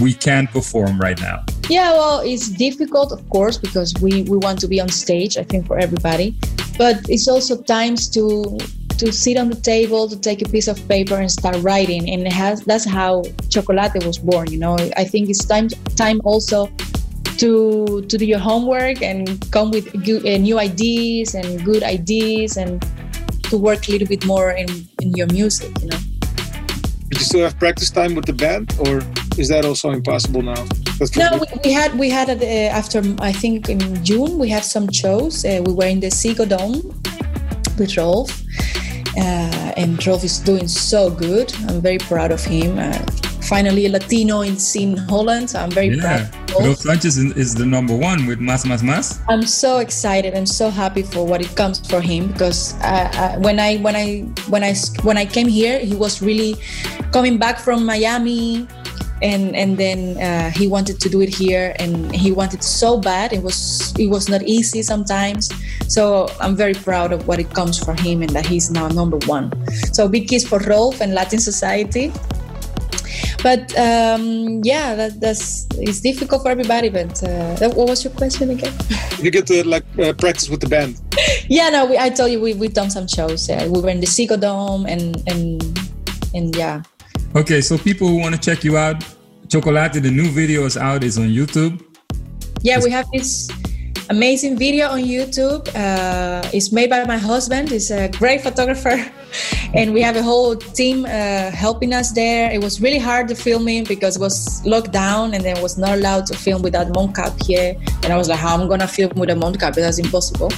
we 0.00 0.12
can't 0.12 0.50
perform 0.50 0.98
right 0.98 1.20
now. 1.20 1.44
Yeah, 1.68 1.92
well, 1.92 2.20
it's 2.20 2.48
difficult, 2.48 3.12
of 3.12 3.26
course, 3.30 3.56
because 3.56 3.94
we, 4.02 4.22
we 4.24 4.36
want 4.36 4.58
to 4.60 4.68
be 4.68 4.80
on 4.80 4.88
stage, 4.88 5.38
I 5.38 5.44
think, 5.44 5.66
for 5.66 5.78
everybody. 5.78 6.36
But 6.76 7.08
it's 7.08 7.28
also 7.28 7.60
times 7.62 8.08
to 8.10 8.58
to 8.98 9.12
sit 9.12 9.36
on 9.36 9.48
the 9.48 9.56
table, 9.56 10.08
to 10.08 10.16
take 10.16 10.40
a 10.40 10.48
piece 10.48 10.68
of 10.68 10.76
paper 10.88 11.16
and 11.16 11.30
start 11.30 11.56
writing. 11.62 12.10
And 12.10 12.30
has 12.32 12.62
that's 12.62 12.84
how 12.84 13.24
Chocolate 13.48 14.04
was 14.04 14.18
born, 14.18 14.50
you 14.52 14.58
know. 14.58 14.76
I 14.96 15.04
think 15.04 15.28
it's 15.28 15.44
time 15.44 15.68
time 15.96 16.20
also 16.24 16.70
to 17.38 18.02
to 18.08 18.18
do 18.18 18.24
your 18.24 18.38
homework 18.38 19.02
and 19.02 19.50
come 19.50 19.70
with 19.70 19.90
good, 20.04 20.26
uh, 20.26 20.38
new 20.38 20.58
ideas 20.58 21.34
and 21.34 21.64
good 21.64 21.82
ideas 21.82 22.56
and 22.56 22.84
to 23.50 23.56
work 23.56 23.88
a 23.88 23.92
little 23.92 24.08
bit 24.08 24.24
more 24.26 24.50
in, 24.50 24.68
in 25.02 25.12
your 25.12 25.26
music, 25.28 25.70
you 25.80 25.88
know. 25.88 25.98
Did 27.08 27.18
you 27.18 27.24
still 27.24 27.44
have 27.44 27.58
practice 27.58 27.90
time 27.90 28.14
with 28.14 28.26
the 28.26 28.32
band, 28.32 28.74
or 28.80 29.02
is 29.38 29.48
that 29.48 29.64
also 29.64 29.90
impossible 29.90 30.42
now? 30.42 30.66
No, 31.16 31.38
we, 31.38 31.46
we 31.64 31.72
had 31.72 31.98
we 31.98 32.10
had 32.10 32.30
uh, 32.30 32.44
after 32.44 33.02
I 33.20 33.32
think 33.32 33.68
in 33.68 34.04
June 34.04 34.38
we 34.38 34.48
had 34.48 34.64
some 34.64 34.90
shows. 34.90 35.44
Uh, 35.44 35.62
we 35.64 35.72
were 35.72 35.86
in 35.86 36.00
the 36.00 36.08
Seago 36.08 36.48
Dome 36.48 36.82
with 37.78 37.96
Rolf, 37.96 38.42
uh, 39.16 39.72
and 39.76 40.04
Rolf 40.06 40.24
is 40.24 40.38
doing 40.40 40.66
so 40.66 41.10
good. 41.10 41.54
I'm 41.68 41.80
very 41.80 41.98
proud 41.98 42.32
of 42.32 42.44
him. 42.44 42.78
Finally, 43.48 43.86
a 43.86 43.90
Latino 43.90 44.40
in 44.40 44.56
in 44.74 44.96
Holland. 44.96 45.50
So 45.50 45.58
I'm 45.60 45.70
very 45.70 45.90
Yeah, 45.96 46.26
proud. 46.28 46.64
Rolf 46.64 46.78
Sanchez 46.80 47.16
is- 47.18 47.36
is 47.36 47.54
the 47.54 47.66
number 47.66 47.94
one 47.94 48.26
with 48.26 48.40
Mas 48.40 48.64
Mas 48.64 48.82
Mas. 48.82 49.18
I'm 49.28 49.44
so 49.46 49.78
excited. 49.78 50.34
I'm 50.34 50.46
so 50.46 50.70
happy 50.70 51.02
for 51.02 51.26
what 51.26 51.40
it 51.42 51.52
comes 51.54 51.78
for 51.90 52.00
him 52.00 52.28
because 52.32 52.74
uh, 52.82 53.08
uh, 53.12 53.32
when 53.46 53.58
I 53.60 53.76
when 53.86 53.96
I 53.96 54.24
when 54.48 54.62
I 54.64 54.72
when 55.02 55.16
I 55.18 55.26
came 55.26 55.48
here, 55.48 55.78
he 55.78 55.94
was 55.94 56.22
really 56.22 56.56
coming 57.12 57.38
back 57.38 57.58
from 57.58 57.84
Miami, 57.84 58.66
and 59.22 59.54
and 59.56 59.76
then 59.76 60.16
uh, 60.18 60.50
he 60.50 60.66
wanted 60.66 60.96
to 61.04 61.08
do 61.08 61.20
it 61.20 61.28
here, 61.34 61.74
and 61.82 62.14
he 62.14 62.30
wanted 62.32 62.62
so 62.62 62.98
bad. 62.98 63.32
It 63.32 63.42
was 63.42 63.92
it 63.98 64.08
was 64.08 64.28
not 64.28 64.42
easy 64.46 64.82
sometimes. 64.82 65.50
So 65.86 66.28
I'm 66.40 66.56
very 66.56 66.74
proud 66.74 67.12
of 67.12 67.26
what 67.28 67.38
it 67.38 67.52
comes 67.52 67.78
for 67.78 67.94
him, 67.94 68.22
and 68.22 68.30
that 68.32 68.46
he's 68.46 68.70
now 68.70 68.88
number 68.88 69.18
one. 69.26 69.52
So 69.92 70.08
big 70.08 70.28
kiss 70.28 70.44
for 70.46 70.58
Rolf 70.60 71.00
and 71.02 71.12
Latin 71.14 71.40
Society. 71.40 72.12
But 73.44 73.76
um, 73.76 74.62
yeah, 74.64 74.94
that, 74.94 75.20
that's 75.20 75.68
it's 75.76 76.00
difficult 76.00 76.42
for 76.42 76.48
everybody. 76.48 76.88
But 76.88 77.22
uh, 77.22 77.54
that, 77.60 77.74
what 77.76 77.88
was 77.90 78.02
your 78.02 78.14
question 78.14 78.48
again? 78.48 78.72
You 79.20 79.30
get 79.30 79.46
to 79.48 79.62
like 79.68 79.84
uh, 79.98 80.14
practice 80.14 80.48
with 80.48 80.60
the 80.60 80.66
band. 80.66 80.98
yeah, 81.48 81.68
no, 81.68 81.84
we, 81.84 81.98
I 81.98 82.08
told 82.08 82.32
you 82.32 82.40
we 82.40 82.54
we've 82.54 82.72
done 82.72 82.88
some 82.88 83.06
shows. 83.06 83.50
Uh, 83.50 83.68
we 83.70 83.82
were 83.82 83.90
in 83.90 84.00
the 84.00 84.06
Seago 84.06 84.40
Dome 84.40 84.86
and 84.86 85.22
and 85.28 85.60
and 86.32 86.56
yeah. 86.56 86.82
Okay, 87.36 87.60
so 87.60 87.76
people 87.76 88.08
who 88.08 88.16
want 88.18 88.34
to 88.34 88.40
check 88.40 88.64
you 88.64 88.78
out, 88.78 89.04
Chocolate, 89.50 89.92
the 89.92 90.10
new 90.10 90.30
video 90.30 90.64
is 90.64 90.78
out, 90.78 91.04
is 91.04 91.18
on 91.18 91.28
YouTube. 91.28 91.84
Yeah, 92.62 92.80
we 92.82 92.90
have 92.90 93.06
this 93.12 93.50
amazing 94.10 94.58
video 94.58 94.88
on 94.88 95.00
YouTube. 95.00 95.68
Uh, 95.74 96.46
it's 96.52 96.72
made 96.72 96.90
by 96.90 97.04
my 97.04 97.16
husband. 97.16 97.70
He's 97.70 97.90
a 97.90 98.08
great 98.08 98.40
photographer, 98.42 99.04
and 99.74 99.92
we 99.92 100.02
have 100.02 100.16
a 100.16 100.22
whole 100.22 100.56
team 100.56 101.04
uh, 101.04 101.50
helping 101.50 101.92
us 101.92 102.12
there. 102.12 102.50
It 102.50 102.62
was 102.62 102.80
really 102.80 102.98
hard 102.98 103.28
to 103.28 103.34
film 103.34 103.68
it 103.68 103.88
because 103.88 104.16
it 104.16 104.20
was 104.20 104.64
locked 104.64 104.92
down, 104.92 105.34
and 105.34 105.44
then 105.44 105.60
was 105.62 105.78
not 105.78 105.98
allowed 105.98 106.26
to 106.26 106.34
film 106.34 106.62
without 106.62 106.88
mocap 106.88 107.42
here. 107.44 107.76
And 108.02 108.12
I 108.12 108.16
was 108.16 108.28
like, 108.28 108.38
how 108.38 108.54
am 108.54 108.62
I 108.62 108.68
gonna 108.68 108.88
film 108.88 109.12
with 109.16 109.30
a 109.30 109.34
mocap? 109.34 109.74
That's 109.74 109.98
impossible. 109.98 110.52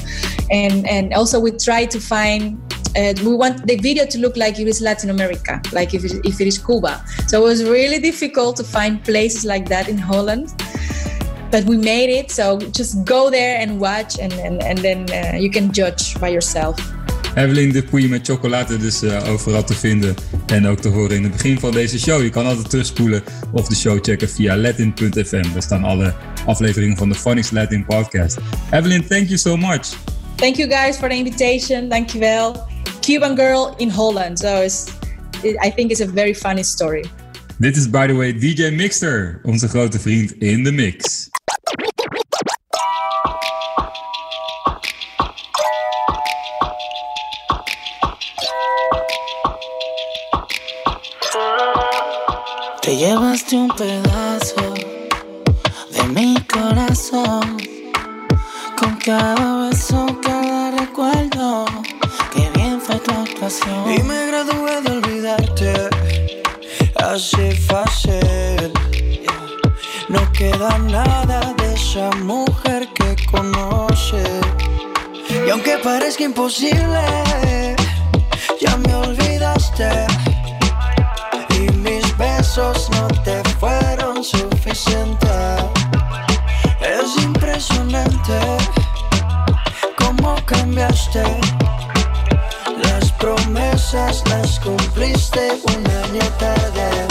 And 0.50 0.86
and 0.86 1.12
also 1.14 1.40
we 1.40 1.52
tried 1.52 1.90
to 1.92 2.00
find. 2.00 2.60
Uh, 2.96 3.12
we 3.26 3.34
want 3.34 3.66
the 3.66 3.76
video 3.76 4.06
to 4.06 4.18
look 4.18 4.38
like 4.38 4.58
it 4.58 4.66
is 4.66 4.80
Latin 4.80 5.10
America, 5.10 5.60
like 5.70 5.92
if 5.92 6.02
it, 6.02 6.12
if 6.24 6.40
it 6.40 6.46
is 6.46 6.56
Cuba. 6.56 7.04
So 7.26 7.42
it 7.42 7.44
was 7.44 7.62
really 7.62 7.98
difficult 7.98 8.56
to 8.56 8.64
find 8.64 9.04
places 9.04 9.44
like 9.44 9.68
that 9.68 9.90
in 9.90 9.98
Holland 9.98 10.54
but 11.50 11.64
we 11.64 11.76
made 11.76 12.10
it 12.10 12.30
so 12.30 12.58
just 12.70 13.04
go 13.04 13.30
there 13.30 13.60
and 13.60 13.80
watch 13.80 14.18
and, 14.18 14.32
and, 14.32 14.62
and 14.62 14.78
then 14.78 15.06
uh, 15.10 15.36
you 15.36 15.50
can 15.50 15.70
judge 15.72 16.18
by 16.20 16.28
yourself 16.28 16.76
Evelyn 17.34 17.72
Dupuy 17.72 18.08
met 18.08 18.26
chocolade 18.26 18.78
dus 18.78 19.02
eh, 19.02 19.32
overal 19.32 19.64
te 19.64 19.74
vinden 19.74 20.14
en 20.46 20.66
ook 20.66 20.80
te 20.80 20.88
horen 20.88 21.16
in 21.16 21.22
het 21.22 21.32
begin 21.32 21.60
van 21.60 21.72
deze 21.72 21.98
show. 21.98 22.22
Je 22.22 22.30
kan 22.30 22.46
altijd 22.46 22.70
terugspoelen 22.70 23.22
of 23.52 23.68
de 23.68 23.74
show 23.74 23.98
checken 24.02 24.28
via 24.28 24.56
latin.fm. 24.56 25.52
Daar 25.52 25.62
staan 25.62 25.84
alle 25.84 26.14
afleveringen 26.46 26.96
van 26.96 27.08
de 27.08 27.14
Phonics 27.14 27.50
Latin 27.50 27.84
podcast. 27.84 28.36
Evelyn, 28.70 29.06
thank 29.06 29.26
you 29.26 29.38
so 29.38 29.56
much. 29.56 29.88
thank 30.36 30.56
you 30.56 30.66
guys 30.68 30.96
for 30.96 31.08
the 31.08 31.14
invitation 31.14 31.88
dankjewel 31.88 32.66
cuban 33.00 33.36
girl 33.36 33.74
in 33.78 33.88
holland 33.88 34.38
so 34.38 34.62
it's, 34.62 34.84
it, 35.42 35.56
i 35.64 35.70
think 35.70 35.90
it's 35.90 36.00
a 36.00 36.06
very 36.06 36.34
funny 36.34 36.62
story 36.62 37.04
Dit 37.58 37.76
is 37.76 37.90
by 37.90 38.06
the 38.06 38.12
way 38.12 38.32
DJ 38.32 38.70
Mixter, 38.70 39.40
onze 39.42 39.68
grote 39.68 40.00
vriend 40.00 40.32
in 40.38 40.64
de 40.64 40.72
mix. 40.72 41.28
Te 52.86 52.96
llevaste 52.96 53.56
un 53.56 53.66
pedazo 53.66 54.74
de 55.90 56.02
mi 56.14 56.36
corazón 56.42 57.56
con 58.78 58.94
cada 59.04 59.66
beso, 59.66 60.06
cada 60.22 60.70
recuerdo. 60.70 61.64
Qué 62.32 62.48
bien 62.54 62.80
fue 62.80 62.94
tu 63.00 63.10
actuación. 63.10 63.92
Y 63.92 64.00
me 64.04 64.26
gradué 64.28 64.82
de 64.82 64.90
olvidarte 64.98 65.74
Así 66.94 67.50
fácil 67.66 68.72
No 70.08 70.20
queda 70.30 70.78
nada 70.78 71.54
de 71.58 71.74
esa 71.74 72.08
mujer 72.22 72.88
que 72.94 73.16
conoce 73.32 74.22
Y 75.44 75.50
aunque 75.50 75.78
parezca 75.78 76.22
imposible 76.22 77.74
Ya 78.60 78.76
me 78.76 78.94
olvidaste 78.94 80.25
besos 82.56 82.88
no 82.90 83.06
te 83.22 83.42
fueron 83.58 84.24
suficientes 84.24 85.30
Es 86.80 87.22
impresionante 87.22 88.40
Cómo 89.98 90.36
cambiaste 90.46 91.22
las 92.82 93.12
promesas 93.12 94.22
las 94.28 94.60
cumpliste 94.60 95.58
un 95.64 95.86
año 95.86 96.30
tarde. 96.38 97.06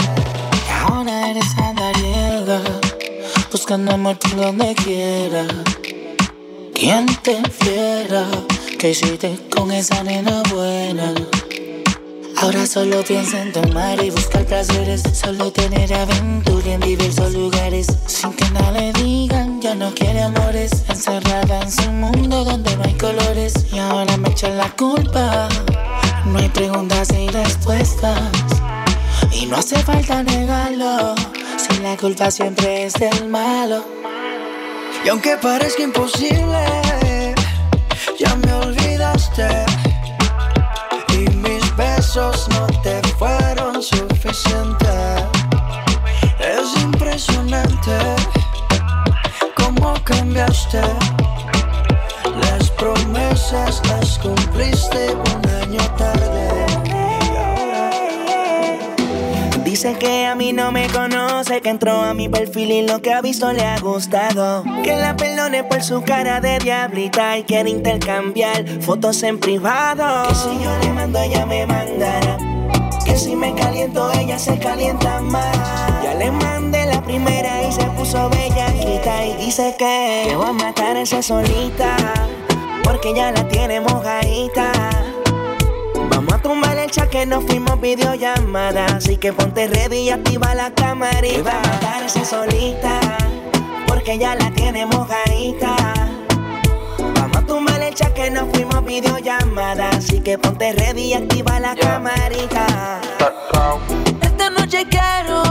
Ahora 0.82 1.30
eres 1.30 1.58
andariega, 1.58 2.60
buscando 3.50 3.92
amor 3.92 4.18
por 4.18 4.36
donde 4.36 4.74
quiera. 4.74 5.46
¿Quién 6.74 7.06
te 7.22 7.42
fiera? 7.50 8.26
¿Qué 8.78 8.90
hiciste 8.90 9.38
con 9.50 9.72
esa 9.72 10.02
nena 10.04 10.42
buena? 10.50 11.12
Ahora 12.46 12.64
solo 12.64 13.02
piensa 13.02 13.42
en 13.42 13.50
tomar 13.50 14.00
y 14.04 14.10
buscar 14.10 14.44
placeres. 14.44 15.02
Solo 15.12 15.50
tener 15.50 15.92
aventura 15.92 16.74
en 16.74 16.80
diversos 16.80 17.32
lugares. 17.34 17.88
Sin 18.06 18.32
que 18.34 18.48
nada 18.50 18.70
le 18.70 18.92
digan, 18.92 19.60
ya 19.60 19.74
no 19.74 19.92
quiere 19.92 20.22
amores. 20.22 20.70
Encerrada 20.88 21.62
en 21.62 21.72
su 21.72 21.90
mundo 21.90 22.44
donde 22.44 22.76
no 22.76 22.84
hay 22.84 22.94
colores. 22.94 23.52
Y 23.72 23.80
ahora 23.80 24.16
me 24.16 24.28
echan 24.28 24.56
la 24.56 24.70
culpa. 24.76 25.48
No 26.24 26.38
hay 26.38 26.48
preguntas 26.50 27.08
y 27.18 27.26
respuestas. 27.30 28.30
Y 29.32 29.46
no 29.46 29.56
hace 29.56 29.80
falta 29.80 30.22
negarlo. 30.22 31.16
Si 31.56 31.82
la 31.82 31.96
culpa 31.96 32.30
siempre 32.30 32.84
es 32.84 32.92
del 32.92 33.28
malo. 33.28 33.84
Y 35.04 35.08
aunque 35.08 35.36
parezca 35.36 35.82
imposible, 35.82 37.34
ya 38.16 38.36
me 38.36 38.52
olvidaste. 38.52 39.65
Besos 42.16 42.48
no 42.48 42.66
te 42.82 43.02
fueron 43.18 43.82
suficientes. 43.82 45.22
Es 46.40 46.82
impresionante 46.82 47.98
cómo 49.54 49.92
cambiaste. 50.02 50.80
Las 52.40 52.70
promesas 52.70 53.82
las 53.88 54.18
cumpliste 54.18 55.14
un 55.14 55.50
año 55.62 55.82
tarde. 55.98 56.65
Que 59.94 60.26
a 60.26 60.34
mí 60.34 60.52
no 60.52 60.72
me 60.72 60.88
conoce, 60.88 61.60
que 61.60 61.68
entró 61.68 62.02
a 62.02 62.12
mi 62.12 62.28
perfil 62.28 62.72
y 62.72 62.82
lo 62.82 63.00
que 63.00 63.12
ha 63.12 63.22
visto 63.22 63.52
le 63.52 63.64
ha 63.64 63.78
gustado. 63.78 64.64
Que 64.82 64.96
la 64.96 65.16
perdone 65.16 65.62
por 65.62 65.80
su 65.80 66.02
cara 66.02 66.40
de 66.40 66.58
diablita 66.58 67.38
y 67.38 67.44
quiere 67.44 67.70
intercambiar 67.70 68.66
fotos 68.80 69.22
en 69.22 69.38
privado. 69.38 70.28
Que 70.28 70.34
si 70.34 70.64
yo 70.64 70.76
le 70.82 70.92
mando, 70.92 71.20
ella 71.20 71.46
me 71.46 71.66
mandará. 71.66 72.36
Que 73.04 73.16
si 73.16 73.36
me 73.36 73.54
caliento, 73.54 74.10
ella 74.12 74.38
se 74.40 74.58
calienta 74.58 75.20
más. 75.20 75.56
Ya 76.02 76.14
le 76.14 76.32
mandé 76.32 76.84
la 76.86 77.00
primera 77.02 77.62
y 77.62 77.70
se 77.70 77.84
puso 77.84 78.28
bella 78.28 78.66
y 79.24 79.44
dice 79.44 79.76
que, 79.78 80.26
que 80.28 80.36
va 80.36 80.48
a 80.48 80.52
matar 80.52 80.96
esa 80.96 81.22
solita. 81.22 81.96
Porque 82.82 83.14
ya 83.14 83.30
la 83.30 83.46
tiene 83.46 83.80
mojadita. 83.80 84.72
Que 87.10 87.24
nos 87.24 87.44
fuimos 87.44 87.80
videollamada. 87.80 88.84
Así 88.86 89.16
que 89.16 89.32
ponte 89.32 89.68
ready 89.68 90.00
y 90.00 90.10
activa 90.10 90.54
la 90.54 90.70
camarita. 90.74 91.38
Y 91.38 91.40
va 91.40 91.52
a 91.52 91.60
matarse 91.60 92.24
solita. 92.24 93.00
Porque 93.86 94.18
ya 94.18 94.34
la 94.34 94.50
tiene 94.50 94.84
mojadita. 94.84 95.74
Vamos 97.14 97.36
a 97.38 97.46
tumbar 97.46 97.80
el 97.80 97.94
chat 97.94 98.12
que 98.12 98.30
nos 98.30 98.50
fuimos 98.52 98.84
videollamada. 98.84 99.88
Así 99.90 100.20
que 100.20 100.36
ponte 100.36 100.72
ready 100.72 101.04
y 101.04 101.14
activa 101.14 101.58
la 101.58 101.74
camarita. 101.74 103.00
Esta 104.20 104.50
noche 104.50 104.84
quiero 104.90 105.45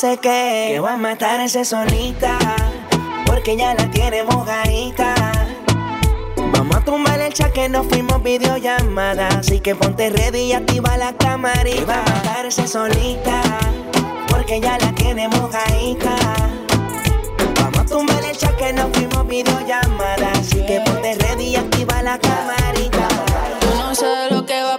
Dice 0.00 0.16
que, 0.18 0.68
que 0.74 0.78
va 0.78 0.92
a 0.92 0.96
matarse 0.96 1.64
solita. 1.64 2.38
Porque 3.26 3.56
ya 3.56 3.74
la 3.74 3.90
tiene 3.90 4.22
mojadita. 4.22 5.12
Vamos 6.52 6.76
a 6.76 6.80
tumbar 6.82 7.20
el 7.20 7.32
chat 7.32 7.50
que 7.50 7.68
nos 7.68 7.84
fuimos 7.88 8.22
videollamada. 8.22 9.26
Así 9.26 9.58
que 9.58 9.74
ponte 9.74 10.10
ready 10.10 10.38
y 10.38 10.52
activa 10.52 10.96
la 10.98 11.14
camarita. 11.14 11.82
Y 11.82 11.84
va 11.84 11.96
a 11.96 12.10
matarse 12.14 12.68
solita. 12.68 13.42
Porque 14.28 14.60
ya 14.60 14.78
la 14.78 14.92
tiene 14.92 15.26
mojadita. 15.26 16.14
Vamos 17.60 17.78
a 17.80 17.84
tumbar 17.84 18.22
el 18.22 18.36
chat 18.36 18.54
que 18.54 18.72
nos 18.72 18.96
fuimos 18.96 19.26
videollamada. 19.26 20.30
Así 20.38 20.64
que 20.64 20.80
ponte 20.86 21.16
ready 21.16 21.46
y 21.48 21.56
activa 21.56 22.04
la 22.04 22.20
camarita. 22.20 22.57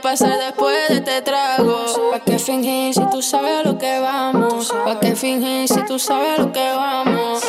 Pasar 0.09 0.39
después 0.39 0.89
de 0.89 0.95
este 0.95 1.21
trago. 1.21 1.85
¿Pa' 2.09 2.19
qué 2.21 2.39
fingir 2.39 2.95
si 2.95 3.05
tú 3.11 3.21
sabes 3.21 3.59
a 3.59 3.63
lo 3.63 3.77
que 3.77 3.99
vamos? 3.99 4.73
¿Pa' 4.83 4.99
qué 4.99 5.15
fingir 5.15 5.67
si 5.67 5.85
tú 5.85 5.99
sabes 5.99 6.39
a 6.39 6.41
lo 6.41 6.51
que 6.51 6.67
vamos? 6.67 7.43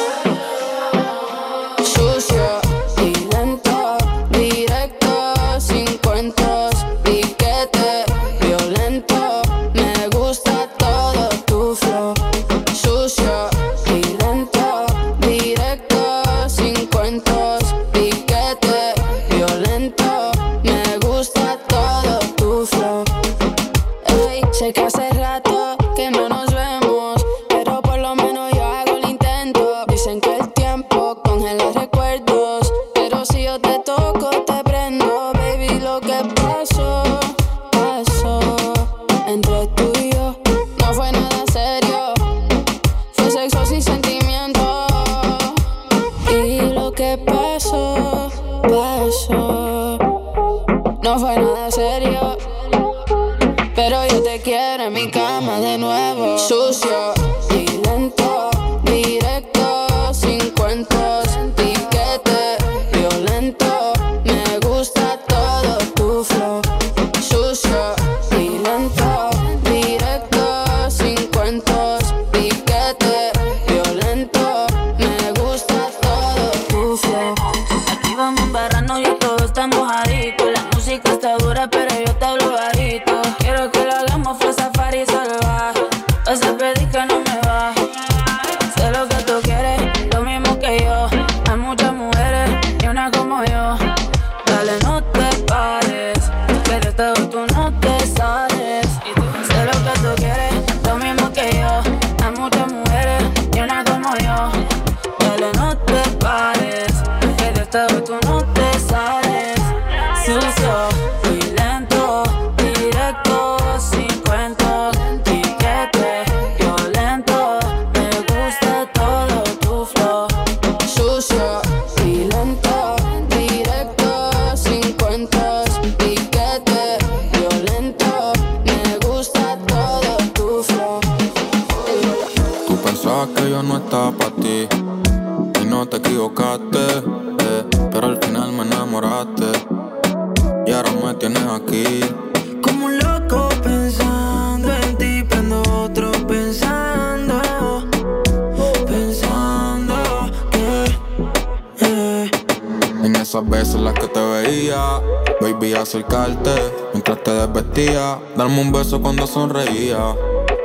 Esas 153.30 153.48
veces 153.48 153.76
las 153.76 153.94
que 153.94 154.08
te 154.08 154.18
veía, 154.18 155.00
baby 155.40 155.74
acercarte 155.74 156.50
mientras 156.92 157.22
te 157.22 157.30
desvestía, 157.30 158.18
darme 158.34 158.60
un 158.60 158.72
beso 158.72 159.00
cuando 159.00 159.24
sonreía, 159.24 160.16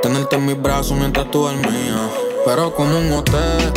tenerte 0.02 0.34
en 0.34 0.46
mis 0.46 0.60
brazos 0.60 0.98
mientras 0.98 1.30
tú 1.30 1.42
dormías. 1.42 2.10
Pero 2.44 2.74
como 2.74 2.98
un 2.98 3.12
hotel, 3.12 3.72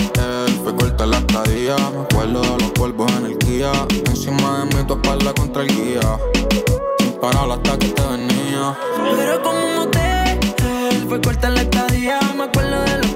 fue 0.64 0.76
corta 0.76 1.06
la 1.06 1.20
estadía, 1.20 1.76
me 1.94 2.02
acuerdo 2.02 2.42
de 2.42 2.64
los 2.64 2.72
polvos 2.72 3.12
en 3.20 3.28
el 3.28 3.38
Kia, 3.38 3.72
encima 4.08 4.66
de 4.66 4.76
mí 4.76 4.84
tu 4.88 4.96
espalda 4.96 5.36
contra 5.36 5.62
el 5.62 5.68
guía, 5.68 6.20
sin 6.98 7.12
parar 7.20 7.52
hasta 7.52 7.78
que 7.78 7.90
te 7.90 8.02
venía. 8.02 8.76
Pero 9.16 9.44
como 9.44 9.68
un 9.68 9.78
hotel, 9.88 11.06
fue 11.08 11.22
corta 11.22 11.48
la 11.52 11.62
estadía. 11.62 12.20
Me 12.36 12.46
acuerdo 12.46 12.82
de 12.86 12.98
los 12.98 13.09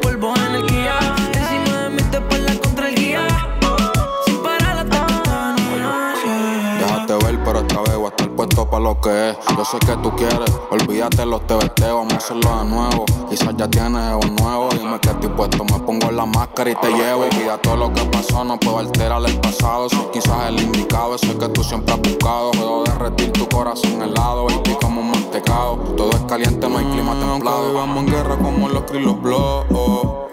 pa' 8.62 8.80
lo 8.80 9.00
que 9.02 9.32
es. 9.32 9.38
Yo 9.58 9.66
sé 9.66 9.80
que 9.80 9.96
tú 9.98 10.12
quieres, 10.16 10.52
olvídate 10.70 11.26
los 11.26 11.46
TBT, 11.48 11.82
vamos 11.82 12.14
a 12.14 12.18
hacerlo 12.18 12.58
de 12.60 12.66
nuevo. 12.66 13.06
Quizás 13.30 13.56
ya 13.58 13.68
tienes 13.68 14.14
un 14.24 14.36
nuevo, 14.36 14.70
dime 14.72 15.00
que 15.00 15.10
estoy 15.10 15.30
puesto, 15.30 15.64
me 15.66 15.80
pongo 15.80 16.12
la 16.12 16.26
máscara 16.26 16.70
y 16.70 16.76
te 16.76 16.92
llevo. 16.92 17.26
Y 17.26 17.46
ya 17.46 17.58
todo 17.58 17.76
lo 17.76 17.94
que 17.94 18.04
pasó, 18.06 18.44
no 18.44 18.60
puedo 18.60 18.80
alterar 18.80 19.22
el 19.26 19.40
pasado. 19.40 19.90
Soy 19.90 20.08
quizás 20.14 20.50
el 20.50 20.62
indicado, 20.62 21.16
ese 21.16 21.36
que 21.38 21.50
tú 21.50 21.64
siempre 21.64 21.94
has 21.94 22.02
buscado. 22.02 22.52
Puedo 22.52 22.84
derretir 22.84 23.32
tu 23.32 23.48
corazón 23.50 24.02
helado, 24.02 24.46
baby, 24.46 24.78
como 24.80 25.02
un 25.02 25.12
mantecado. 25.12 25.78
Todo 25.98 26.12
es 26.12 26.22
caliente, 26.28 26.70
no 26.70 26.78
hay 26.78 26.86
clima 26.86 27.14
templado. 27.20 27.58
Aunque 27.58 27.72
vivamos 27.72 27.98
en 27.98 28.12
guerra 28.12 28.38
como 28.38 28.70
los 28.70 28.84
Chris 28.84 29.04
los 29.04 29.20
blogs. 29.22 29.68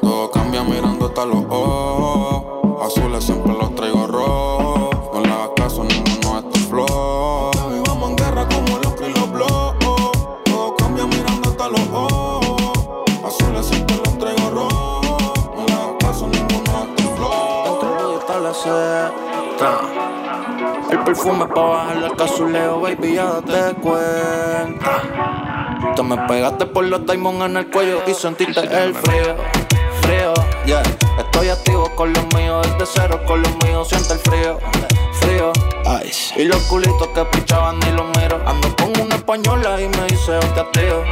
Todo 0.00 0.30
cambia 0.30 0.62
mirando 0.62 1.06
hasta 1.06 1.24
los 1.24 1.44
ojos. 1.48 2.60
Azules 2.82 3.24
siempre 3.24 3.52
los 3.52 3.74
traigo 3.74 3.99
Perfume 21.31 21.55
pa' 21.55 21.62
bajar 21.62 21.97
el 22.03 22.16
casuleo, 22.16 22.81
baby, 22.81 23.14
ya 23.14 23.26
date 23.26 23.81
cuenta. 23.81 25.03
Tú 25.95 26.03
me 26.03 26.16
pegaste 26.26 26.66
por 26.66 26.85
los 26.85 27.07
diamonds 27.07 27.45
en 27.45 27.57
el 27.57 27.70
cuello 27.70 28.03
y 28.05 28.14
sentiste 28.14 28.61
el 28.62 28.93
frío, 28.93 29.37
frío, 30.03 30.35
yeah. 30.66 30.83
Estoy 31.18 31.51
activo 31.51 31.89
con 31.95 32.12
los 32.12 32.24
míos, 32.35 32.66
desde 32.66 32.85
cero 32.85 33.20
con 33.28 33.43
los 33.43 33.53
míos, 33.64 33.89
siente 33.89 34.14
el 34.14 34.18
frío, 34.18 34.59
frío. 35.20 35.53
Ice. 36.05 36.35
Y 36.43 36.47
los 36.47 36.61
culitos 36.64 37.07
que 37.14 37.24
pichaban 37.26 37.78
ni 37.78 37.93
los 37.93 38.07
miro. 38.18 38.41
Ando 38.45 38.74
con 38.74 39.01
una 39.01 39.14
española 39.14 39.81
y 39.81 39.89
me 39.89 40.07
dice, 40.07 40.37
hostia, 40.37 40.66
tío. 40.72 41.05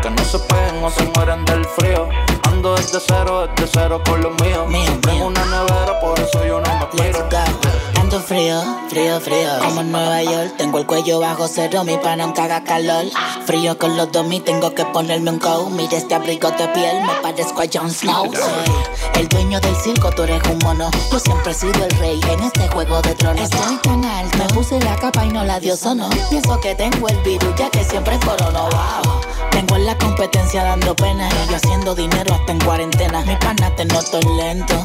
Que 0.00 0.08
no 0.08 0.24
se 0.24 0.38
peguen 0.38 0.82
o 0.82 0.90
se 0.90 1.04
mueren 1.14 1.44
del 1.44 1.66
frío. 1.66 2.08
Ando 2.48 2.76
desde 2.76 2.98
cero, 2.98 3.46
desde 3.54 3.70
cero 3.74 4.00
con 4.08 4.22
los 4.22 4.32
míos. 4.40 4.64
Tengo 5.02 5.26
una 5.26 5.44
nevera, 5.44 6.00
por 6.00 6.18
eso 6.18 6.46
yo 6.46 6.62
no 6.62 6.74
me 6.76 6.86
Let's 6.96 7.75
frío, 8.10 8.62
frío, 8.88 9.20
frío. 9.20 9.48
Como 9.62 9.80
en 9.80 9.92
Nueva 9.92 10.22
York, 10.22 10.54
tengo 10.56 10.78
el 10.78 10.86
cuello 10.86 11.20
bajo 11.20 11.48
cero, 11.48 11.84
mi 11.84 11.96
pana 11.96 12.24
aunque 12.24 12.40
haga 12.40 12.62
calor. 12.62 13.04
Frío 13.44 13.78
con 13.78 13.96
los 13.96 14.10
domis, 14.12 14.44
tengo 14.44 14.74
que 14.74 14.84
ponerme 14.84 15.30
un 15.30 15.38
coat. 15.38 15.70
Mira 15.70 15.96
este 15.96 16.14
abrigo 16.14 16.50
de 16.52 16.68
piel, 16.68 17.02
me 17.02 17.14
parezco 17.22 17.62
a 17.62 17.66
Jon 17.72 17.90
Snow. 17.90 18.32
Soy 18.32 19.20
el 19.20 19.28
dueño 19.28 19.60
del 19.60 19.74
circo, 19.76 20.10
tú 20.10 20.22
eres 20.22 20.40
un 20.48 20.58
mono. 20.58 20.90
Yo 21.10 21.18
siempre 21.18 21.52
he 21.52 21.54
sido 21.54 21.84
el 21.84 21.90
rey 21.98 22.20
en 22.30 22.42
este 22.42 22.68
juego 22.68 23.02
de 23.02 23.14
tronos. 23.14 23.42
Estoy 23.42 23.76
tan 23.82 24.04
alto, 24.04 24.38
me 24.38 24.44
puse 24.54 24.80
la 24.80 24.96
capa 24.96 25.24
y 25.24 25.28
no 25.30 25.44
la 25.44 25.58
dio 25.58 25.76
sono. 25.76 26.08
Pienso 26.30 26.60
que 26.60 26.74
tengo 26.74 27.08
el 27.08 27.18
virus, 27.22 27.54
ya 27.56 27.70
que 27.70 27.84
siempre 27.84 28.18
corono. 28.20 28.68
Wow. 28.70 29.20
Tengo 29.50 29.76
en 29.76 29.86
la 29.86 29.98
competencia 29.98 30.62
dando 30.62 30.94
pena 30.94 31.28
yo 31.48 31.56
haciendo 31.56 31.94
dinero 31.94 32.34
hasta 32.34 32.52
en 32.52 32.60
cuarentena. 32.60 33.22
Mi 33.24 33.36
pana 33.36 33.74
te 33.74 33.84
noto 33.84 34.20
lento. 34.36 34.84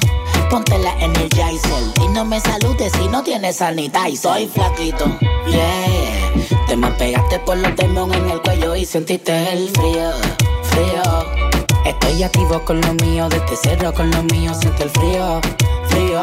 Ponte 0.49 0.77
la 0.79 0.93
Energizer 0.99 1.83
y 2.03 2.07
no 2.09 2.25
me 2.25 2.39
saludes 2.39 2.91
si 2.93 3.07
no 3.07 3.23
tienes 3.23 3.57
sanitizer. 3.57 4.17
Soy 4.17 4.47
flaquito, 4.47 5.05
yeah. 5.47 6.67
Te 6.67 6.75
me 6.75 6.91
pegaste 6.91 7.39
por 7.39 7.57
los 7.57 7.75
demonios 7.75 8.17
en 8.17 8.29
el 8.31 8.41
cuello 8.41 8.75
y 8.75 8.85
sentiste 8.85 9.53
el 9.53 9.69
frío, 9.69 10.11
frío. 10.63 11.51
Estoy 11.85 12.23
activo 12.23 12.63
con 12.63 12.79
lo 12.81 12.93
mío, 13.05 13.27
desde 13.29 13.55
cero 13.61 13.93
con 13.95 14.11
lo 14.11 14.23
mío, 14.23 14.53
siento 14.53 14.83
el 14.83 14.89
frío, 14.89 15.41
frío. 15.87 16.21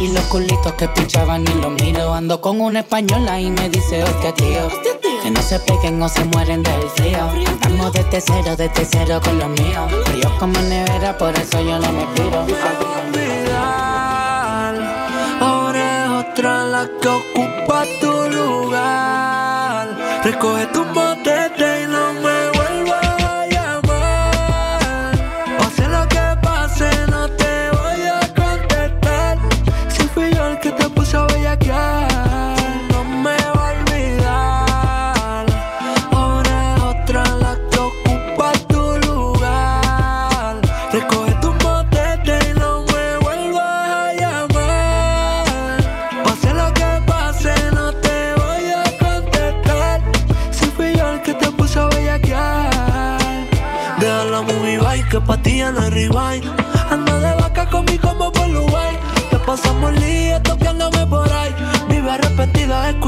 Y 0.00 0.08
los 0.08 0.24
culitos 0.24 0.74
que 0.74 0.88
pichaban 0.88 1.42
y 1.42 1.54
los 1.62 1.72
miro. 1.82 2.12
Ando 2.12 2.40
con 2.42 2.60
una 2.60 2.80
española 2.80 3.40
y 3.40 3.50
me 3.50 3.70
dice, 3.70 4.02
hostia, 4.02 4.34
tío. 4.34 4.68
Que 5.22 5.30
no 5.30 5.40
se 5.40 5.58
peguen 5.60 6.02
o 6.02 6.08
se 6.08 6.22
mueren 6.24 6.62
del 6.62 6.82
frío. 6.90 7.30
Estamos 7.50 7.92
desde 7.94 8.20
cero, 8.20 8.54
desde 8.56 8.84
cero 8.84 9.20
con 9.24 9.38
los 9.38 9.48
míos. 9.48 9.90
Frío 10.04 10.30
como 10.38 10.60
nevera, 10.60 11.16
por 11.16 11.34
eso 11.38 11.62
yo 11.62 11.78
no 11.78 11.90
me 11.92 12.04
piro. 12.14 12.46
I 16.76 16.84
go. 17.00 17.15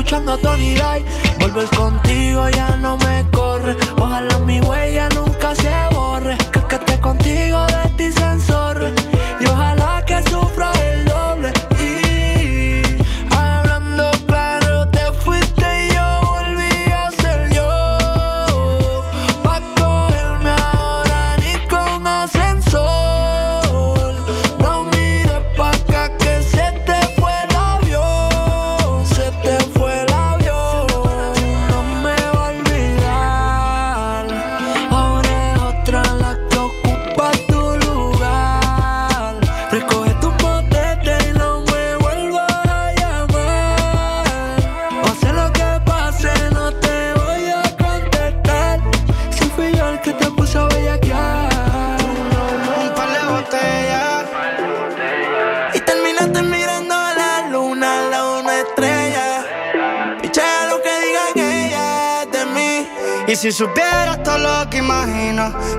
Escuchando 0.09 0.32
a 0.32 0.38
Tony 0.38 0.74
Day. 0.74 1.04
Volver 1.38 1.68
contigo 1.76 2.48
ya 2.48 2.76
no 2.76 2.96
me 2.96 3.26
corre. 3.30 3.76
Ojalá 3.98 4.38
mi 4.38 4.59
huella 4.61 5.06
nunca 5.11 5.54
se 5.54 5.68
borre. 5.90 5.97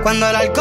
Cuando 0.02 0.28
el 0.28 0.36
alcohol 0.36 0.59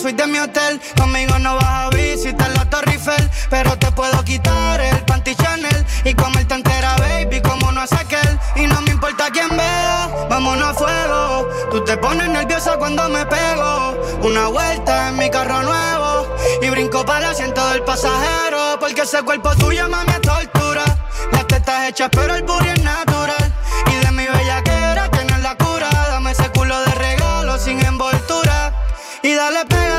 Suite 0.00 0.22
de 0.22 0.26
mi 0.26 0.38
hotel. 0.38 0.80
Conmigo 0.96 1.38
no 1.40 1.56
vas 1.56 1.64
a 1.64 1.90
visitar 1.90 2.50
la 2.56 2.64
Torre 2.64 2.92
Eiffel. 2.92 3.30
Pero 3.50 3.76
te 3.76 3.92
puedo 3.92 4.24
quitar 4.24 4.80
el 4.80 5.04
panty 5.04 5.34
Chanel. 5.34 5.84
Y 6.04 6.14
comerte 6.14 6.54
entera, 6.54 6.96
baby, 6.96 7.42
como 7.42 7.70
no 7.70 7.82
hace 7.82 7.96
aquel. 7.96 8.38
Y 8.56 8.66
no 8.66 8.80
me 8.80 8.92
importa 8.92 9.28
quién 9.30 9.50
vea, 9.50 10.08
vámonos 10.30 10.68
a 10.68 10.74
fuego. 10.74 11.50
Tú 11.70 11.84
te 11.84 11.98
pones 11.98 12.30
nerviosa 12.30 12.78
cuando 12.78 13.10
me 13.10 13.26
pego. 13.26 14.00
Una 14.22 14.48
vuelta 14.48 15.10
en 15.10 15.18
mi 15.18 15.28
carro 15.28 15.62
nuevo. 15.62 16.34
Y 16.62 16.70
para 17.04 17.18
el 17.18 17.24
asiento 17.32 17.68
del 17.68 17.82
pasajero. 17.82 18.78
Porque 18.80 19.02
ese 19.02 19.22
cuerpo 19.22 19.54
tuyo, 19.56 19.86
mami, 19.90 20.12
es 20.12 20.20
tortura. 20.22 20.84
Las 21.32 21.46
tetas 21.46 21.90
hechas, 21.90 22.08
pero 22.10 22.34
el 22.36 22.42
booty 22.44 22.68
es 22.68 22.82
natural. 22.82 23.52
Y 23.92 24.04
de 24.04 24.10
mi 24.12 24.26
bellaquera 24.26 25.10
tienes 25.10 25.40
la 25.40 25.54
cura. 25.56 25.90
Dame 26.08 26.30
ese 26.30 26.48
culo 26.52 26.80
de 26.80 26.94
regalo 26.94 27.58
sin 27.58 27.84
envoltura. 27.84 28.72
Y 29.22 29.34
dale, 29.34 29.66
pégate. 29.66 29.89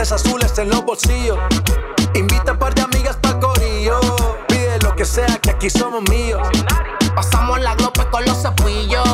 Billetes 0.00 0.12
azules 0.12 0.56
en 0.56 0.70
los 0.70 0.82
bolsillos. 0.82 1.38
Invita 2.14 2.52
a 2.52 2.58
par 2.58 2.74
de 2.74 2.80
amigas 2.80 3.16
pa' 3.16 3.38
corillo. 3.38 4.00
Pide 4.48 4.78
lo 4.82 4.96
que 4.96 5.04
sea, 5.04 5.26
que 5.42 5.50
aquí 5.50 5.68
somos 5.68 6.02
míos. 6.08 6.40
Pasamos 7.14 7.60
la 7.60 7.74
glope 7.74 8.06
con 8.10 8.24
los 8.24 8.40
cepillos. 8.40 9.06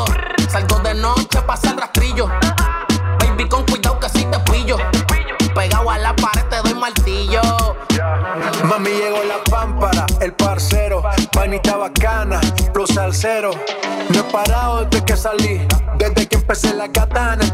Salgo 0.49 0.79
de 0.79 0.95
noche, 0.95 1.43
pasa 1.45 1.71
el 1.71 1.79
rastrillo. 1.79 2.29
Baby, 3.19 3.49
con 3.49 3.65
cuidado 3.65 3.99
que 3.99 4.09
si 4.11 4.27
te 4.27 4.39
pillo. 4.49 4.77
Pegado 5.57 5.91
a 5.91 5.99
la 5.99 6.15
pared 6.15 6.45
te 6.45 6.57
doy 6.63 6.75
martillo. 6.75 7.43
Mami 8.63 8.91
llegó 8.91 9.25
la 9.25 9.43
pámpara, 9.51 10.07
el 10.21 10.35
parcero, 10.35 11.03
manita 11.35 11.77
bacana, 11.79 12.41
plus 12.73 12.97
al 12.97 13.13
cero. 13.13 13.51
No 14.11 14.21
he 14.21 14.23
parado 14.31 14.85
desde 14.85 15.05
que 15.05 15.17
salí, 15.17 15.67
desde 15.99 16.29
que 16.29 16.37
empecé 16.37 16.75
la 16.75 16.87
katana 16.93 17.45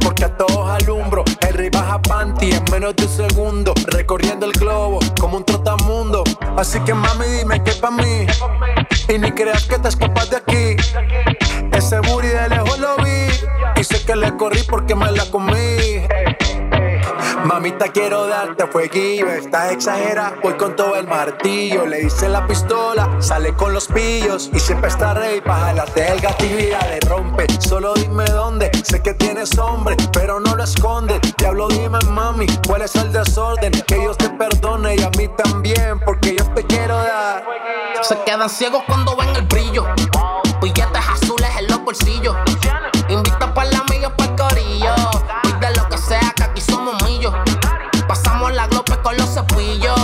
Porque 0.00 0.24
a 0.24 0.36
todos 0.36 0.68
alumbro. 0.68 1.22
El 1.46 1.54
rey 1.54 1.70
baja 1.70 2.02
panty 2.02 2.50
en 2.50 2.64
menos 2.72 2.96
de 2.96 3.04
un 3.04 3.10
segundo, 3.10 3.74
recorriendo 3.86 4.44
el 4.44 4.52
globo 4.52 4.98
como 5.20 5.36
un 5.36 5.44
trotamundo. 5.44 6.24
Así 6.56 6.80
que 6.80 6.92
mami 6.92 7.26
dime 7.26 7.62
qué 7.62 7.72
pa' 7.72 7.92
mí, 7.92 8.26
y 9.08 9.18
ni 9.18 9.30
creas 9.30 9.64
que 9.66 9.78
te 9.78 9.88
escapas 9.88 10.30
de 10.30 10.36
aquí. 10.38 10.76
Ese 11.72 12.00
booty 12.00 12.26
de 12.26 12.48
lejos 12.48 12.78
lo 12.80 12.96
vi, 12.96 13.28
y 13.80 13.84
sé 13.84 14.04
que 14.04 14.16
le 14.16 14.36
corrí 14.36 14.64
porque 14.68 14.96
me 14.96 15.12
la 15.12 15.24
comí. 15.30 16.02
Mamita, 17.46 17.92
quiero 17.92 18.26
darte 18.26 18.66
fueguillo. 18.66 19.30
Estás 19.30 19.70
exagera, 19.70 20.34
voy 20.42 20.54
con 20.54 20.74
todo 20.74 20.96
el 20.96 21.06
martillo. 21.06 21.86
Le 21.86 22.02
hice 22.02 22.28
la 22.28 22.44
pistola, 22.44 23.08
sale 23.20 23.54
con 23.54 23.72
los 23.72 23.86
pillos. 23.86 24.50
Y 24.52 24.58
siempre 24.58 24.88
está 24.88 25.14
rey, 25.14 25.40
pa' 25.40 25.56
jalarte 25.56 26.08
el 26.10 26.20
gatillo 26.20 26.58
y 26.58 26.70
la 26.70 26.80
le 26.88 26.98
rompe. 27.00 27.46
Solo 27.60 27.94
dime 27.94 28.24
dónde, 28.24 28.72
sé 28.82 29.00
que 29.00 29.14
tienes 29.14 29.56
hombre, 29.58 29.96
pero 30.12 30.40
no 30.40 30.56
lo 30.56 30.64
escondes. 30.64 31.20
Diablo, 31.38 31.68
dime, 31.68 32.00
mami, 32.10 32.48
cuál 32.66 32.82
es 32.82 32.96
el 32.96 33.12
desorden. 33.12 33.70
Que 33.86 33.94
Dios 33.94 34.18
te 34.18 34.28
perdone 34.30 34.96
y 34.96 35.02
a 35.02 35.10
mí 35.10 35.28
también, 35.28 36.00
porque 36.04 36.34
yo 36.34 36.44
te 36.52 36.64
quiero 36.64 36.96
dar. 36.96 37.44
Se 38.02 38.18
quedan 38.24 38.50
ciegos 38.50 38.82
cuando 38.88 39.14
ven 39.14 39.28
el 39.36 39.42
brillo. 39.42 39.86
Billetes 40.60 41.08
azules 41.08 41.50
en 41.60 41.68
los 41.68 41.84
bolsillos. 41.84 42.36
we 49.56 49.72
young. 49.76 49.95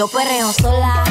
Yo 0.00 0.08
perreo 0.08 0.50
sola. 0.50 1.09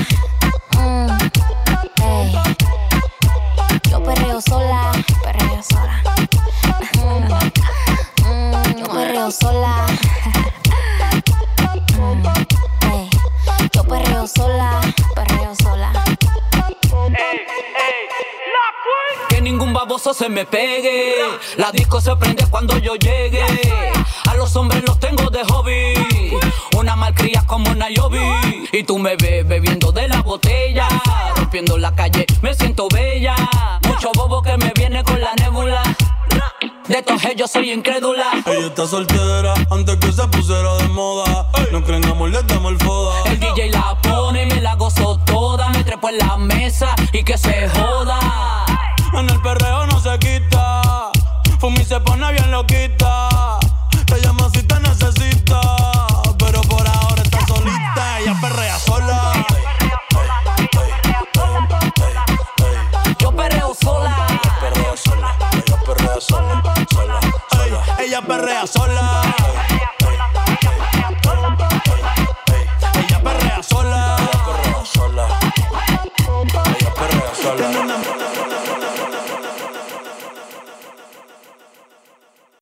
Y 28.80 28.84
tú 28.84 28.98
me 28.98 29.18
ves 29.18 29.46
bebiendo 29.46 29.92
de 29.92 30.08
la 30.08 30.22
botella. 30.22 30.88
Rompiendo 31.36 31.78
la 31.78 31.94
calle, 31.94 32.26
me 32.42 32.54
siento 32.54 32.88
bella. 32.88 33.36
Mucho 33.86 34.10
bobo 34.16 34.42
que 34.42 34.56
me 34.56 34.72
viene 34.74 35.04
con 35.04 35.20
la 35.20 35.34
nébula. 35.34 35.84
De 36.88 37.04
todos 37.04 37.26
ellos 37.26 37.52
soy 37.52 37.74
incrédula. 37.74 38.42
Ella 38.46 38.68
está 38.68 38.88
soltera 38.88 39.54
antes 39.70 39.98
que 39.98 40.14
se 40.14 40.26
pusiera 40.30 40.76
de 40.78 40.88
moda. 40.88 41.52
No 41.74 41.84
creen 41.84 42.06
amor, 42.06 42.30
le 42.30 42.42
damos 42.44 42.72
el 42.72 42.78
foda. 42.78 43.22
El 43.26 43.42
DJ 43.42 43.70
la 43.72 43.98
pone 44.02 44.44
y 44.44 44.46
me 44.46 44.62
la 44.62 44.76
gozo 44.76 45.20
toda. 45.26 45.68
Me 45.72 45.84
trepo 45.84 46.08
en 46.08 46.18
la 46.20 46.38
mesa 46.38 46.96
y 47.12 47.22
que 47.22 47.38
se 47.38 47.68
joda. 47.68 48.18
En 49.12 49.30
el 49.30 49.42
perreo 49.42 49.88
no 49.88 50.00
se 50.00 50.18
quita. 50.20 51.12
Fumi 51.60 51.84
se 51.84 52.00
pone 52.00 52.32
bien 52.32 52.50
loquita. 52.50 53.39